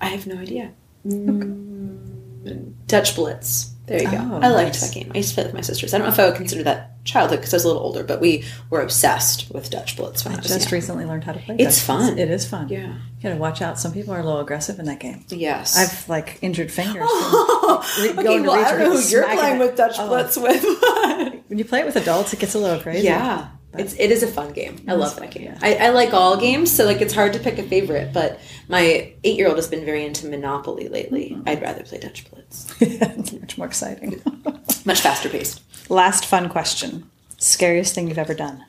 i 0.00 0.06
have 0.06 0.26
no 0.26 0.36
idea. 0.38 0.72
Mm, 1.06 2.72
dutch 2.88 3.14
blitz. 3.14 3.70
There 3.86 4.02
you 4.02 4.10
go. 4.10 4.18
Oh, 4.18 4.40
i 4.42 4.48
liked 4.48 4.70
nice. 4.70 4.88
that 4.88 4.92
game. 4.92 5.12
I 5.14 5.18
used 5.18 5.28
to 5.28 5.34
play 5.36 5.44
with 5.44 5.54
my 5.54 5.60
sisters. 5.60 5.94
I 5.94 5.98
don't 5.98 6.08
know 6.08 6.12
if 6.12 6.18
i 6.18 6.26
would 6.26 6.34
consider 6.34 6.64
that 6.64 6.97
childhood 7.08 7.38
because 7.40 7.52
i 7.54 7.56
was 7.56 7.64
a 7.64 7.66
little 7.68 7.82
older 7.82 8.04
but 8.04 8.20
we 8.20 8.44
were 8.70 8.80
obsessed 8.80 9.50
with 9.52 9.70
dutch 9.70 9.96
blitz 9.96 10.24
when 10.24 10.34
i, 10.34 10.38
I 10.38 10.40
just 10.40 10.60
young. 10.70 10.72
recently 10.76 11.04
learned 11.04 11.24
how 11.24 11.32
to 11.32 11.38
play. 11.40 11.56
It's 11.58 11.76
Dutch. 11.78 11.86
fun. 11.86 12.18
It 12.18 12.30
is 12.30 12.46
fun. 12.46 12.68
yeah 12.68 12.86
You 12.88 13.22
gotta 13.22 13.36
watch 13.36 13.62
out. 13.62 13.78
Some 13.78 13.92
people 13.92 14.12
are 14.14 14.20
a 14.20 14.24
little 14.24 14.40
aggressive 14.40 14.78
in 14.78 14.84
that 14.86 15.00
game. 15.00 15.24
yes 15.28 15.76
I've 15.76 16.08
like 16.08 16.38
injured 16.42 16.70
fingers. 16.70 17.08
from 17.10 17.82
re- 18.02 18.10
okay, 18.10 18.40
well, 18.40 18.50
I 18.52 18.70
don't 18.70 18.78
know 18.80 18.92
who 19.00 19.08
you're 19.08 19.24
playing 19.24 19.56
it. 19.56 19.58
with 19.64 19.76
Dutch 19.76 19.96
Oh. 19.98 20.08
Blitz 20.08 20.36
with. 20.36 20.64
When 21.48 21.58
you 21.58 21.64
play 21.64 21.80
it 21.80 21.86
with 21.86 21.96
adults, 21.96 22.34
it 22.34 22.40
gets 22.40 22.54
a 22.54 22.58
little 22.58 22.78
crazy. 22.78 23.06
Yeah, 23.06 23.48
it's 23.74 23.94
it 23.98 24.10
is 24.10 24.22
a 24.22 24.26
fun 24.26 24.52
game. 24.52 24.82
I 24.88 24.94
love 24.94 25.16
that 25.16 25.30
game. 25.30 25.44
yeah. 25.44 25.58
I, 25.60 25.74
I 25.74 25.88
like 25.90 26.14
all 26.14 26.36
games, 26.38 26.70
so 26.72 26.86
like 26.86 27.02
it's 27.02 27.12
hard 27.12 27.34
to 27.34 27.38
pick 27.38 27.58
a 27.58 27.62
favorite. 27.62 28.12
But 28.14 28.40
my 28.68 29.12
eight 29.24 29.36
year 29.36 29.46
old 29.46 29.56
has 29.56 29.68
been 29.68 29.84
very 29.84 30.04
into 30.06 30.26
Monopoly 30.26 30.88
lately. 30.88 31.30
Mm-hmm. 31.30 31.48
I'd 31.48 31.60
rather 31.60 31.82
play 31.82 31.98
Dutch 31.98 32.30
Blitz. 32.30 32.74
it's 32.80 33.32
much 33.32 33.58
more 33.58 33.66
exciting. 33.66 34.22
Much 34.84 35.00
faster 35.02 35.28
paced. 35.28 35.60
Last 35.90 36.24
fun 36.24 36.48
question: 36.48 37.10
Scariest 37.36 37.94
thing 37.94 38.08
you've 38.08 38.18
ever 38.18 38.34
done? 38.34 38.64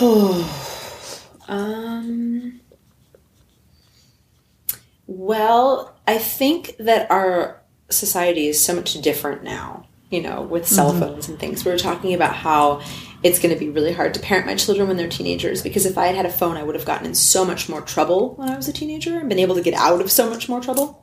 Um. 1.48 2.60
Well, 5.08 5.94
I 6.06 6.16
think 6.16 6.76
that 6.78 7.10
our 7.10 7.60
society 7.90 8.46
is 8.46 8.64
so 8.64 8.74
much 8.74 8.94
different 9.02 9.42
now. 9.42 9.86
You 10.08 10.22
know, 10.22 10.42
with 10.42 10.66
cell 10.68 10.92
phones 10.92 11.28
and 11.28 11.38
things. 11.38 11.64
We 11.64 11.72
were 11.72 11.78
talking 11.78 12.14
about 12.14 12.34
how 12.34 12.80
it's 13.22 13.38
going 13.38 13.54
to 13.54 13.58
be 13.58 13.70
really 13.70 13.92
hard 13.92 14.14
to 14.14 14.20
parent 14.20 14.46
my 14.46 14.54
children 14.54 14.88
when 14.88 14.96
they're 14.96 15.08
teenagers 15.08 15.62
because 15.62 15.86
if 15.86 15.96
I 15.96 16.06
had 16.06 16.16
had 16.16 16.26
a 16.26 16.30
phone, 16.30 16.56
I 16.56 16.62
would 16.62 16.74
have 16.74 16.84
gotten 16.84 17.06
in 17.06 17.14
so 17.14 17.44
much 17.44 17.68
more 17.68 17.80
trouble 17.80 18.34
when 18.34 18.50
I 18.50 18.56
was 18.56 18.68
a 18.68 18.72
teenager 18.72 19.18
and 19.18 19.28
been 19.28 19.38
able 19.38 19.54
to 19.54 19.62
get 19.62 19.74
out 19.74 20.00
of 20.00 20.10
so 20.10 20.28
much 20.28 20.48
more 20.48 20.60
trouble. 20.60 21.02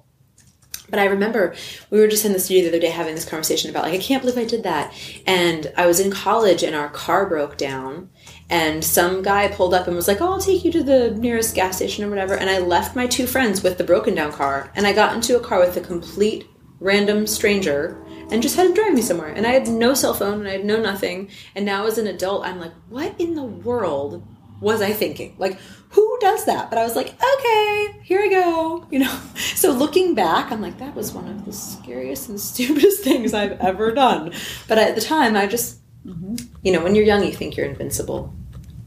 But 0.89 0.99
I 0.99 1.05
remember 1.05 1.55
we 1.89 1.99
were 1.99 2.07
just 2.07 2.25
in 2.25 2.33
the 2.33 2.39
studio 2.39 2.63
the 2.63 2.69
other 2.69 2.79
day 2.79 2.89
having 2.89 3.15
this 3.15 3.25
conversation 3.25 3.69
about 3.69 3.83
like 3.83 3.93
I 3.93 3.99
can't 3.99 4.21
believe 4.21 4.37
I 4.37 4.45
did 4.45 4.63
that. 4.63 4.93
And 5.25 5.71
I 5.77 5.85
was 5.85 5.99
in 5.99 6.11
college 6.11 6.63
and 6.63 6.75
our 6.75 6.89
car 6.89 7.27
broke 7.27 7.57
down 7.57 8.09
and 8.49 8.83
some 8.83 9.21
guy 9.21 9.47
pulled 9.49 9.73
up 9.73 9.87
and 9.87 9.95
was 9.95 10.07
like, 10.07 10.21
"Oh, 10.21 10.33
I'll 10.33 10.41
take 10.41 10.65
you 10.65 10.71
to 10.71 10.83
the 10.83 11.11
nearest 11.11 11.53
gas 11.53 11.75
station 11.75 12.03
or 12.03 12.09
whatever." 12.09 12.35
And 12.35 12.49
I 12.49 12.57
left 12.57 12.95
my 12.95 13.05
two 13.05 13.27
friends 13.27 13.61
with 13.61 13.77
the 13.77 13.83
broken 13.83 14.15
down 14.15 14.31
car 14.31 14.71
and 14.75 14.87
I 14.87 14.93
got 14.93 15.13
into 15.13 15.37
a 15.37 15.39
car 15.39 15.59
with 15.59 15.77
a 15.77 15.81
complete 15.81 16.47
random 16.79 17.27
stranger 17.27 18.03
and 18.31 18.41
just 18.41 18.55
had 18.55 18.67
him 18.67 18.73
drive 18.73 18.93
me 18.93 19.01
somewhere. 19.01 19.29
And 19.29 19.45
I 19.45 19.51
had 19.51 19.67
no 19.67 19.93
cell 19.93 20.13
phone 20.13 20.39
and 20.39 20.47
I 20.47 20.53
had 20.53 20.65
no 20.65 20.81
nothing. 20.81 21.29
And 21.55 21.65
now 21.65 21.85
as 21.85 21.97
an 21.97 22.07
adult, 22.07 22.45
I'm 22.45 22.59
like, 22.59 22.73
"What 22.89 23.15
in 23.19 23.35
the 23.35 23.43
world 23.43 24.25
was 24.59 24.81
I 24.81 24.91
thinking? 24.91 25.35
Like, 25.37 25.59
who 25.89 26.17
does 26.21 26.45
that? 26.45 26.69
But 26.69 26.79
I 26.79 26.83
was 26.83 26.95
like, 26.95 27.07
okay, 27.07 27.99
here 28.03 28.21
I 28.21 28.27
go. 28.27 28.85
You 28.91 28.99
know. 28.99 29.19
So 29.35 29.71
looking 29.71 30.15
back, 30.15 30.51
I'm 30.51 30.61
like, 30.61 30.79
that 30.79 30.95
was 30.95 31.11
one 31.13 31.27
of 31.27 31.45
the 31.45 31.53
scariest 31.53 32.29
and 32.29 32.39
stupidest 32.51 33.03
things 33.03 33.33
I've 33.33 33.59
ever 33.59 33.91
done. 33.91 34.33
But 34.67 34.79
at 34.79 34.95
the 34.95 35.01
time, 35.01 35.35
I 35.35 35.45
just, 35.45 35.79
mm-hmm. 36.05 36.35
you 36.63 36.71
know, 36.71 36.83
when 36.83 36.95
you're 36.95 37.05
young, 37.05 37.23
you 37.23 37.31
think 37.31 37.55
you're 37.55 37.67
invincible. 37.67 38.33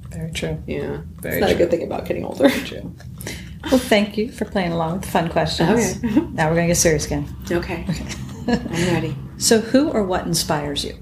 Very 0.09 0.33
true. 0.33 0.63
Yeah. 0.67 1.03
Very 1.21 1.37
it's 1.37 1.41
not 1.41 1.47
true. 1.49 1.55
a 1.55 1.59
good 1.59 1.71
thing 1.71 1.83
about 1.85 2.05
getting 2.05 2.25
older. 2.25 2.49
Very 2.49 2.65
true. 2.65 2.95
Well, 3.71 3.79
thank 3.79 4.19
you 4.19 4.33
for 4.33 4.45
playing 4.45 4.73
along 4.73 4.95
with 4.95 5.03
the 5.03 5.09
fun 5.09 5.29
questions. 5.29 5.99
Okay. 5.99 6.21
now 6.33 6.49
we're 6.49 6.57
going 6.57 6.67
to 6.67 6.73
get 6.73 6.77
serious 6.77 7.07
again. 7.07 7.29
Okay. 7.51 7.87
I'm 8.49 8.95
ready. 8.95 9.17
So, 9.39 9.61
who 9.61 9.91
or 9.91 10.05
what 10.05 10.25
inspires 10.25 10.85
you? 10.85 10.97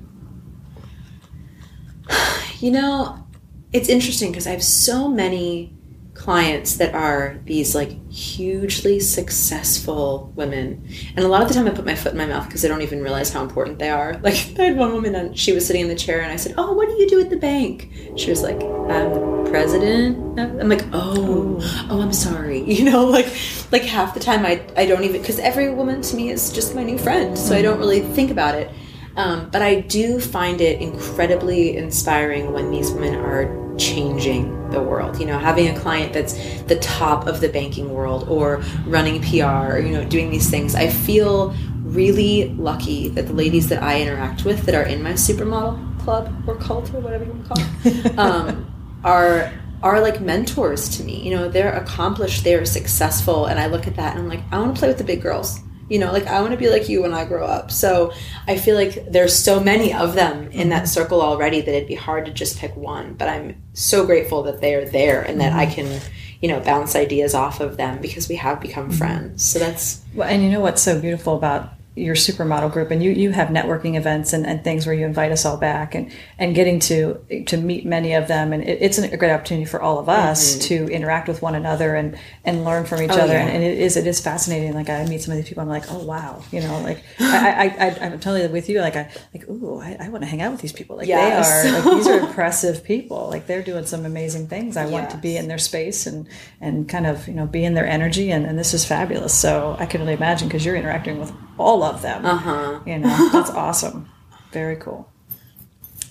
You 2.60 2.70
know, 2.70 3.26
it's 3.72 3.88
interesting 3.88 4.30
because 4.32 4.46
I 4.46 4.50
have 4.50 4.62
so 4.62 5.08
many 5.08 5.72
clients 6.20 6.76
that 6.76 6.94
are 6.94 7.40
these 7.46 7.74
like 7.74 7.92
hugely 8.12 9.00
successful 9.00 10.30
women. 10.36 10.86
And 11.16 11.24
a 11.24 11.28
lot 11.28 11.40
of 11.40 11.48
the 11.48 11.54
time 11.54 11.66
i 11.66 11.70
put 11.70 11.86
my 11.86 11.94
foot 11.94 12.12
in 12.12 12.18
my 12.18 12.26
mouth 12.26 12.44
because 12.46 12.62
i 12.62 12.68
don't 12.68 12.82
even 12.82 13.00
realize 13.00 13.32
how 13.32 13.42
important 13.42 13.78
they 13.78 13.88
are. 13.88 14.12
Like 14.22 14.36
i 14.58 14.64
had 14.64 14.76
one 14.76 14.92
woman 14.92 15.14
and 15.14 15.36
she 15.36 15.52
was 15.52 15.66
sitting 15.66 15.80
in 15.80 15.88
the 15.88 15.94
chair 15.94 16.20
and 16.20 16.30
i 16.30 16.36
said 16.36 16.54
oh 16.58 16.74
what 16.74 16.88
do 16.88 16.94
you 16.96 17.08
do 17.08 17.20
at 17.20 17.30
the 17.30 17.38
bank? 17.38 17.90
She 18.16 18.28
was 18.28 18.42
like 18.42 18.60
i'm 18.62 19.14
the 19.14 19.50
president 19.50 20.38
i'm 20.38 20.68
like 20.68 20.84
oh 20.92 21.58
oh. 21.88 22.02
i'm 22.02 22.12
sorry. 22.12 22.60
You 22.70 22.84
know 22.84 23.06
like 23.06 23.28
like 23.72 23.82
half 23.82 24.12
the 24.12 24.20
time 24.20 24.44
i, 24.44 24.62
I 24.76 24.84
don't 24.84 25.04
even 25.04 25.22
because 25.22 25.38
every 25.38 25.72
woman 25.72 26.02
to 26.02 26.16
me 26.16 26.28
is 26.28 26.52
just 26.52 26.74
my 26.74 26.84
new 26.84 26.98
friend 26.98 27.36
so 27.38 27.56
i 27.56 27.62
don't 27.62 27.78
really 27.78 28.00
think 28.00 28.30
about 28.30 28.54
it. 28.54 28.70
Um, 29.16 29.48
but 29.50 29.62
i 29.62 29.80
do 29.80 30.20
find 30.20 30.60
it 30.60 30.82
incredibly 30.82 31.78
inspiring 31.78 32.52
when 32.52 32.70
these 32.70 32.92
women 32.92 33.14
are 33.14 33.69
changing 33.80 34.70
the 34.70 34.82
world. 34.82 35.18
You 35.18 35.26
know, 35.26 35.38
having 35.38 35.68
a 35.68 35.78
client 35.78 36.12
that's 36.12 36.34
the 36.64 36.78
top 36.78 37.26
of 37.26 37.40
the 37.40 37.48
banking 37.48 37.92
world 37.92 38.28
or 38.28 38.62
running 38.86 39.20
PR 39.22 39.74
or, 39.74 39.78
you 39.80 39.92
know, 39.92 40.04
doing 40.04 40.30
these 40.30 40.50
things. 40.50 40.74
I 40.74 40.88
feel 40.88 41.54
really 41.82 42.50
lucky 42.50 43.08
that 43.08 43.26
the 43.26 43.32
ladies 43.32 43.68
that 43.68 43.82
I 43.82 44.00
interact 44.00 44.44
with 44.44 44.62
that 44.66 44.74
are 44.74 44.84
in 44.84 45.02
my 45.02 45.12
supermodel 45.12 45.98
club 46.00 46.32
or 46.46 46.56
cult 46.56 46.92
or 46.94 47.00
whatever 47.00 47.24
you 47.24 47.32
want 47.32 47.48
to 47.48 47.54
call 47.54 47.64
it 47.84 48.18
um, 48.18 49.00
are 49.02 49.52
are 49.82 50.00
like 50.00 50.20
mentors 50.20 50.90
to 50.98 51.02
me. 51.04 51.22
You 51.22 51.34
know, 51.34 51.48
they're 51.48 51.72
accomplished, 51.72 52.44
they're 52.44 52.66
successful, 52.66 53.46
and 53.46 53.58
I 53.58 53.66
look 53.66 53.86
at 53.86 53.96
that 53.96 54.14
and 54.14 54.20
I'm 54.20 54.28
like, 54.28 54.42
I 54.52 54.58
want 54.58 54.74
to 54.74 54.78
play 54.78 54.88
with 54.88 54.98
the 54.98 55.04
big 55.04 55.22
girls 55.22 55.58
you 55.90 55.98
know 55.98 56.10
like 56.12 56.26
i 56.26 56.40
want 56.40 56.52
to 56.52 56.56
be 56.56 56.70
like 56.70 56.88
you 56.88 57.02
when 57.02 57.12
i 57.12 57.24
grow 57.26 57.44
up. 57.44 57.70
So 57.70 58.12
i 58.48 58.56
feel 58.56 58.76
like 58.76 59.10
there's 59.10 59.36
so 59.36 59.60
many 59.60 59.92
of 59.92 60.14
them 60.14 60.50
in 60.52 60.70
that 60.70 60.84
mm-hmm. 60.84 60.86
circle 60.86 61.20
already 61.20 61.60
that 61.60 61.74
it'd 61.74 61.88
be 61.88 61.94
hard 61.94 62.24
to 62.26 62.32
just 62.32 62.58
pick 62.58 62.74
one 62.76 63.14
but 63.14 63.28
i'm 63.28 63.60
so 63.74 64.06
grateful 64.06 64.42
that 64.44 64.60
they're 64.60 64.88
there 64.88 65.20
and 65.20 65.40
that 65.40 65.52
i 65.52 65.66
mm-hmm. 65.66 65.74
can 65.74 66.00
you 66.40 66.48
know 66.48 66.60
bounce 66.60 66.96
ideas 66.96 67.34
off 67.34 67.60
of 67.60 67.76
them 67.76 68.00
because 68.00 68.28
we 68.28 68.36
have 68.36 68.60
become 68.60 68.88
mm-hmm. 68.88 68.98
friends. 68.98 69.44
So 69.44 69.58
that's 69.58 70.02
Well, 70.14 70.28
and 70.28 70.42
you 70.42 70.50
know 70.50 70.60
what's 70.60 70.82
so 70.82 71.00
beautiful 71.00 71.36
about 71.36 71.74
your 71.96 72.14
supermodel 72.14 72.72
group 72.72 72.92
and 72.92 73.02
you 73.02 73.10
you 73.10 73.32
have 73.32 73.48
networking 73.48 73.96
events 73.96 74.32
and, 74.32 74.46
and 74.46 74.62
things 74.62 74.86
where 74.86 74.94
you 74.94 75.04
invite 75.04 75.32
us 75.32 75.44
all 75.44 75.56
back 75.56 75.94
and 75.94 76.10
and 76.38 76.54
getting 76.54 76.78
to 76.78 77.18
to 77.46 77.56
meet 77.56 77.84
many 77.84 78.14
of 78.14 78.28
them. 78.28 78.52
And 78.52 78.62
it, 78.62 78.78
it's 78.80 78.96
a 78.98 79.16
great 79.16 79.32
opportunity 79.32 79.64
for 79.64 79.82
all 79.82 79.98
of 79.98 80.06
mm-hmm. 80.06 80.28
us 80.28 80.56
to 80.68 80.86
interact 80.88 81.26
with 81.26 81.42
one 81.42 81.56
another 81.56 81.96
and 81.96 82.16
and 82.44 82.64
learn 82.64 82.84
from 82.86 83.02
each 83.02 83.10
Oh, 83.10 83.18
other. 83.18 83.32
yeah. 83.32 83.40
and, 83.40 83.50
and 83.50 83.64
it 83.64 83.78
is 83.78 83.96
it 83.96 84.06
is 84.06 84.20
fascinating. 84.20 84.72
Like 84.72 84.88
I 84.88 85.04
meet 85.06 85.20
some 85.22 85.32
of 85.32 85.38
these 85.38 85.48
people 85.48 85.62
I'm 85.62 85.68
like 85.68 85.90
oh 85.90 86.04
wow. 86.04 86.42
You 86.52 86.60
know 86.60 86.80
like 86.80 87.02
I, 87.20 87.50
I, 87.78 87.86
I 87.86 88.06
I'm 88.06 88.20
totally 88.20 88.46
with 88.46 88.68
you 88.68 88.80
like 88.80 88.94
I 88.94 89.10
like 89.34 89.48
ooh 89.48 89.80
I, 89.80 89.96
I 90.00 90.08
want 90.10 90.22
to 90.22 90.28
hang 90.28 90.42
out 90.42 90.52
with 90.52 90.60
these 90.60 90.72
people. 90.72 90.96
Like 90.96 91.08
Yes. 91.08 91.64
they 91.64 91.70
are 91.70 91.72
like 91.72 91.84
these 91.96 92.06
are 92.06 92.20
impressive 92.28 92.84
people. 92.84 93.28
Like 93.30 93.48
they're 93.48 93.62
doing 93.62 93.84
some 93.84 94.06
amazing 94.06 94.46
things. 94.46 94.76
I 94.76 94.86
want 94.86 95.10
to 95.10 95.16
be 95.16 95.36
in 95.36 95.48
their 95.48 95.58
space 95.58 96.06
and 96.06 96.28
and 96.60 96.88
kind 96.88 97.06
of 97.06 97.26
you 97.26 97.34
know 97.34 97.46
be 97.46 97.64
in 97.64 97.74
their 97.74 97.86
energy 97.86 98.30
and, 98.30 98.46
and 98.46 98.56
this 98.56 98.74
is 98.74 98.84
fabulous. 98.84 99.34
So 99.34 99.76
I 99.78 99.86
can 99.86 100.00
only 100.00 100.12
imagine 100.14 100.46
because 100.46 100.64
you're 100.64 100.76
interacting 100.76 101.18
with 101.18 101.32
all 101.58 101.79
of 101.82 102.02
them 102.02 102.24
uh-huh 102.24 102.80
you 102.86 102.98
know 102.98 103.28
that's 103.32 103.50
awesome 103.50 104.08
very 104.52 104.76
cool 104.76 105.10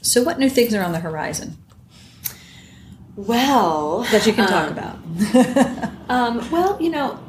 so 0.02 0.24
what 0.24 0.40
new 0.40 0.50
things 0.50 0.74
are 0.74 0.84
on 0.84 0.92
the 0.92 1.00
horizon 1.00 1.58
well 3.16 4.04
that 4.12 4.26
you 4.26 4.34
can 4.34 4.48
talk 4.48 4.68
um, 4.68 4.78
about 4.78 5.90
Um, 6.10 6.50
well, 6.50 6.82
you 6.82 6.90
know, 6.90 7.20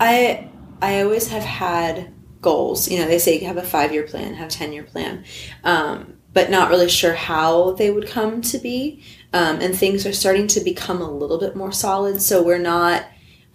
I 0.00 0.48
I 0.82 1.02
always 1.02 1.28
have 1.28 1.44
had 1.44 2.12
goals. 2.42 2.90
You 2.90 2.98
know, 2.98 3.06
they 3.06 3.20
say 3.20 3.38
you 3.38 3.46
have 3.46 3.56
a 3.56 3.62
five 3.62 3.92
year 3.92 4.02
plan, 4.02 4.34
have 4.34 4.48
a 4.48 4.50
ten 4.50 4.72
year 4.72 4.82
plan, 4.82 5.24
um, 5.62 6.14
but 6.32 6.50
not 6.50 6.68
really 6.68 6.88
sure 6.88 7.14
how 7.14 7.72
they 7.72 7.90
would 7.90 8.08
come 8.08 8.42
to 8.42 8.58
be. 8.58 9.02
Um, 9.32 9.60
and 9.60 9.76
things 9.76 10.04
are 10.04 10.12
starting 10.12 10.46
to 10.48 10.60
become 10.60 11.00
a 11.00 11.10
little 11.10 11.38
bit 11.38 11.56
more 11.56 11.72
solid. 11.72 12.20
So 12.20 12.42
we're 12.42 12.58
not. 12.58 13.06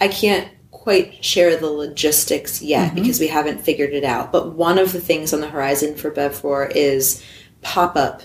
I 0.02 0.08
can't 0.08 0.48
quite 0.90 1.24
share 1.24 1.56
the 1.56 1.70
logistics 1.70 2.64
yet 2.64 2.96
because 2.96 3.20
we 3.20 3.28
haven't 3.28 3.62
figured 3.62 3.94
it 3.94 4.04
out. 4.04 4.32
But 4.32 4.56
one 4.56 4.80
of 4.80 4.92
the 4.92 5.00
things 5.00 5.36
on 5.36 5.40
the 5.40 5.48
horizon 5.48 5.94
for 5.94 6.10
Bevrore 6.10 6.72
is 6.74 7.24
pop 7.62 7.96
up 7.96 8.24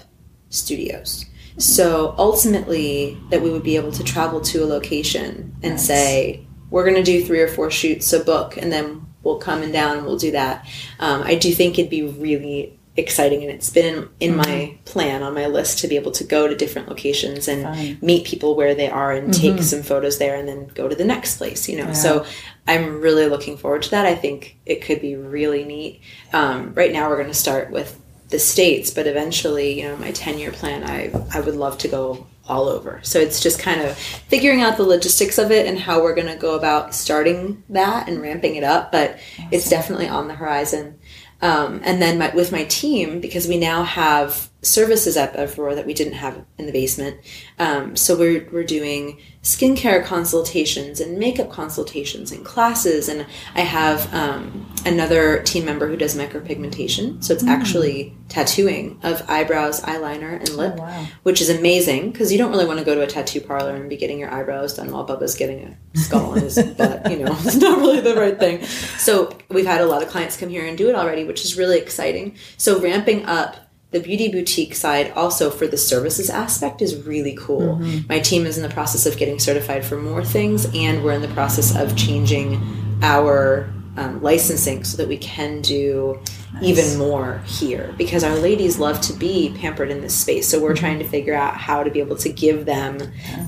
studios. 0.48 1.26
So 1.58 2.14
ultimately, 2.16 3.18
that 3.28 3.42
we 3.42 3.50
would 3.50 3.64
be 3.64 3.76
able 3.76 3.92
to 3.92 4.02
travel 4.02 4.40
to 4.40 4.64
a 4.64 4.66
location 4.66 5.54
and 5.62 5.74
Nice. 5.74 5.86
say, 5.86 6.46
we're 6.70 6.84
going 6.84 6.96
to 6.96 7.02
do 7.02 7.22
three 7.22 7.40
or 7.40 7.48
four 7.48 7.70
shoots 7.70 8.10
a 8.14 8.24
book, 8.24 8.56
and 8.56 8.72
then 8.72 9.06
we'll 9.22 9.36
come 9.38 9.60
and 9.62 9.70
down 9.70 9.98
and 9.98 10.06
we'll 10.06 10.16
do 10.16 10.30
that. 10.30 10.66
Um, 11.00 11.22
I 11.22 11.34
do 11.34 11.52
think 11.52 11.78
it'd 11.78 11.90
be 11.90 12.02
really 12.04 12.78
exciting, 12.96 13.42
and 13.42 13.50
it's 13.50 13.70
been 13.70 14.08
in, 14.20 14.30
in 14.30 14.36
my 14.36 14.78
plan 14.84 15.22
on 15.22 15.34
my 15.34 15.46
list 15.46 15.80
to 15.80 15.88
be 15.88 15.96
able 15.96 16.12
to 16.12 16.24
go 16.24 16.46
to 16.46 16.54
different 16.54 16.88
locations 16.88 17.48
and 17.48 17.62
Fun. 17.62 17.98
meet 18.00 18.26
people 18.26 18.54
where 18.54 18.74
they 18.74 18.88
are 18.88 19.12
and 19.12 19.32
take 19.34 19.62
some 19.62 19.82
photos 19.82 20.18
there, 20.18 20.36
and 20.36 20.48
then 20.48 20.68
go 20.68 20.88
to 20.88 20.94
the 20.94 21.04
next 21.04 21.38
place. 21.38 21.68
You 21.68 21.84
know, 21.84 21.92
so 21.92 22.24
I'm 22.66 23.00
really 23.00 23.26
looking 23.26 23.56
forward 23.56 23.82
to 23.82 23.90
that. 23.90 24.06
I 24.06 24.14
think 24.14 24.56
it 24.66 24.82
could 24.82 25.00
be 25.00 25.16
really 25.16 25.64
neat. 25.64 26.00
Um, 26.32 26.74
right 26.74 26.92
now, 26.92 27.08
we're 27.08 27.16
going 27.16 27.28
to 27.28 27.34
start 27.34 27.70
with 27.70 28.00
the 28.28 28.38
states, 28.38 28.90
but 28.90 29.06
eventually, 29.06 29.80
you 29.80 29.88
know, 29.88 29.96
my 29.96 30.10
10 30.12 30.38
year 30.38 30.50
plan, 30.50 30.84
I 30.84 31.12
I 31.36 31.40
would 31.40 31.56
love 31.56 31.78
to 31.78 31.88
go 31.88 32.26
all 32.46 32.68
over. 32.68 33.00
So 33.02 33.18
it's 33.18 33.40
just 33.40 33.58
kind 33.58 33.80
of 33.80 33.96
figuring 33.96 34.60
out 34.60 34.76
the 34.76 34.82
logistics 34.82 35.38
of 35.38 35.50
it 35.50 35.66
and 35.66 35.78
how 35.78 36.02
we're 36.02 36.14
going 36.14 36.26
to 36.26 36.36
go 36.36 36.54
about 36.54 36.94
starting 36.94 37.62
that 37.70 38.08
and 38.08 38.20
ramping 38.20 38.56
it 38.56 38.64
up, 38.64 38.92
but 38.92 39.18
it's 39.50 39.70
definitely 39.70 40.08
on 40.08 40.28
the 40.28 40.34
horizon. 40.34 40.98
Um, 41.44 41.82
and 41.84 42.00
then 42.00 42.16
my, 42.16 42.34
with 42.34 42.52
my 42.52 42.64
team, 42.64 43.20
because 43.20 43.46
we 43.46 43.58
now 43.58 43.82
have 43.82 44.48
services 44.64 45.16
at 45.16 45.36
Aurora 45.36 45.74
that 45.74 45.86
we 45.86 45.94
didn't 45.94 46.14
have 46.14 46.44
in 46.58 46.66
the 46.66 46.72
basement. 46.72 47.20
Um, 47.58 47.96
so 47.96 48.16
we're, 48.16 48.48
we're 48.50 48.64
doing 48.64 49.20
skincare 49.42 50.02
consultations 50.02 51.00
and 51.00 51.18
makeup 51.18 51.50
consultations 51.50 52.32
and 52.32 52.44
classes. 52.44 53.08
And 53.08 53.26
I 53.54 53.60
have 53.60 54.12
um, 54.14 54.66
another 54.86 55.42
team 55.42 55.66
member 55.66 55.86
who 55.86 55.96
does 55.96 56.16
micropigmentation. 56.16 57.22
So 57.22 57.34
it's 57.34 57.44
actually 57.44 58.16
tattooing 58.28 58.98
of 59.02 59.22
eyebrows, 59.28 59.82
eyeliner, 59.82 60.38
and 60.40 60.48
lip, 60.50 60.76
wow. 60.76 61.06
which 61.24 61.42
is 61.42 61.50
amazing 61.50 62.10
because 62.10 62.32
you 62.32 62.38
don't 62.38 62.50
really 62.50 62.64
want 62.64 62.78
to 62.78 62.84
go 62.84 62.94
to 62.94 63.02
a 63.02 63.06
tattoo 63.06 63.40
parlor 63.40 63.76
and 63.76 63.90
be 63.90 63.96
getting 63.96 64.18
your 64.18 64.32
eyebrows 64.32 64.74
done 64.74 64.90
while 64.90 65.06
Bubba's 65.06 65.34
getting 65.34 65.76
a 65.94 65.98
skull 65.98 66.32
on 66.32 66.40
his 66.40 66.62
butt. 66.78 67.10
You 67.10 67.18
know, 67.18 67.32
it's 67.40 67.56
not 67.56 67.78
really 67.78 68.00
the 68.00 68.14
right 68.14 68.38
thing. 68.38 68.64
So 68.98 69.36
we've 69.50 69.66
had 69.66 69.82
a 69.82 69.86
lot 69.86 70.02
of 70.02 70.08
clients 70.08 70.38
come 70.38 70.48
here 70.48 70.64
and 70.64 70.78
do 70.78 70.88
it 70.88 70.94
already, 70.94 71.24
which 71.24 71.44
is 71.44 71.58
really 71.58 71.78
exciting. 71.78 72.36
So 72.56 72.80
ramping 72.80 73.26
up 73.26 73.56
the 73.94 74.00
beauty 74.00 74.26
boutique 74.28 74.74
side 74.74 75.12
also 75.12 75.50
for 75.50 75.68
the 75.68 75.76
services 75.76 76.28
aspect 76.28 76.82
is 76.82 77.06
really 77.06 77.36
cool. 77.38 77.76
My 78.08 78.18
team 78.18 78.44
is 78.44 78.56
in 78.56 78.64
the 78.64 78.68
process 78.74 79.06
of 79.06 79.16
getting 79.16 79.38
certified 79.38 79.84
for 79.84 79.96
more 79.96 80.24
things, 80.24 80.66
and 80.74 81.04
we're 81.04 81.12
in 81.12 81.22
the 81.22 81.28
process 81.28 81.76
of 81.76 81.96
changing 81.96 82.60
our 83.02 83.72
um, 83.96 84.20
licensing 84.20 84.82
so 84.82 84.96
that 84.96 85.06
we 85.06 85.16
can 85.16 85.62
do 85.62 86.20
even 86.60 86.98
more 86.98 87.40
here 87.46 87.94
because 87.96 88.24
our 88.24 88.34
ladies 88.34 88.80
love 88.80 89.00
to 89.02 89.12
be 89.12 89.54
pampered 89.60 89.92
in 89.92 90.00
this 90.00 90.14
space. 90.16 90.48
So 90.48 90.60
we're 90.60 90.74
trying 90.74 90.98
to 90.98 91.04
figure 91.06 91.34
out 91.34 91.56
how 91.56 91.84
to 91.84 91.90
be 91.90 92.00
able 92.00 92.16
to 92.16 92.28
give 92.28 92.64
them 92.64 92.98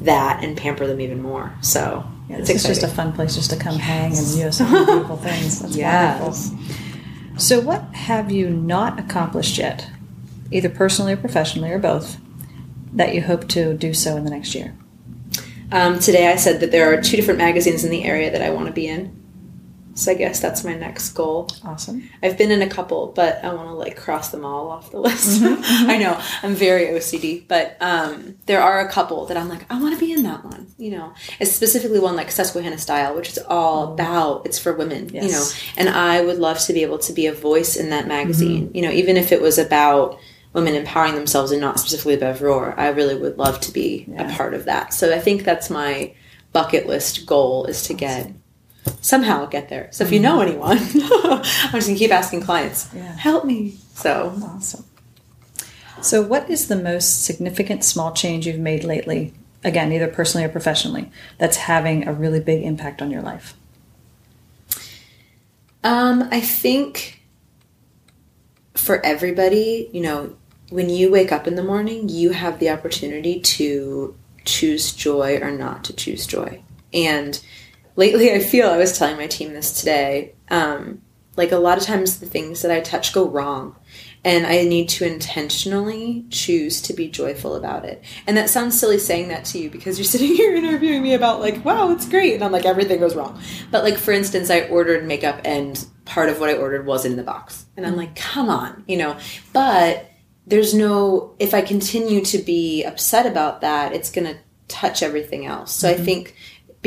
that 0.02 0.44
and 0.44 0.56
pamper 0.56 0.86
them 0.86 1.00
even 1.00 1.20
more. 1.20 1.52
So 1.60 2.06
Yeah, 2.28 2.38
it's 2.38 2.62
just 2.62 2.84
a 2.84 2.88
fun 2.88 3.12
place 3.12 3.34
just 3.34 3.50
to 3.50 3.56
come 3.56 3.80
hang 3.80 4.16
and 4.16 4.26
you 4.28 4.44
know 4.44 4.50
some 4.52 4.70
beautiful 4.70 5.16
things. 5.16 5.60
That's 5.60 5.76
Yes. 5.76 6.20
wonderful. 6.50 6.76
So, 7.38 7.60
what 7.60 7.82
have 7.94 8.30
you 8.30 8.48
not 8.48 8.98
accomplished 8.98 9.58
yet, 9.58 9.90
either 10.50 10.68
personally 10.68 11.12
or 11.12 11.16
professionally 11.16 11.70
or 11.70 11.78
both, 11.78 12.18
that 12.92 13.14
you 13.14 13.22
hope 13.22 13.48
to 13.48 13.74
do 13.74 13.92
so 13.92 14.16
in 14.16 14.24
the 14.24 14.30
next 14.30 14.54
year? 14.54 14.76
Um, 15.72 15.98
today 15.98 16.28
I 16.28 16.36
said 16.36 16.60
that 16.60 16.70
there 16.70 16.92
are 16.92 17.00
two 17.00 17.16
different 17.16 17.38
magazines 17.38 17.84
in 17.84 17.90
the 17.90 18.04
area 18.04 18.30
that 18.30 18.42
I 18.42 18.50
want 18.50 18.66
to 18.66 18.72
be 18.72 18.86
in. 18.86 19.24
So 19.96 20.12
I 20.12 20.14
guess 20.14 20.40
that's 20.40 20.62
my 20.62 20.74
next 20.74 21.12
goal. 21.12 21.48
Awesome. 21.64 22.10
I've 22.22 22.36
been 22.36 22.50
in 22.50 22.60
a 22.60 22.68
couple, 22.68 23.12
but 23.16 23.42
I 23.42 23.54
want 23.54 23.68
to 23.68 23.72
like 23.72 23.96
cross 23.96 24.30
them 24.30 24.44
all 24.44 24.68
off 24.68 24.90
the 24.90 25.00
list. 25.00 25.40
I 25.42 25.96
know 25.96 26.20
I'm 26.42 26.54
very 26.54 26.88
OCD, 26.88 27.48
but 27.48 27.78
um, 27.80 28.36
there 28.44 28.60
are 28.60 28.80
a 28.80 28.92
couple 28.92 29.24
that 29.26 29.38
I'm 29.38 29.48
like, 29.48 29.64
I 29.72 29.80
want 29.80 29.98
to 29.98 30.00
be 30.00 30.12
in 30.12 30.22
that 30.24 30.44
one. 30.44 30.66
You 30.76 30.90
know, 30.90 31.14
it's 31.40 31.52
specifically 31.52 31.98
one 31.98 32.14
like 32.14 32.30
Susquehanna 32.30 32.76
Style, 32.76 33.16
which 33.16 33.30
is 33.30 33.38
all 33.48 33.94
about 33.94 34.44
it's 34.44 34.58
for 34.58 34.74
women. 34.74 35.08
You 35.14 35.30
know, 35.30 35.48
and 35.78 35.88
I 35.88 36.20
would 36.20 36.38
love 36.38 36.58
to 36.60 36.74
be 36.74 36.82
able 36.82 36.98
to 36.98 37.14
be 37.14 37.24
a 37.24 37.32
voice 37.32 37.74
in 37.74 37.88
that 37.88 38.06
magazine. 38.06 38.70
You 38.74 38.82
know, 38.82 38.90
even 38.90 39.16
if 39.16 39.32
it 39.32 39.40
was 39.40 39.56
about 39.56 40.20
women 40.56 40.74
empowering 40.74 41.14
themselves 41.14 41.52
and 41.52 41.60
not 41.60 41.78
specifically 41.78 42.16
Bevrore, 42.16 42.74
I 42.78 42.88
really 42.88 43.14
would 43.14 43.36
love 43.36 43.60
to 43.60 43.70
be 43.72 44.08
a 44.16 44.24
part 44.32 44.54
of 44.54 44.64
that. 44.64 44.94
So 44.94 45.14
I 45.14 45.20
think 45.20 45.44
that's 45.44 45.68
my 45.68 46.14
bucket 46.52 46.86
list 46.86 47.26
goal 47.26 47.66
is 47.66 47.82
to 47.82 47.94
get 47.94 48.32
somehow 49.02 49.44
get 49.44 49.68
there. 49.68 49.88
So 49.92 50.02
if 50.04 50.10
you 50.12 50.18
know 50.18 50.40
anyone, 50.40 50.78
I'm 51.04 51.42
just 51.72 51.86
gonna 51.86 51.98
keep 51.98 52.10
asking 52.10 52.40
clients, 52.40 52.88
Yeah. 52.94 53.12
help 53.16 53.44
me. 53.44 53.76
So 53.94 54.32
Awesome. 54.42 54.84
So, 56.02 56.22
what 56.22 56.48
is 56.50 56.68
the 56.68 56.76
most 56.76 57.24
significant 57.24 57.82
small 57.82 58.12
change 58.12 58.46
you've 58.46 58.58
made 58.60 58.84
lately? 58.84 59.32
Again, 59.64 59.92
either 59.92 60.08
personally 60.08 60.44
or 60.44 60.50
professionally, 60.50 61.10
that's 61.38 61.56
having 61.56 62.06
a 62.06 62.12
really 62.12 62.38
big 62.40 62.62
impact 62.62 63.00
on 63.02 63.10
your 63.10 63.22
life. 63.22 63.54
um, 65.82 66.28
I 66.30 66.40
think 66.40 67.22
for 68.74 69.04
everybody, 69.04 69.88
you 69.92 70.02
know, 70.02 70.36
when 70.70 70.88
you 70.88 71.10
wake 71.10 71.32
up 71.32 71.46
in 71.46 71.54
the 71.54 71.62
morning, 71.62 72.08
you 72.08 72.30
have 72.30 72.58
the 72.58 72.70
opportunity 72.70 73.40
to 73.40 74.16
choose 74.44 74.92
joy 74.92 75.38
or 75.40 75.50
not 75.50 75.84
to 75.84 75.92
choose 75.92 76.26
joy. 76.26 76.62
And 76.92 77.40
lately, 77.96 78.32
I 78.32 78.40
feel 78.40 78.68
I 78.68 78.76
was 78.76 78.98
telling 78.98 79.16
my 79.16 79.26
team 79.26 79.52
this 79.52 79.78
today. 79.78 80.34
Um, 80.50 81.02
like 81.36 81.52
a 81.52 81.58
lot 81.58 81.76
of 81.76 81.84
times, 81.84 82.18
the 82.18 82.26
things 82.26 82.62
that 82.62 82.70
I 82.70 82.80
touch 82.80 83.12
go 83.12 83.28
wrong, 83.28 83.76
and 84.24 84.46
I 84.46 84.64
need 84.64 84.88
to 84.90 85.04
intentionally 85.04 86.24
choose 86.30 86.80
to 86.82 86.94
be 86.94 87.08
joyful 87.08 87.54
about 87.54 87.84
it. 87.84 88.02
And 88.26 88.36
that 88.36 88.48
sounds 88.48 88.78
silly 88.78 88.98
saying 88.98 89.28
that 89.28 89.44
to 89.46 89.58
you 89.58 89.68
because 89.68 89.98
you're 89.98 90.04
sitting 90.06 90.34
here 90.34 90.54
interviewing 90.54 91.02
me 91.02 91.14
about 91.14 91.40
like, 91.40 91.64
wow, 91.64 91.90
it's 91.90 92.08
great, 92.08 92.34
and 92.34 92.42
I'm 92.42 92.52
like, 92.52 92.64
everything 92.64 93.00
goes 93.00 93.14
wrong. 93.14 93.40
But 93.70 93.84
like 93.84 93.98
for 93.98 94.12
instance, 94.12 94.50
I 94.50 94.62
ordered 94.62 95.04
makeup, 95.04 95.40
and 95.44 95.84
part 96.06 96.28
of 96.28 96.40
what 96.40 96.50
I 96.50 96.54
ordered 96.54 96.86
wasn't 96.86 97.12
in 97.12 97.18
the 97.18 97.22
box, 97.22 97.66
and 97.76 97.86
I'm 97.86 97.96
like, 97.96 98.16
come 98.16 98.48
on, 98.48 98.82
you 98.88 98.96
know. 98.96 99.16
But 99.52 100.10
there's 100.46 100.74
no 100.74 101.34
if 101.38 101.54
I 101.54 101.62
continue 101.62 102.24
to 102.26 102.38
be 102.38 102.84
upset 102.84 103.26
about 103.26 103.60
that, 103.62 103.92
it's 103.92 104.10
gonna 104.10 104.38
touch 104.68 105.02
everything 105.02 105.46
else. 105.46 105.72
So 105.72 105.88
I 105.88 105.94
mm-hmm. 105.94 106.04
think 106.04 106.36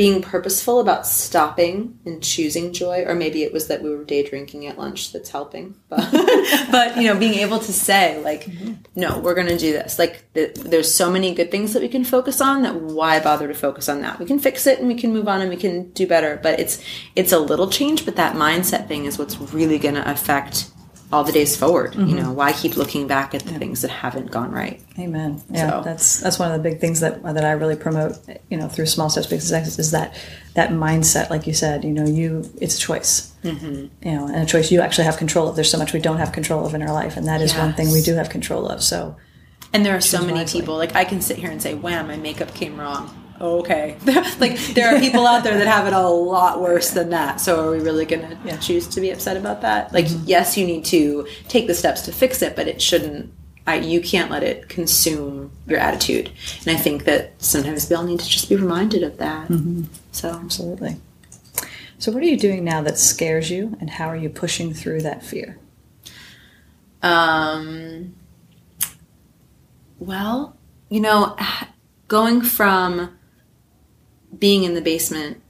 being 0.00 0.22
purposeful 0.22 0.80
about 0.80 1.06
stopping 1.06 1.98
and 2.06 2.22
choosing 2.22 2.72
joy, 2.72 3.04
or 3.06 3.14
maybe 3.14 3.42
it 3.42 3.52
was 3.52 3.66
that 3.66 3.82
we 3.82 3.90
were 3.90 4.02
day 4.02 4.22
drinking 4.22 4.66
at 4.66 4.78
lunch 4.78 5.12
that's 5.12 5.28
helping. 5.28 5.74
But, 5.90 6.10
but 6.72 6.96
you 6.96 7.02
know, 7.02 7.18
being 7.18 7.34
able 7.34 7.58
to 7.58 7.70
say 7.70 8.18
like, 8.22 8.44
mm-hmm. 8.44 8.74
no, 8.94 9.18
we're 9.18 9.34
going 9.34 9.48
to 9.48 9.58
do 9.58 9.74
this. 9.74 9.98
Like, 9.98 10.32
th- 10.32 10.54
there's 10.54 10.90
so 10.90 11.10
many 11.10 11.34
good 11.34 11.50
things 11.50 11.74
that 11.74 11.82
we 11.82 11.88
can 11.88 12.04
focus 12.04 12.40
on 12.40 12.62
that 12.62 12.76
why 12.76 13.20
bother 13.20 13.46
to 13.46 13.52
focus 13.52 13.90
on 13.90 14.00
that? 14.00 14.18
We 14.18 14.24
can 14.24 14.38
fix 14.38 14.66
it 14.66 14.78
and 14.78 14.88
we 14.88 14.94
can 14.94 15.12
move 15.12 15.28
on 15.28 15.42
and 15.42 15.50
we 15.50 15.58
can 15.58 15.90
do 15.90 16.06
better. 16.06 16.40
But 16.42 16.58
it's 16.60 16.82
it's 17.14 17.32
a 17.32 17.38
little 17.38 17.68
change, 17.68 18.06
but 18.06 18.16
that 18.16 18.36
mindset 18.36 18.88
thing 18.88 19.04
is 19.04 19.18
what's 19.18 19.38
really 19.38 19.78
going 19.78 19.96
to 19.96 20.10
affect 20.10 20.70
all 21.12 21.24
the 21.24 21.32
days 21.32 21.56
forward. 21.56 21.94
You 21.96 22.14
know, 22.14 22.30
why 22.32 22.52
keep 22.52 22.76
looking 22.76 23.06
back 23.08 23.34
at 23.34 23.42
the 23.42 23.58
things 23.58 23.82
that 23.82 23.90
haven't 23.90 24.30
gone 24.30 24.52
right? 24.52 24.80
Amen. 24.98 25.42
Yeah, 25.50 25.70
So- 25.70 25.82
that's 25.84 26.20
that's 26.20 26.38
one 26.38 26.52
of 26.52 26.62
the 26.62 26.70
big 26.70 26.80
things 26.80 27.00
that 27.00 27.22
that 27.22 27.44
I 27.44 27.52
really 27.52 27.76
promote. 27.76 28.16
You 28.48 28.58
know, 28.58 28.68
through 28.68 28.86
small 28.86 29.10
steps, 29.10 29.28
success 29.28 29.78
is 29.78 29.90
that 29.90 30.14
that 30.54 30.70
mindset. 30.70 31.28
Like 31.30 31.46
you 31.46 31.54
said, 31.54 31.84
you 31.84 31.90
know, 31.90 32.04
you 32.06 32.48
it's 32.60 32.76
a 32.76 32.80
choice. 32.80 33.32
Mm-hmm. 33.42 34.08
You 34.08 34.12
know, 34.16 34.26
and 34.26 34.36
a 34.36 34.46
choice 34.46 34.70
you 34.70 34.80
actually 34.80 35.04
have 35.04 35.16
control 35.16 35.48
of. 35.48 35.56
There's 35.56 35.70
so 35.70 35.78
much 35.78 35.92
we 35.92 36.00
don't 36.00 36.18
have 36.18 36.30
control 36.32 36.64
of 36.66 36.74
in 36.74 36.82
our 36.82 36.92
life, 36.92 37.16
and 37.16 37.26
that 37.26 37.40
is 37.40 37.54
one 37.54 37.72
thing 37.74 37.90
we 37.90 38.02
do 38.02 38.14
have 38.14 38.28
control 38.28 38.68
of. 38.68 38.82
So 38.82 39.16
And 39.72 39.84
there 39.84 39.96
are 39.96 40.00
so 40.00 40.20
many 40.20 40.34
wisely. 40.34 40.60
people. 40.60 40.76
Like 40.76 40.94
I 40.94 41.04
can 41.04 41.20
sit 41.20 41.38
here 41.38 41.50
and 41.50 41.60
say, 41.60 41.74
"Wham, 41.74 42.06
my 42.08 42.16
makeup 42.16 42.54
came 42.54 42.78
wrong." 42.78 43.16
Okay, 43.40 43.96
like 44.38 44.58
there 44.74 44.94
are 44.94 45.00
people 45.00 45.26
out 45.26 45.42
there 45.44 45.56
that 45.56 45.66
have 45.66 45.86
it 45.86 45.94
a 45.94 46.06
lot 46.08 46.60
worse 46.60 46.90
than 46.90 47.08
that. 47.10 47.40
So 47.40 47.66
are 47.66 47.70
we 47.70 47.78
really 47.80 48.04
going 48.04 48.22
to 48.28 48.36
Yeah. 48.44 48.58
choose 48.58 48.86
to 48.88 49.00
be 49.00 49.10
upset 49.10 49.36
about 49.38 49.62
that? 49.62 49.94
Like, 49.94 50.06
yes, 50.26 50.58
you 50.58 50.66
need 50.66 50.84
to 50.86 51.26
take 51.48 51.66
the 51.66 51.74
steps 51.74 52.02
to 52.02 52.12
fix 52.12 52.42
it, 52.42 52.54
but 52.54 52.68
it 52.68 52.82
shouldn't. 52.82 53.32
I, 53.66 53.76
you 53.76 54.00
can't 54.02 54.30
let 54.30 54.42
it 54.42 54.68
consume 54.68 55.52
your 55.66 55.78
attitude. 55.78 56.30
And 56.66 56.76
I 56.76 56.80
think 56.80 57.04
that 57.04 57.32
sometimes 57.38 57.88
we 57.88 57.96
all 57.96 58.02
need 58.04 58.20
to 58.20 58.28
just 58.28 58.48
be 58.48 58.56
reminded 58.56 59.02
of 59.02 59.16
that. 59.18 59.48
So 60.12 60.28
absolutely. 60.30 60.96
So 61.98 62.10
what 62.12 62.22
are 62.22 62.26
you 62.26 62.38
doing 62.38 62.64
now 62.64 62.82
that 62.82 62.98
scares 62.98 63.50
you, 63.50 63.76
and 63.80 63.88
how 63.90 64.06
are 64.08 64.16
you 64.16 64.28
pushing 64.28 64.74
through 64.74 65.02
that 65.02 65.22
fear? 65.22 65.58
Um, 67.02 68.14
well, 69.98 70.56
you 70.88 71.00
know, 71.00 71.36
going 72.08 72.42
from 72.42 73.16
being 74.38 74.64
in 74.64 74.74
the 74.74 74.80
basement 74.80 75.42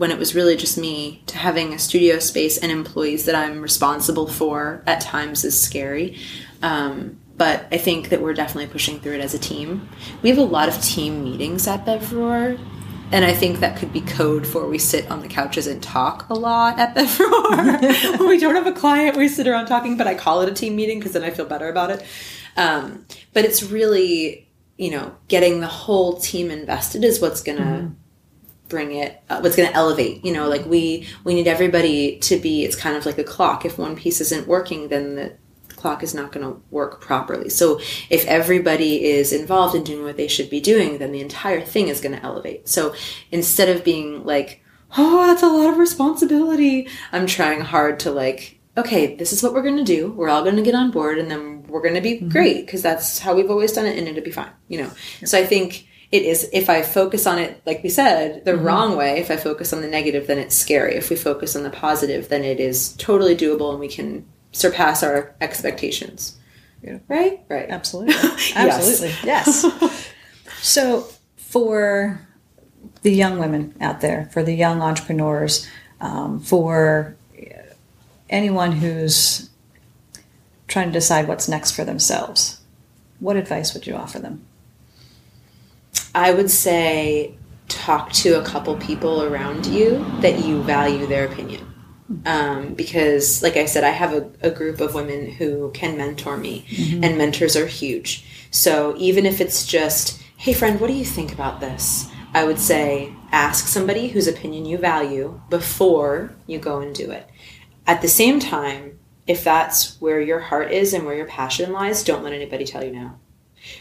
when 0.00 0.10
it 0.10 0.18
was 0.18 0.34
really 0.34 0.56
just 0.56 0.78
me 0.78 1.22
to 1.26 1.36
having 1.36 1.74
a 1.74 1.78
studio 1.78 2.18
space 2.18 2.56
and 2.56 2.72
employees 2.72 3.26
that 3.26 3.34
I'm 3.34 3.60
responsible 3.60 4.26
for 4.26 4.82
at 4.86 5.02
times 5.02 5.44
is 5.44 5.60
scary. 5.60 6.16
Um, 6.62 7.20
but 7.36 7.66
I 7.70 7.76
think 7.76 8.08
that 8.08 8.22
we're 8.22 8.32
definitely 8.32 8.68
pushing 8.72 8.98
through 9.00 9.16
it 9.16 9.20
as 9.20 9.34
a 9.34 9.38
team. 9.38 9.88
We 10.22 10.30
have 10.30 10.38
a 10.38 10.42
lot 10.42 10.68
of 10.68 10.80
team 10.82 11.22
meetings 11.22 11.66
at 11.66 11.84
Bevrore. 11.84 12.58
And 13.12 13.24
I 13.24 13.34
think 13.34 13.60
that 13.60 13.76
could 13.76 13.92
be 13.92 14.00
code 14.00 14.46
for 14.46 14.66
we 14.66 14.78
sit 14.78 15.10
on 15.10 15.20
the 15.20 15.28
couches 15.28 15.66
and 15.66 15.82
talk 15.82 16.30
a 16.30 16.34
lot 16.34 16.78
at 16.78 16.94
Bevrore. 16.94 18.18
when 18.18 18.28
we 18.28 18.38
don't 18.38 18.54
have 18.54 18.66
a 18.66 18.72
client, 18.72 19.16
we 19.16 19.28
sit 19.28 19.48
around 19.48 19.66
talking, 19.66 19.96
but 19.96 20.06
I 20.06 20.14
call 20.14 20.40
it 20.42 20.48
a 20.48 20.54
team 20.54 20.76
meeting 20.76 20.98
because 20.98 21.12
then 21.12 21.24
I 21.24 21.30
feel 21.30 21.46
better 21.46 21.68
about 21.68 21.90
it. 21.90 22.04
Um, 22.56 23.04
but 23.34 23.44
it's 23.44 23.62
really, 23.62 24.48
you 24.78 24.90
know, 24.90 25.14
getting 25.28 25.60
the 25.60 25.66
whole 25.66 26.18
team 26.18 26.50
invested 26.50 27.04
is 27.04 27.20
what's 27.20 27.42
going 27.42 27.58
to 27.58 27.90
bring 28.70 28.92
it 28.92 29.22
uh, 29.28 29.40
what's 29.40 29.56
going 29.56 29.68
to 29.68 29.74
elevate 29.74 30.24
you 30.24 30.32
know 30.32 30.48
like 30.48 30.64
we 30.64 31.06
we 31.24 31.34
need 31.34 31.46
everybody 31.46 32.18
to 32.20 32.38
be 32.38 32.64
it's 32.64 32.76
kind 32.76 32.96
of 32.96 33.04
like 33.04 33.18
a 33.18 33.24
clock. 33.24 33.66
If 33.66 33.76
one 33.76 33.96
piece 33.96 34.20
isn't 34.22 34.46
working 34.46 34.88
then 34.88 35.16
the 35.16 35.36
clock 35.76 36.02
is 36.02 36.14
not 36.14 36.30
going 36.30 36.46
to 36.46 36.60
work 36.70 37.00
properly. 37.00 37.48
So 37.48 37.80
if 38.10 38.26
everybody 38.26 39.04
is 39.04 39.32
involved 39.32 39.74
in 39.74 39.82
doing 39.82 40.04
what 40.04 40.16
they 40.16 40.28
should 40.28 40.48
be 40.48 40.60
doing 40.60 40.98
then 40.98 41.12
the 41.12 41.20
entire 41.20 41.60
thing 41.60 41.88
is 41.88 42.00
going 42.00 42.16
to 42.16 42.22
elevate. 42.22 42.68
So 42.68 42.94
instead 43.30 43.68
of 43.68 43.84
being 43.84 44.24
like 44.24 44.62
oh 44.96 45.26
that's 45.26 45.42
a 45.42 45.46
lot 45.46 45.70
of 45.70 45.78
responsibility 45.78 46.88
i'm 47.12 47.24
trying 47.24 47.60
hard 47.60 48.00
to 48.00 48.10
like 48.10 48.58
okay 48.76 49.14
this 49.14 49.32
is 49.32 49.40
what 49.40 49.52
we're 49.52 49.62
going 49.62 49.76
to 49.76 49.84
do. 49.84 50.10
We're 50.10 50.28
all 50.28 50.42
going 50.42 50.56
to 50.56 50.62
get 50.62 50.74
on 50.74 50.90
board 50.90 51.18
and 51.18 51.30
then 51.30 51.62
we're 51.68 51.82
going 51.82 51.94
to 51.94 52.00
be 52.00 52.18
great 52.18 52.66
because 52.66 52.82
that's 52.82 53.18
how 53.18 53.34
we've 53.34 53.50
always 53.50 53.72
done 53.72 53.86
it 53.86 53.98
and 53.98 54.08
it'll 54.08 54.24
be 54.24 54.30
fine 54.30 54.52
you 54.68 54.78
know? 54.82 54.90
So 55.24 55.38
i 55.38 55.44
think 55.44 55.86
it 56.12 56.22
is 56.22 56.48
if 56.52 56.68
I 56.68 56.82
focus 56.82 57.26
on 57.26 57.38
it, 57.38 57.62
like 57.66 57.82
we 57.82 57.88
said, 57.88 58.44
the 58.44 58.56
wrong 58.56 58.96
way, 58.96 59.18
if 59.20 59.30
I 59.30 59.36
focus 59.36 59.72
on 59.72 59.80
the 59.80 59.86
negative, 59.88 60.26
then 60.26 60.38
it's 60.38 60.56
scary. 60.56 60.96
If 60.96 61.08
we 61.08 61.16
focus 61.16 61.54
on 61.54 61.62
the 61.62 61.70
positive, 61.70 62.28
then 62.28 62.42
it 62.42 62.58
is 62.58 62.94
totally 62.94 63.36
doable 63.36 63.70
and 63.70 63.78
we 63.78 63.88
can 63.88 64.26
surpass 64.52 65.02
our 65.02 65.34
expectations. 65.40 66.36
Beautiful. 66.80 67.04
Right? 67.08 67.40
Right. 67.48 67.68
Absolutely. 67.68 68.14
Yes. 68.20 68.56
Absolutely. 68.56 69.14
Yes. 69.24 70.12
so, 70.60 71.06
for 71.36 72.26
the 73.02 73.12
young 73.12 73.38
women 73.38 73.74
out 73.80 74.00
there, 74.00 74.28
for 74.32 74.42
the 74.42 74.54
young 74.54 74.82
entrepreneurs, 74.82 75.68
um, 76.00 76.40
for 76.40 77.16
anyone 78.28 78.72
who's 78.72 79.50
trying 80.66 80.88
to 80.88 80.92
decide 80.92 81.28
what's 81.28 81.48
next 81.48 81.72
for 81.72 81.84
themselves, 81.84 82.60
what 83.18 83.36
advice 83.36 83.74
would 83.74 83.86
you 83.86 83.94
offer 83.94 84.18
them? 84.18 84.46
I 86.14 86.32
would 86.32 86.50
say 86.50 87.34
talk 87.68 88.12
to 88.12 88.40
a 88.40 88.44
couple 88.44 88.76
people 88.76 89.22
around 89.22 89.66
you 89.66 90.04
that 90.20 90.44
you 90.44 90.62
value 90.62 91.06
their 91.06 91.26
opinion. 91.26 91.66
Um, 92.26 92.74
because, 92.74 93.40
like 93.40 93.56
I 93.56 93.66
said, 93.66 93.84
I 93.84 93.90
have 93.90 94.12
a, 94.12 94.28
a 94.42 94.50
group 94.50 94.80
of 94.80 94.94
women 94.94 95.30
who 95.30 95.70
can 95.70 95.96
mentor 95.96 96.36
me, 96.36 96.66
and 97.04 97.16
mentors 97.16 97.54
are 97.54 97.66
huge. 97.66 98.24
So, 98.50 98.96
even 98.98 99.26
if 99.26 99.40
it's 99.40 99.64
just, 99.64 100.20
hey, 100.36 100.52
friend, 100.52 100.80
what 100.80 100.88
do 100.88 100.94
you 100.94 101.04
think 101.04 101.32
about 101.32 101.60
this? 101.60 102.10
I 102.34 102.44
would 102.44 102.58
say 102.58 103.12
ask 103.30 103.68
somebody 103.68 104.08
whose 104.08 104.26
opinion 104.26 104.64
you 104.66 104.76
value 104.76 105.40
before 105.50 106.34
you 106.48 106.58
go 106.58 106.80
and 106.80 106.92
do 106.92 107.12
it. 107.12 107.28
At 107.86 108.02
the 108.02 108.08
same 108.08 108.40
time, 108.40 108.98
if 109.26 109.44
that's 109.44 110.00
where 110.00 110.20
your 110.20 110.40
heart 110.40 110.72
is 110.72 110.92
and 110.92 111.06
where 111.06 111.14
your 111.14 111.26
passion 111.26 111.72
lies, 111.72 112.02
don't 112.02 112.24
let 112.24 112.32
anybody 112.32 112.64
tell 112.64 112.84
you 112.84 112.92
no. 112.92 113.12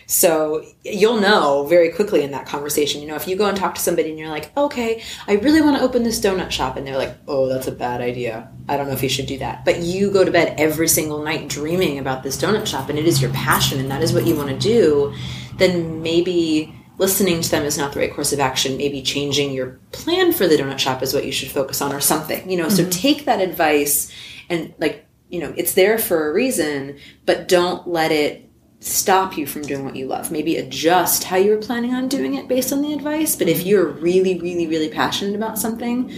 So 0.06 0.66
you'll 0.84 1.20
know 1.20 1.66
very 1.68 1.90
quickly 1.92 2.24
in 2.24 2.32
that 2.32 2.46
conversation. 2.46 3.02
You 3.02 3.08
know, 3.08 3.16
if 3.16 3.28
you 3.28 3.36
go 3.36 3.48
and 3.48 3.58
talk 3.58 3.76
to 3.76 3.82
somebody 3.82 4.10
and 4.10 4.20
you're 4.20 4.30
like, 4.30 4.56
okay, 4.58 5.04
I 5.28 5.36
really 5.36 5.62
want 5.62 5.78
to 5.78 5.84
open 5.84 6.04
this 6.04 6.20
donut 6.20 6.52
shop, 6.52 6.78
and 6.78 6.86
they're 6.86 6.98
like, 6.98 7.16
oh, 7.28 7.48
that's 7.48 7.68
a 7.68 7.72
bad 7.72 8.02
idea. 8.02 8.52
I 8.68 8.78
don't 8.78 8.88
know 8.88 8.94
if 8.94 9.04
you 9.04 9.10
should 9.10 9.28
do 9.28 9.38
that. 9.40 9.66
But 9.66 9.80
you 9.80 10.12
go 10.12 10.24
to 10.24 10.32
bed 10.32 10.56
every 10.58 10.88
single 10.88 11.24
night 11.24 11.48
dreaming 11.48 12.00
about 12.00 12.24
this 12.24 12.38
donut 12.38 12.66
shop, 12.66 12.90
and 12.90 13.00
it 13.00 13.06
is 13.06 13.22
your 13.22 13.32
passion, 13.32 13.80
and 13.80 13.90
that 13.92 14.02
is 14.02 14.14
what 14.14 14.28
you 14.28 14.36
want 14.36 14.50
to 14.50 14.58
do, 14.58 15.14
then 15.58 16.02
maybe 16.02 16.76
listening 16.98 17.42
to 17.42 17.50
them 17.50 17.64
is 17.64 17.78
not 17.78 17.94
the 17.94 18.00
right 18.00 18.14
course 18.14 18.34
of 18.34 18.40
action, 18.40 18.78
maybe 18.78 19.02
changing 19.02 19.54
your 19.54 19.80
plan 19.92 20.34
for 20.34 20.48
the 20.48 20.58
donut 20.58 20.80
shop 20.80 21.02
is 21.02 21.14
what 21.14 21.26
you 21.26 21.32
should 21.32 21.50
focus 21.50 21.82
on 21.82 21.94
or 21.94 22.02
something. 22.02 22.50
You 22.50 22.58
know, 22.58 22.70
so 22.70 22.84
mm-hmm. 22.84 22.92
take 22.92 23.26
that 23.26 23.40
advice 23.40 24.12
and 24.50 24.74
like, 24.80 25.06
you 25.30 25.40
know, 25.40 25.54
it's 25.56 25.74
there 25.74 25.98
for 25.98 26.30
a 26.30 26.34
reason, 26.34 26.98
but 27.26 27.48
don't 27.48 27.88
let 27.88 28.12
it 28.12 28.49
stop 28.80 29.38
you 29.38 29.46
from 29.46 29.64
doing 29.64 29.84
what 29.84 29.96
you 29.96 30.08
love. 30.08 30.32
Maybe 30.32 30.56
adjust 30.58 31.26
how 31.26 31.38
you 31.38 31.52
were 31.52 31.62
planning 31.62 31.94
on 31.94 32.08
doing 32.08 32.36
it 32.36 32.48
based 32.48 32.72
on 32.72 32.82
the 32.82 32.94
advice, 32.94 33.36
but 33.36 33.48
if 33.48 33.60
mm-hmm. 33.60 33.68
you're 33.68 33.88
really 33.88 34.40
really 34.40 34.68
really 34.68 34.90
passionate 34.90 35.36
about 35.36 35.60
something, 35.60 36.12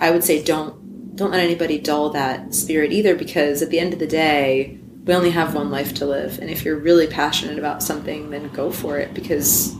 I 0.00 0.10
would 0.10 0.24
say 0.24 0.42
don't 0.42 1.16
don't 1.16 1.32
let 1.32 1.40
anybody 1.40 1.78
dull 1.78 2.10
that 2.10 2.54
spirit 2.54 2.92
either 2.92 3.14
because 3.14 3.62
at 3.62 3.70
the 3.70 3.80
end 3.80 3.92
of 3.92 3.98
the 3.98 4.06
day, 4.06 4.78
we 5.04 5.14
only 5.14 5.30
have 5.30 5.54
one 5.54 5.70
life 5.70 5.94
to 5.94 6.06
live 6.06 6.38
and 6.38 6.48
if 6.48 6.64
you're 6.64 6.78
really 6.78 7.06
passionate 7.06 7.58
about 7.58 7.82
something, 7.82 8.30
then 8.30 8.48
go 8.50 8.70
for 8.70 8.98
it 8.98 9.12
because 9.12 9.74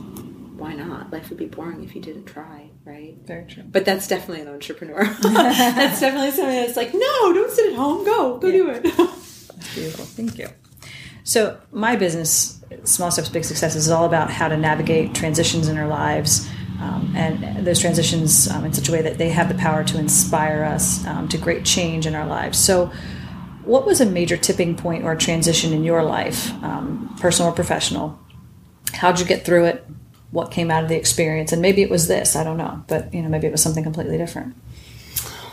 why 0.61 0.73
not? 0.73 1.11
Life 1.11 1.29
would 1.29 1.39
be 1.39 1.47
boring 1.47 1.83
if 1.83 1.95
you 1.95 2.01
didn't 2.01 2.25
try, 2.25 2.69
right? 2.85 3.15
Very 3.25 3.45
true. 3.45 3.63
But 3.63 3.83
that's 3.83 4.07
definitely 4.07 4.41
an 4.41 4.49
entrepreneur. 4.49 5.03
that's 5.21 5.99
definitely 5.99 6.31
something 6.31 6.55
that's 6.55 6.77
like, 6.77 6.93
no, 6.93 7.33
don't 7.33 7.51
sit 7.51 7.71
at 7.71 7.75
home. 7.75 8.05
Go, 8.05 8.37
go 8.37 8.51
do 8.51 8.69
it. 8.69 8.83
Beautiful. 8.83 10.05
Thank 10.05 10.37
you. 10.37 10.49
So, 11.31 11.57
my 11.71 11.95
business, 11.95 12.59
Small 12.83 13.09
Steps, 13.09 13.29
Big 13.29 13.45
Successes, 13.45 13.85
is 13.85 13.89
all 13.89 14.03
about 14.03 14.29
how 14.29 14.49
to 14.49 14.57
navigate 14.57 15.15
transitions 15.15 15.69
in 15.69 15.77
our 15.77 15.87
lives 15.87 16.45
um, 16.81 17.13
and 17.15 17.65
those 17.65 17.79
transitions 17.79 18.49
um, 18.49 18.65
in 18.65 18.73
such 18.73 18.89
a 18.89 18.91
way 18.91 19.01
that 19.01 19.17
they 19.17 19.29
have 19.29 19.47
the 19.47 19.55
power 19.55 19.81
to 19.85 19.97
inspire 19.97 20.65
us 20.65 21.07
um, 21.07 21.29
to 21.29 21.37
great 21.37 21.63
change 21.63 22.05
in 22.05 22.15
our 22.15 22.27
lives. 22.27 22.59
So, 22.59 22.91
what 23.63 23.85
was 23.85 24.01
a 24.01 24.05
major 24.05 24.35
tipping 24.35 24.75
point 24.75 25.05
or 25.05 25.15
transition 25.15 25.71
in 25.71 25.85
your 25.85 26.03
life, 26.03 26.51
um, 26.65 27.15
personal 27.21 27.53
or 27.53 27.55
professional? 27.55 28.19
How'd 28.91 29.17
you 29.17 29.25
get 29.25 29.45
through 29.45 29.67
it? 29.67 29.85
What 30.31 30.51
came 30.51 30.69
out 30.69 30.83
of 30.83 30.89
the 30.89 30.97
experience? 30.97 31.53
And 31.53 31.61
maybe 31.61 31.81
it 31.81 31.89
was 31.89 32.09
this, 32.09 32.35
I 32.35 32.43
don't 32.43 32.57
know, 32.57 32.83
but 32.89 33.13
you 33.13 33.21
know, 33.21 33.29
maybe 33.29 33.47
it 33.47 33.51
was 33.51 33.63
something 33.63 33.85
completely 33.85 34.17
different. 34.17 34.53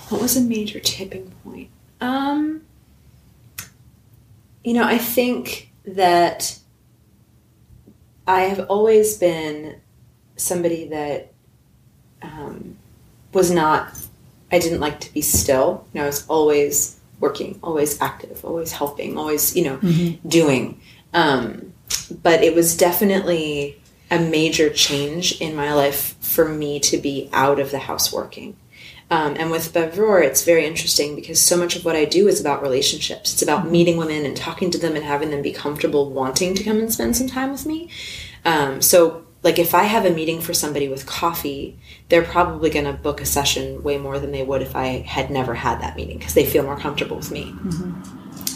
What 0.09 0.21
was 0.21 0.37
a 0.37 0.41
major 0.41 0.81
tipping 0.81 1.31
point? 1.45 1.71
Um, 2.01 2.63
you 4.65 4.75
know, 4.75 4.83
I 4.83 4.99
think 4.99 5.68
that 5.97 6.59
I 8.27 8.43
have 8.43 8.67
always 8.69 9.17
been 9.17 9.81
somebody 10.37 10.89
that 10.89 11.33
um, 12.23 12.77
was 13.33 13.51
not, 13.51 13.93
I 14.53 14.59
didn't 14.59 14.81
like 14.81 15.01
to 15.01 15.13
be 15.13 15.23
still. 15.23 15.87
You 15.93 15.99
know, 15.99 16.05
I 16.05 16.07
was 16.07 16.27
always 16.29 16.99
working, 17.21 17.59
always 17.63 18.01
active, 18.01 18.45
always 18.45 18.73
helping, 18.73 19.17
always, 19.19 19.57
you 19.57 19.65
know, 19.65 19.79
doing. 20.27 20.81
Um, 21.13 21.73
but 22.23 22.43
it 22.43 22.55
was 22.55 22.77
definitely 22.77 23.81
a 24.11 24.19
major 24.19 24.71
change 24.71 25.41
in 25.41 25.55
my 25.55 25.75
life 25.75 26.17
for 26.21 26.49
me 26.49 26.81
to 26.81 26.99
be 26.99 27.29
out 27.33 27.59
of 27.59 27.71
the 27.71 27.79
house 27.79 28.13
working. 28.13 28.57
Um, 29.11 29.37
and 29.39 29.51
with 29.51 29.73
Bevrore, 29.73 30.23
it's 30.23 30.45
very 30.45 30.67
interesting 30.67 31.17
because 31.17 31.41
so 31.41 31.57
much 31.57 31.77
of 31.77 31.85
what 31.85 31.97
I 31.97 32.05
do 32.05 32.29
is 32.29 32.41
about 32.41 32.63
relationships. 32.63 33.33
It's 33.33 33.43
about 33.43 33.71
meeting 33.71 33.97
women 33.97 34.27
and 34.27 34.37
talking 34.37 34.71
to 34.71 34.79
them 34.79 34.97
and 34.97 35.05
having 35.05 35.31
them 35.31 35.41
be 35.41 35.53
comfortable 35.53 36.11
wanting 36.11 36.55
to 36.55 36.65
come 36.65 36.79
and 36.79 36.93
spend 36.93 37.17
some 37.17 37.27
time 37.27 37.51
with 37.51 37.65
me. 37.65 37.89
Um, 38.45 38.83
so, 38.83 39.25
like, 39.43 39.59
if 39.59 39.75
I 39.75 39.85
have 39.85 40.05
a 40.05 40.11
meeting 40.11 40.41
for 40.41 40.53
somebody 40.53 40.89
with 40.89 41.07
coffee, 41.07 41.79
they're 42.11 42.25
probably 42.25 42.69
going 42.69 42.85
to 42.85 42.93
book 42.93 43.23
a 43.23 43.27
session 43.27 43.83
way 43.83 43.97
more 43.97 44.19
than 44.19 44.33
they 44.33 44.45
would 44.45 44.61
if 44.61 44.77
I 44.77 44.99
had 45.07 45.31
never 45.31 45.55
had 45.55 45.81
that 45.81 45.97
meeting 45.97 46.19
because 46.19 46.35
they 46.35 46.45
feel 46.45 46.65
more 46.65 46.79
comfortable 46.79 47.17
with 47.17 47.31
me. 47.31 47.55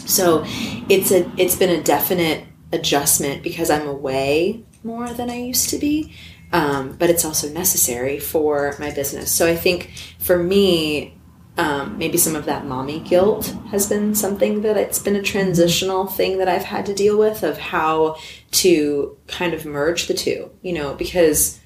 So, 0.05 0.43
it's 0.87 1.11
a 1.11 1.31
it's 1.35 1.55
been 1.55 1.71
a 1.71 1.81
definite 1.81 2.45
adjustment 2.71 3.41
because 3.41 3.71
I'm 3.71 3.87
away 3.87 4.63
more 4.83 5.13
than 5.13 5.29
I 5.29 5.37
used 5.37 5.69
to 5.69 5.77
be 5.77 6.13
um, 6.53 6.95
but 6.97 7.09
it's 7.09 7.25
also 7.25 7.49
necessary 7.49 8.19
for 8.19 8.75
my 8.79 8.91
business. 8.91 9.31
So 9.31 9.47
I 9.47 9.55
think 9.55 9.91
for 10.19 10.41
me, 10.41 11.17
um, 11.57 11.97
maybe 11.97 12.17
some 12.17 12.35
of 12.35 12.45
that 12.45 12.65
mommy 12.65 12.99
guilt 12.99 13.55
has 13.71 13.87
been 13.87 14.15
something 14.15 14.61
that 14.61 14.77
it's 14.77 14.99
been 14.99 15.15
a 15.15 15.21
transitional 15.21 16.05
thing 16.05 16.37
that 16.37 16.47
I've 16.47 16.63
had 16.63 16.85
to 16.85 16.93
deal 16.93 17.17
with 17.17 17.43
of 17.43 17.57
how 17.57 18.17
to 18.51 19.17
kind 19.27 19.53
of 19.53 19.65
merge 19.65 20.07
the 20.07 20.13
two, 20.13 20.51
you 20.61 20.73
know, 20.73 20.93
because 20.93 21.59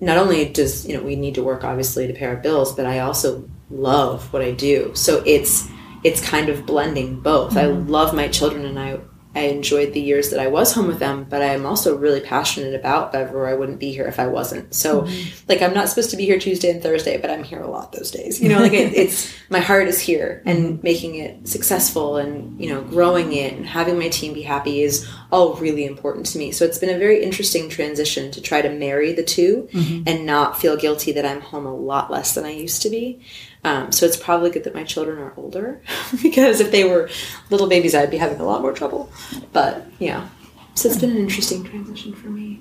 not 0.00 0.18
only 0.18 0.46
does, 0.46 0.86
you 0.86 0.96
know, 0.96 1.02
we 1.02 1.16
need 1.16 1.34
to 1.34 1.42
work 1.42 1.64
obviously 1.64 2.06
to 2.06 2.12
pay 2.12 2.26
our 2.26 2.36
bills, 2.36 2.74
but 2.74 2.86
I 2.86 3.00
also 3.00 3.48
love 3.70 4.32
what 4.32 4.42
I 4.42 4.52
do. 4.52 4.90
So 4.94 5.22
it's, 5.26 5.66
it's 6.04 6.20
kind 6.26 6.50
of 6.50 6.66
blending 6.66 7.20
both. 7.20 7.56
I 7.56 7.66
love 7.66 8.14
my 8.14 8.28
children 8.28 8.66
and 8.66 8.78
I 8.78 9.00
I 9.36 9.48
enjoyed 9.48 9.92
the 9.92 10.00
years 10.00 10.30
that 10.30 10.40
I 10.40 10.46
was 10.46 10.72
home 10.72 10.86
with 10.86 10.98
them, 10.98 11.26
but 11.28 11.42
I'm 11.42 11.66
also 11.66 11.94
really 11.96 12.20
passionate 12.20 12.74
about 12.74 13.12
Bevrore. 13.12 13.48
I 13.48 13.54
wouldn't 13.54 13.78
be 13.78 13.92
here 13.92 14.06
if 14.06 14.18
I 14.18 14.26
wasn't. 14.26 14.74
So, 14.74 15.02
mm-hmm. 15.02 15.44
like, 15.46 15.60
I'm 15.60 15.74
not 15.74 15.90
supposed 15.90 16.10
to 16.10 16.16
be 16.16 16.24
here 16.24 16.38
Tuesday 16.38 16.70
and 16.70 16.82
Thursday, 16.82 17.18
but 17.18 17.30
I'm 17.30 17.44
here 17.44 17.60
a 17.60 17.68
lot 17.68 17.92
those 17.92 18.10
days. 18.10 18.40
You 18.40 18.48
know, 18.48 18.60
like 18.60 18.72
it, 18.72 18.92
it's 18.96 19.34
my 19.50 19.60
heart 19.60 19.88
is 19.88 20.00
here, 20.00 20.42
and 20.46 20.58
mm-hmm. 20.58 20.82
making 20.82 21.14
it 21.16 21.46
successful, 21.46 22.16
and 22.16 22.58
you 22.58 22.70
know, 22.70 22.82
growing 22.82 23.34
it, 23.34 23.52
and 23.52 23.66
having 23.66 23.98
my 23.98 24.08
team 24.08 24.32
be 24.32 24.42
happy 24.42 24.80
is 24.80 25.06
all 25.30 25.54
really 25.54 25.84
important 25.84 26.26
to 26.26 26.38
me. 26.38 26.52
So 26.52 26.64
it's 26.64 26.78
been 26.78 26.94
a 26.94 26.98
very 26.98 27.22
interesting 27.22 27.68
transition 27.68 28.30
to 28.32 28.40
try 28.40 28.62
to 28.62 28.70
marry 28.70 29.12
the 29.12 29.22
2 29.22 29.68
and 30.06 30.26
not 30.26 30.58
feel 30.58 30.76
guilty 30.76 31.12
that 31.12 31.24
I'm 31.26 31.40
home 31.40 31.66
a 31.66 31.74
lot 31.74 32.10
less 32.10 32.34
than 32.34 32.44
I 32.44 32.50
used 32.50 32.82
to 32.82 32.90
be. 32.90 33.20
Um, 33.64 33.90
so 33.90 34.06
it's 34.06 34.16
probably 34.16 34.50
good 34.50 34.64
that 34.64 34.74
my 34.74 34.84
children 34.84 35.18
are 35.18 35.32
older 35.36 35.82
because 36.22 36.60
if 36.60 36.70
they 36.70 36.84
were 36.84 37.10
little 37.50 37.66
babies, 37.66 37.94
I'd 37.94 38.10
be 38.10 38.16
having 38.16 38.40
a 38.40 38.44
lot 38.44 38.62
more 38.62 38.72
trouble. 38.72 39.10
But 39.52 39.86
yeah, 39.98 40.28
so 40.74 40.88
it's 40.88 40.98
been 40.98 41.10
an 41.10 41.16
interesting 41.16 41.64
transition 41.64 42.14
for 42.14 42.28
me. 42.28 42.60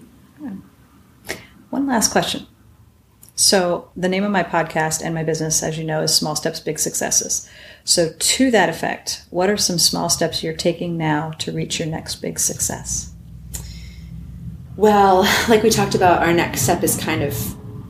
One 1.70 1.88
last 1.88 2.12
question. 2.12 2.48
So, 3.38 3.90
the 3.98 4.08
name 4.08 4.24
of 4.24 4.32
my 4.32 4.44
podcast 4.44 5.04
and 5.04 5.14
my 5.14 5.24
business, 5.24 5.62
as 5.62 5.78
you 5.78 5.84
know, 5.84 6.02
is 6.02 6.16
Small 6.16 6.38
Steps, 6.38 6.62
Big 6.62 6.80
Successes. 6.80 7.50
So, 7.84 8.14
to 8.18 8.52
that 8.52 8.70
effect, 8.70 9.26
what 9.30 9.50
are 9.50 9.58
some 9.58 9.78
small 9.78 10.08
steps 10.08 10.42
you're 10.42 10.54
taking 10.54 10.98
now 10.98 11.32
to 11.40 11.52
reach 11.52 11.78
your 11.78 11.88
next 11.90 12.16
big 12.16 12.40
success? 12.40 13.14
Well, 14.78 15.24
like 15.50 15.64
we 15.64 15.70
talked 15.70 15.96
about, 15.96 16.24
our 16.24 16.34
next 16.34 16.62
step 16.62 16.82
is 16.84 16.98
kind 16.98 17.24
of 17.24 17.36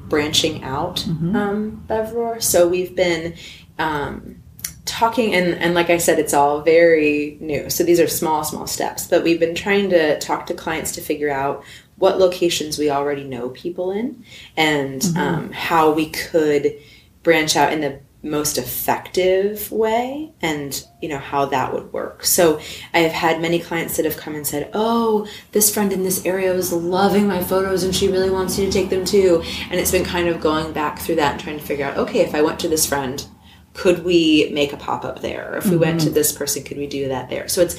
branching 0.09 0.63
out 0.63 1.05
um, 1.07 1.83
Bevrore. 1.87 2.41
So 2.41 2.67
we've 2.67 2.95
been 2.95 3.35
um, 3.79 4.41
talking, 4.85 5.33
and, 5.33 5.55
and 5.55 5.73
like 5.73 5.89
I 5.89 5.97
said, 5.97 6.19
it's 6.19 6.33
all 6.33 6.61
very 6.61 7.37
new. 7.39 7.69
So 7.69 7.83
these 7.83 7.99
are 7.99 8.07
small, 8.07 8.43
small 8.43 8.67
steps, 8.67 9.07
but 9.07 9.23
we've 9.23 9.39
been 9.39 9.55
trying 9.55 9.89
to 9.91 10.19
talk 10.19 10.45
to 10.47 10.53
clients 10.53 10.91
to 10.93 11.01
figure 11.01 11.29
out 11.29 11.63
what 11.97 12.19
locations 12.19 12.77
we 12.77 12.89
already 12.89 13.23
know 13.23 13.49
people 13.49 13.91
in 13.91 14.23
and 14.57 15.05
um, 15.15 15.51
how 15.51 15.91
we 15.91 16.09
could 16.09 16.75
branch 17.23 17.55
out 17.55 17.71
in 17.71 17.81
the 17.81 17.99
most 18.25 18.57
effective 18.57 19.71
way 19.71 20.33
and 20.41 20.87
you 20.99 21.07
know 21.07 21.19
how 21.19 21.45
that 21.45 21.71
would 21.71 21.93
work. 21.93 22.25
So 22.25 22.59
i 22.93 22.99
have 22.99 23.11
had 23.11 23.39
many 23.39 23.59
clients 23.59 23.97
that 23.97 24.05
have 24.05 24.17
come 24.17 24.33
and 24.35 24.45
said 24.45 24.69
oh 24.73 25.27
this 25.51 25.71
friend 25.71 25.93
in 25.93 26.03
this 26.03 26.25
area 26.25 26.53
was 26.53 26.73
loving 26.73 27.27
my 27.27 27.43
photos 27.43 27.83
and 27.83 27.95
she 27.95 28.07
really 28.07 28.31
wants 28.31 28.57
you 28.57 28.65
to 28.65 28.71
take 28.71 28.89
them 28.89 29.05
too. 29.05 29.43
And 29.69 29.79
it's 29.79 29.91
been 29.91 30.03
kind 30.03 30.27
of 30.27 30.41
going 30.41 30.73
back 30.73 30.99
through 30.99 31.15
that 31.15 31.33
and 31.33 31.41
trying 31.41 31.59
to 31.59 31.65
figure 31.65 31.85
out 31.85 31.97
okay 31.97 32.21
if 32.21 32.33
i 32.33 32.41
went 32.41 32.59
to 32.61 32.67
this 32.67 32.85
friend 32.85 33.25
could 33.73 34.05
we 34.05 34.49
make 34.53 34.71
a 34.71 34.77
pop-up 34.77 35.19
there? 35.19 35.57
If 35.57 35.69
we 35.69 35.75
went 35.75 35.99
to 36.01 36.09
this 36.09 36.31
person 36.31 36.63
could 36.63 36.77
we 36.77 36.87
do 36.87 37.09
that 37.09 37.29
there? 37.29 37.47
So 37.47 37.61
it's 37.61 37.77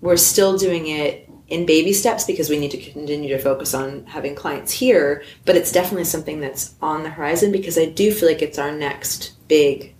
we're 0.00 0.16
still 0.16 0.56
doing 0.56 0.86
it 0.86 1.29
in 1.50 1.66
baby 1.66 1.92
steps 1.92 2.24
because 2.24 2.48
we 2.48 2.58
need 2.58 2.70
to 2.70 2.78
continue 2.78 3.28
to 3.28 3.38
focus 3.38 3.74
on 3.74 4.06
having 4.06 4.34
clients 4.34 4.72
here 4.72 5.22
but 5.44 5.56
it's 5.56 5.72
definitely 5.72 6.04
something 6.04 6.40
that's 6.40 6.74
on 6.80 7.02
the 7.02 7.10
horizon 7.10 7.52
because 7.52 7.76
i 7.76 7.84
do 7.84 8.12
feel 8.12 8.28
like 8.28 8.42
it's 8.42 8.58
our 8.58 8.72
next 8.72 9.32
big 9.48 9.92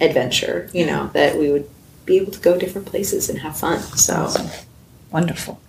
adventure 0.00 0.70
you 0.72 0.86
know 0.86 1.10
that 1.12 1.36
we 1.36 1.50
would 1.50 1.68
be 2.06 2.16
able 2.16 2.32
to 2.32 2.40
go 2.40 2.56
different 2.56 2.86
places 2.86 3.28
and 3.28 3.40
have 3.40 3.56
fun 3.56 3.80
so 3.80 4.32
Wonderful. 5.10 5.60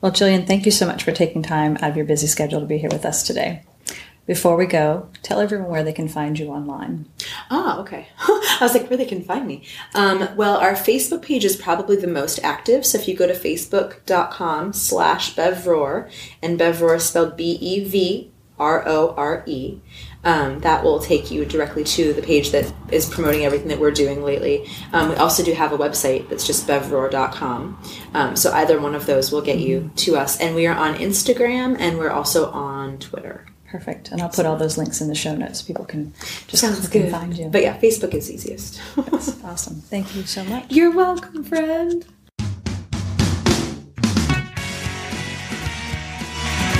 Well, 0.00 0.12
Jillian, 0.12 0.46
thank 0.46 0.64
you 0.64 0.72
so 0.72 0.86
much 0.86 1.02
for 1.02 1.12
taking 1.12 1.42
time 1.42 1.76
out 1.76 1.90
of 1.90 1.96
your 1.96 2.06
busy 2.06 2.26
schedule 2.26 2.60
to 2.60 2.66
be 2.66 2.78
here 2.78 2.90
with 2.90 3.04
us 3.04 3.22
today. 3.22 3.62
Before 4.26 4.56
we 4.56 4.66
go, 4.66 5.08
tell 5.22 5.40
everyone 5.40 5.70
where 5.70 5.84
they 5.84 5.92
can 5.92 6.08
find 6.08 6.38
you 6.38 6.48
online. 6.48 7.06
Ah, 7.52 7.80
okay. 7.80 8.06
I 8.18 8.58
was 8.60 8.74
like, 8.74 8.88
where 8.88 8.96
they 8.96 9.04
can 9.04 9.24
find 9.24 9.44
me. 9.44 9.64
Um, 9.92 10.28
well, 10.36 10.56
our 10.58 10.74
Facebook 10.74 11.22
page 11.22 11.44
is 11.44 11.56
probably 11.56 11.96
the 11.96 12.06
most 12.06 12.38
active. 12.44 12.86
So 12.86 12.96
if 12.96 13.08
you 13.08 13.16
go 13.16 13.26
to 13.26 13.34
facebook.com 13.34 14.72
slash 14.72 15.34
Bevrore, 15.34 16.08
and 16.40 16.60
Bevrore 16.60 16.94
is 16.96 17.08
spelled 17.08 17.36
B-E-V-R-O-R-E, 17.36 18.30
um, 20.22 20.60
that 20.60 20.84
will 20.84 21.00
take 21.00 21.32
you 21.32 21.44
directly 21.44 21.82
to 21.82 22.12
the 22.12 22.22
page 22.22 22.52
that 22.52 22.72
is 22.92 23.08
promoting 23.08 23.44
everything 23.44 23.68
that 23.68 23.80
we're 23.80 23.90
doing 23.90 24.22
lately. 24.22 24.68
Um, 24.92 25.08
we 25.08 25.16
also 25.16 25.42
do 25.42 25.52
have 25.52 25.72
a 25.72 25.78
website 25.78 26.28
that's 26.28 26.46
just 26.46 26.68
bevrore.com. 26.68 27.82
Um, 28.14 28.36
so 28.36 28.52
either 28.52 28.80
one 28.80 28.94
of 28.94 29.06
those 29.06 29.32
will 29.32 29.42
get 29.42 29.58
you 29.58 29.90
to 29.96 30.16
us. 30.16 30.38
And 30.38 30.54
we 30.54 30.68
are 30.68 30.76
on 30.76 30.94
Instagram 30.96 31.76
and 31.80 31.98
we're 31.98 32.10
also 32.10 32.48
on 32.52 32.98
Twitter. 32.98 33.49
Perfect. 33.70 34.10
And 34.10 34.20
I'll 34.20 34.28
put 34.28 34.46
all 34.46 34.56
those 34.56 34.76
links 34.76 35.00
in 35.00 35.06
the 35.06 35.14
show 35.14 35.36
notes. 35.36 35.62
People 35.62 35.84
can 35.84 36.12
just 36.48 36.60
Sounds 36.60 36.88
good. 36.88 37.10
find 37.10 37.36
you. 37.36 37.48
But 37.48 37.62
yeah, 37.62 37.78
Facebook 37.78 38.14
is 38.14 38.28
easiest. 38.28 38.80
awesome. 39.44 39.76
Thank 39.76 40.16
you 40.16 40.24
so 40.24 40.42
much. 40.44 40.72
You're 40.72 40.90
welcome, 40.90 41.44
friend. 41.44 42.04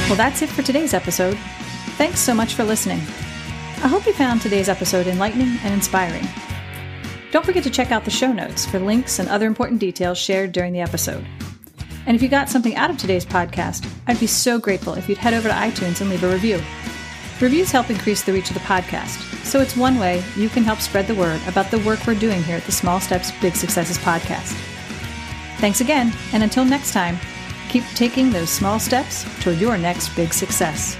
Well, 0.08 0.16
that's 0.16 0.42
it 0.42 0.48
for 0.48 0.62
today's 0.62 0.92
episode. 0.92 1.38
Thanks 1.96 2.18
so 2.18 2.34
much 2.34 2.54
for 2.54 2.64
listening. 2.64 2.98
I 2.98 3.86
hope 3.86 4.04
you 4.06 4.12
found 4.12 4.42
today's 4.42 4.68
episode 4.68 5.06
enlightening 5.06 5.58
and 5.62 5.72
inspiring. 5.72 6.26
Don't 7.30 7.46
forget 7.46 7.62
to 7.62 7.70
check 7.70 7.92
out 7.92 8.04
the 8.04 8.10
show 8.10 8.32
notes 8.32 8.66
for 8.66 8.80
links 8.80 9.20
and 9.20 9.28
other 9.28 9.46
important 9.46 9.78
details 9.78 10.18
shared 10.18 10.50
during 10.50 10.72
the 10.72 10.80
episode. 10.80 11.24
And 12.06 12.16
if 12.16 12.22
you 12.22 12.28
got 12.28 12.48
something 12.48 12.76
out 12.76 12.90
of 12.90 12.98
today's 12.98 13.24
podcast, 13.24 13.88
I'd 14.06 14.20
be 14.20 14.26
so 14.26 14.58
grateful 14.58 14.94
if 14.94 15.08
you'd 15.08 15.18
head 15.18 15.34
over 15.34 15.48
to 15.48 15.54
iTunes 15.54 16.00
and 16.00 16.10
leave 16.10 16.24
a 16.24 16.32
review. 16.32 16.60
Reviews 17.40 17.70
help 17.70 17.88
increase 17.88 18.22
the 18.22 18.32
reach 18.32 18.50
of 18.50 18.54
the 18.54 18.60
podcast, 18.60 19.18
so 19.44 19.60
it's 19.60 19.76
one 19.76 19.98
way 19.98 20.22
you 20.36 20.48
can 20.48 20.62
help 20.62 20.80
spread 20.80 21.06
the 21.06 21.14
word 21.14 21.40
about 21.48 21.70
the 21.70 21.78
work 21.80 22.06
we're 22.06 22.14
doing 22.14 22.42
here 22.42 22.56
at 22.56 22.64
the 22.64 22.72
Small 22.72 23.00
Steps, 23.00 23.32
Big 23.40 23.56
Successes 23.56 23.96
podcast. 23.98 24.52
Thanks 25.58 25.80
again, 25.80 26.12
and 26.32 26.42
until 26.42 26.64
next 26.64 26.92
time, 26.92 27.18
keep 27.68 27.84
taking 27.94 28.30
those 28.30 28.50
small 28.50 28.78
steps 28.78 29.24
toward 29.42 29.58
your 29.58 29.78
next 29.78 30.14
big 30.16 30.34
success. 30.34 30.96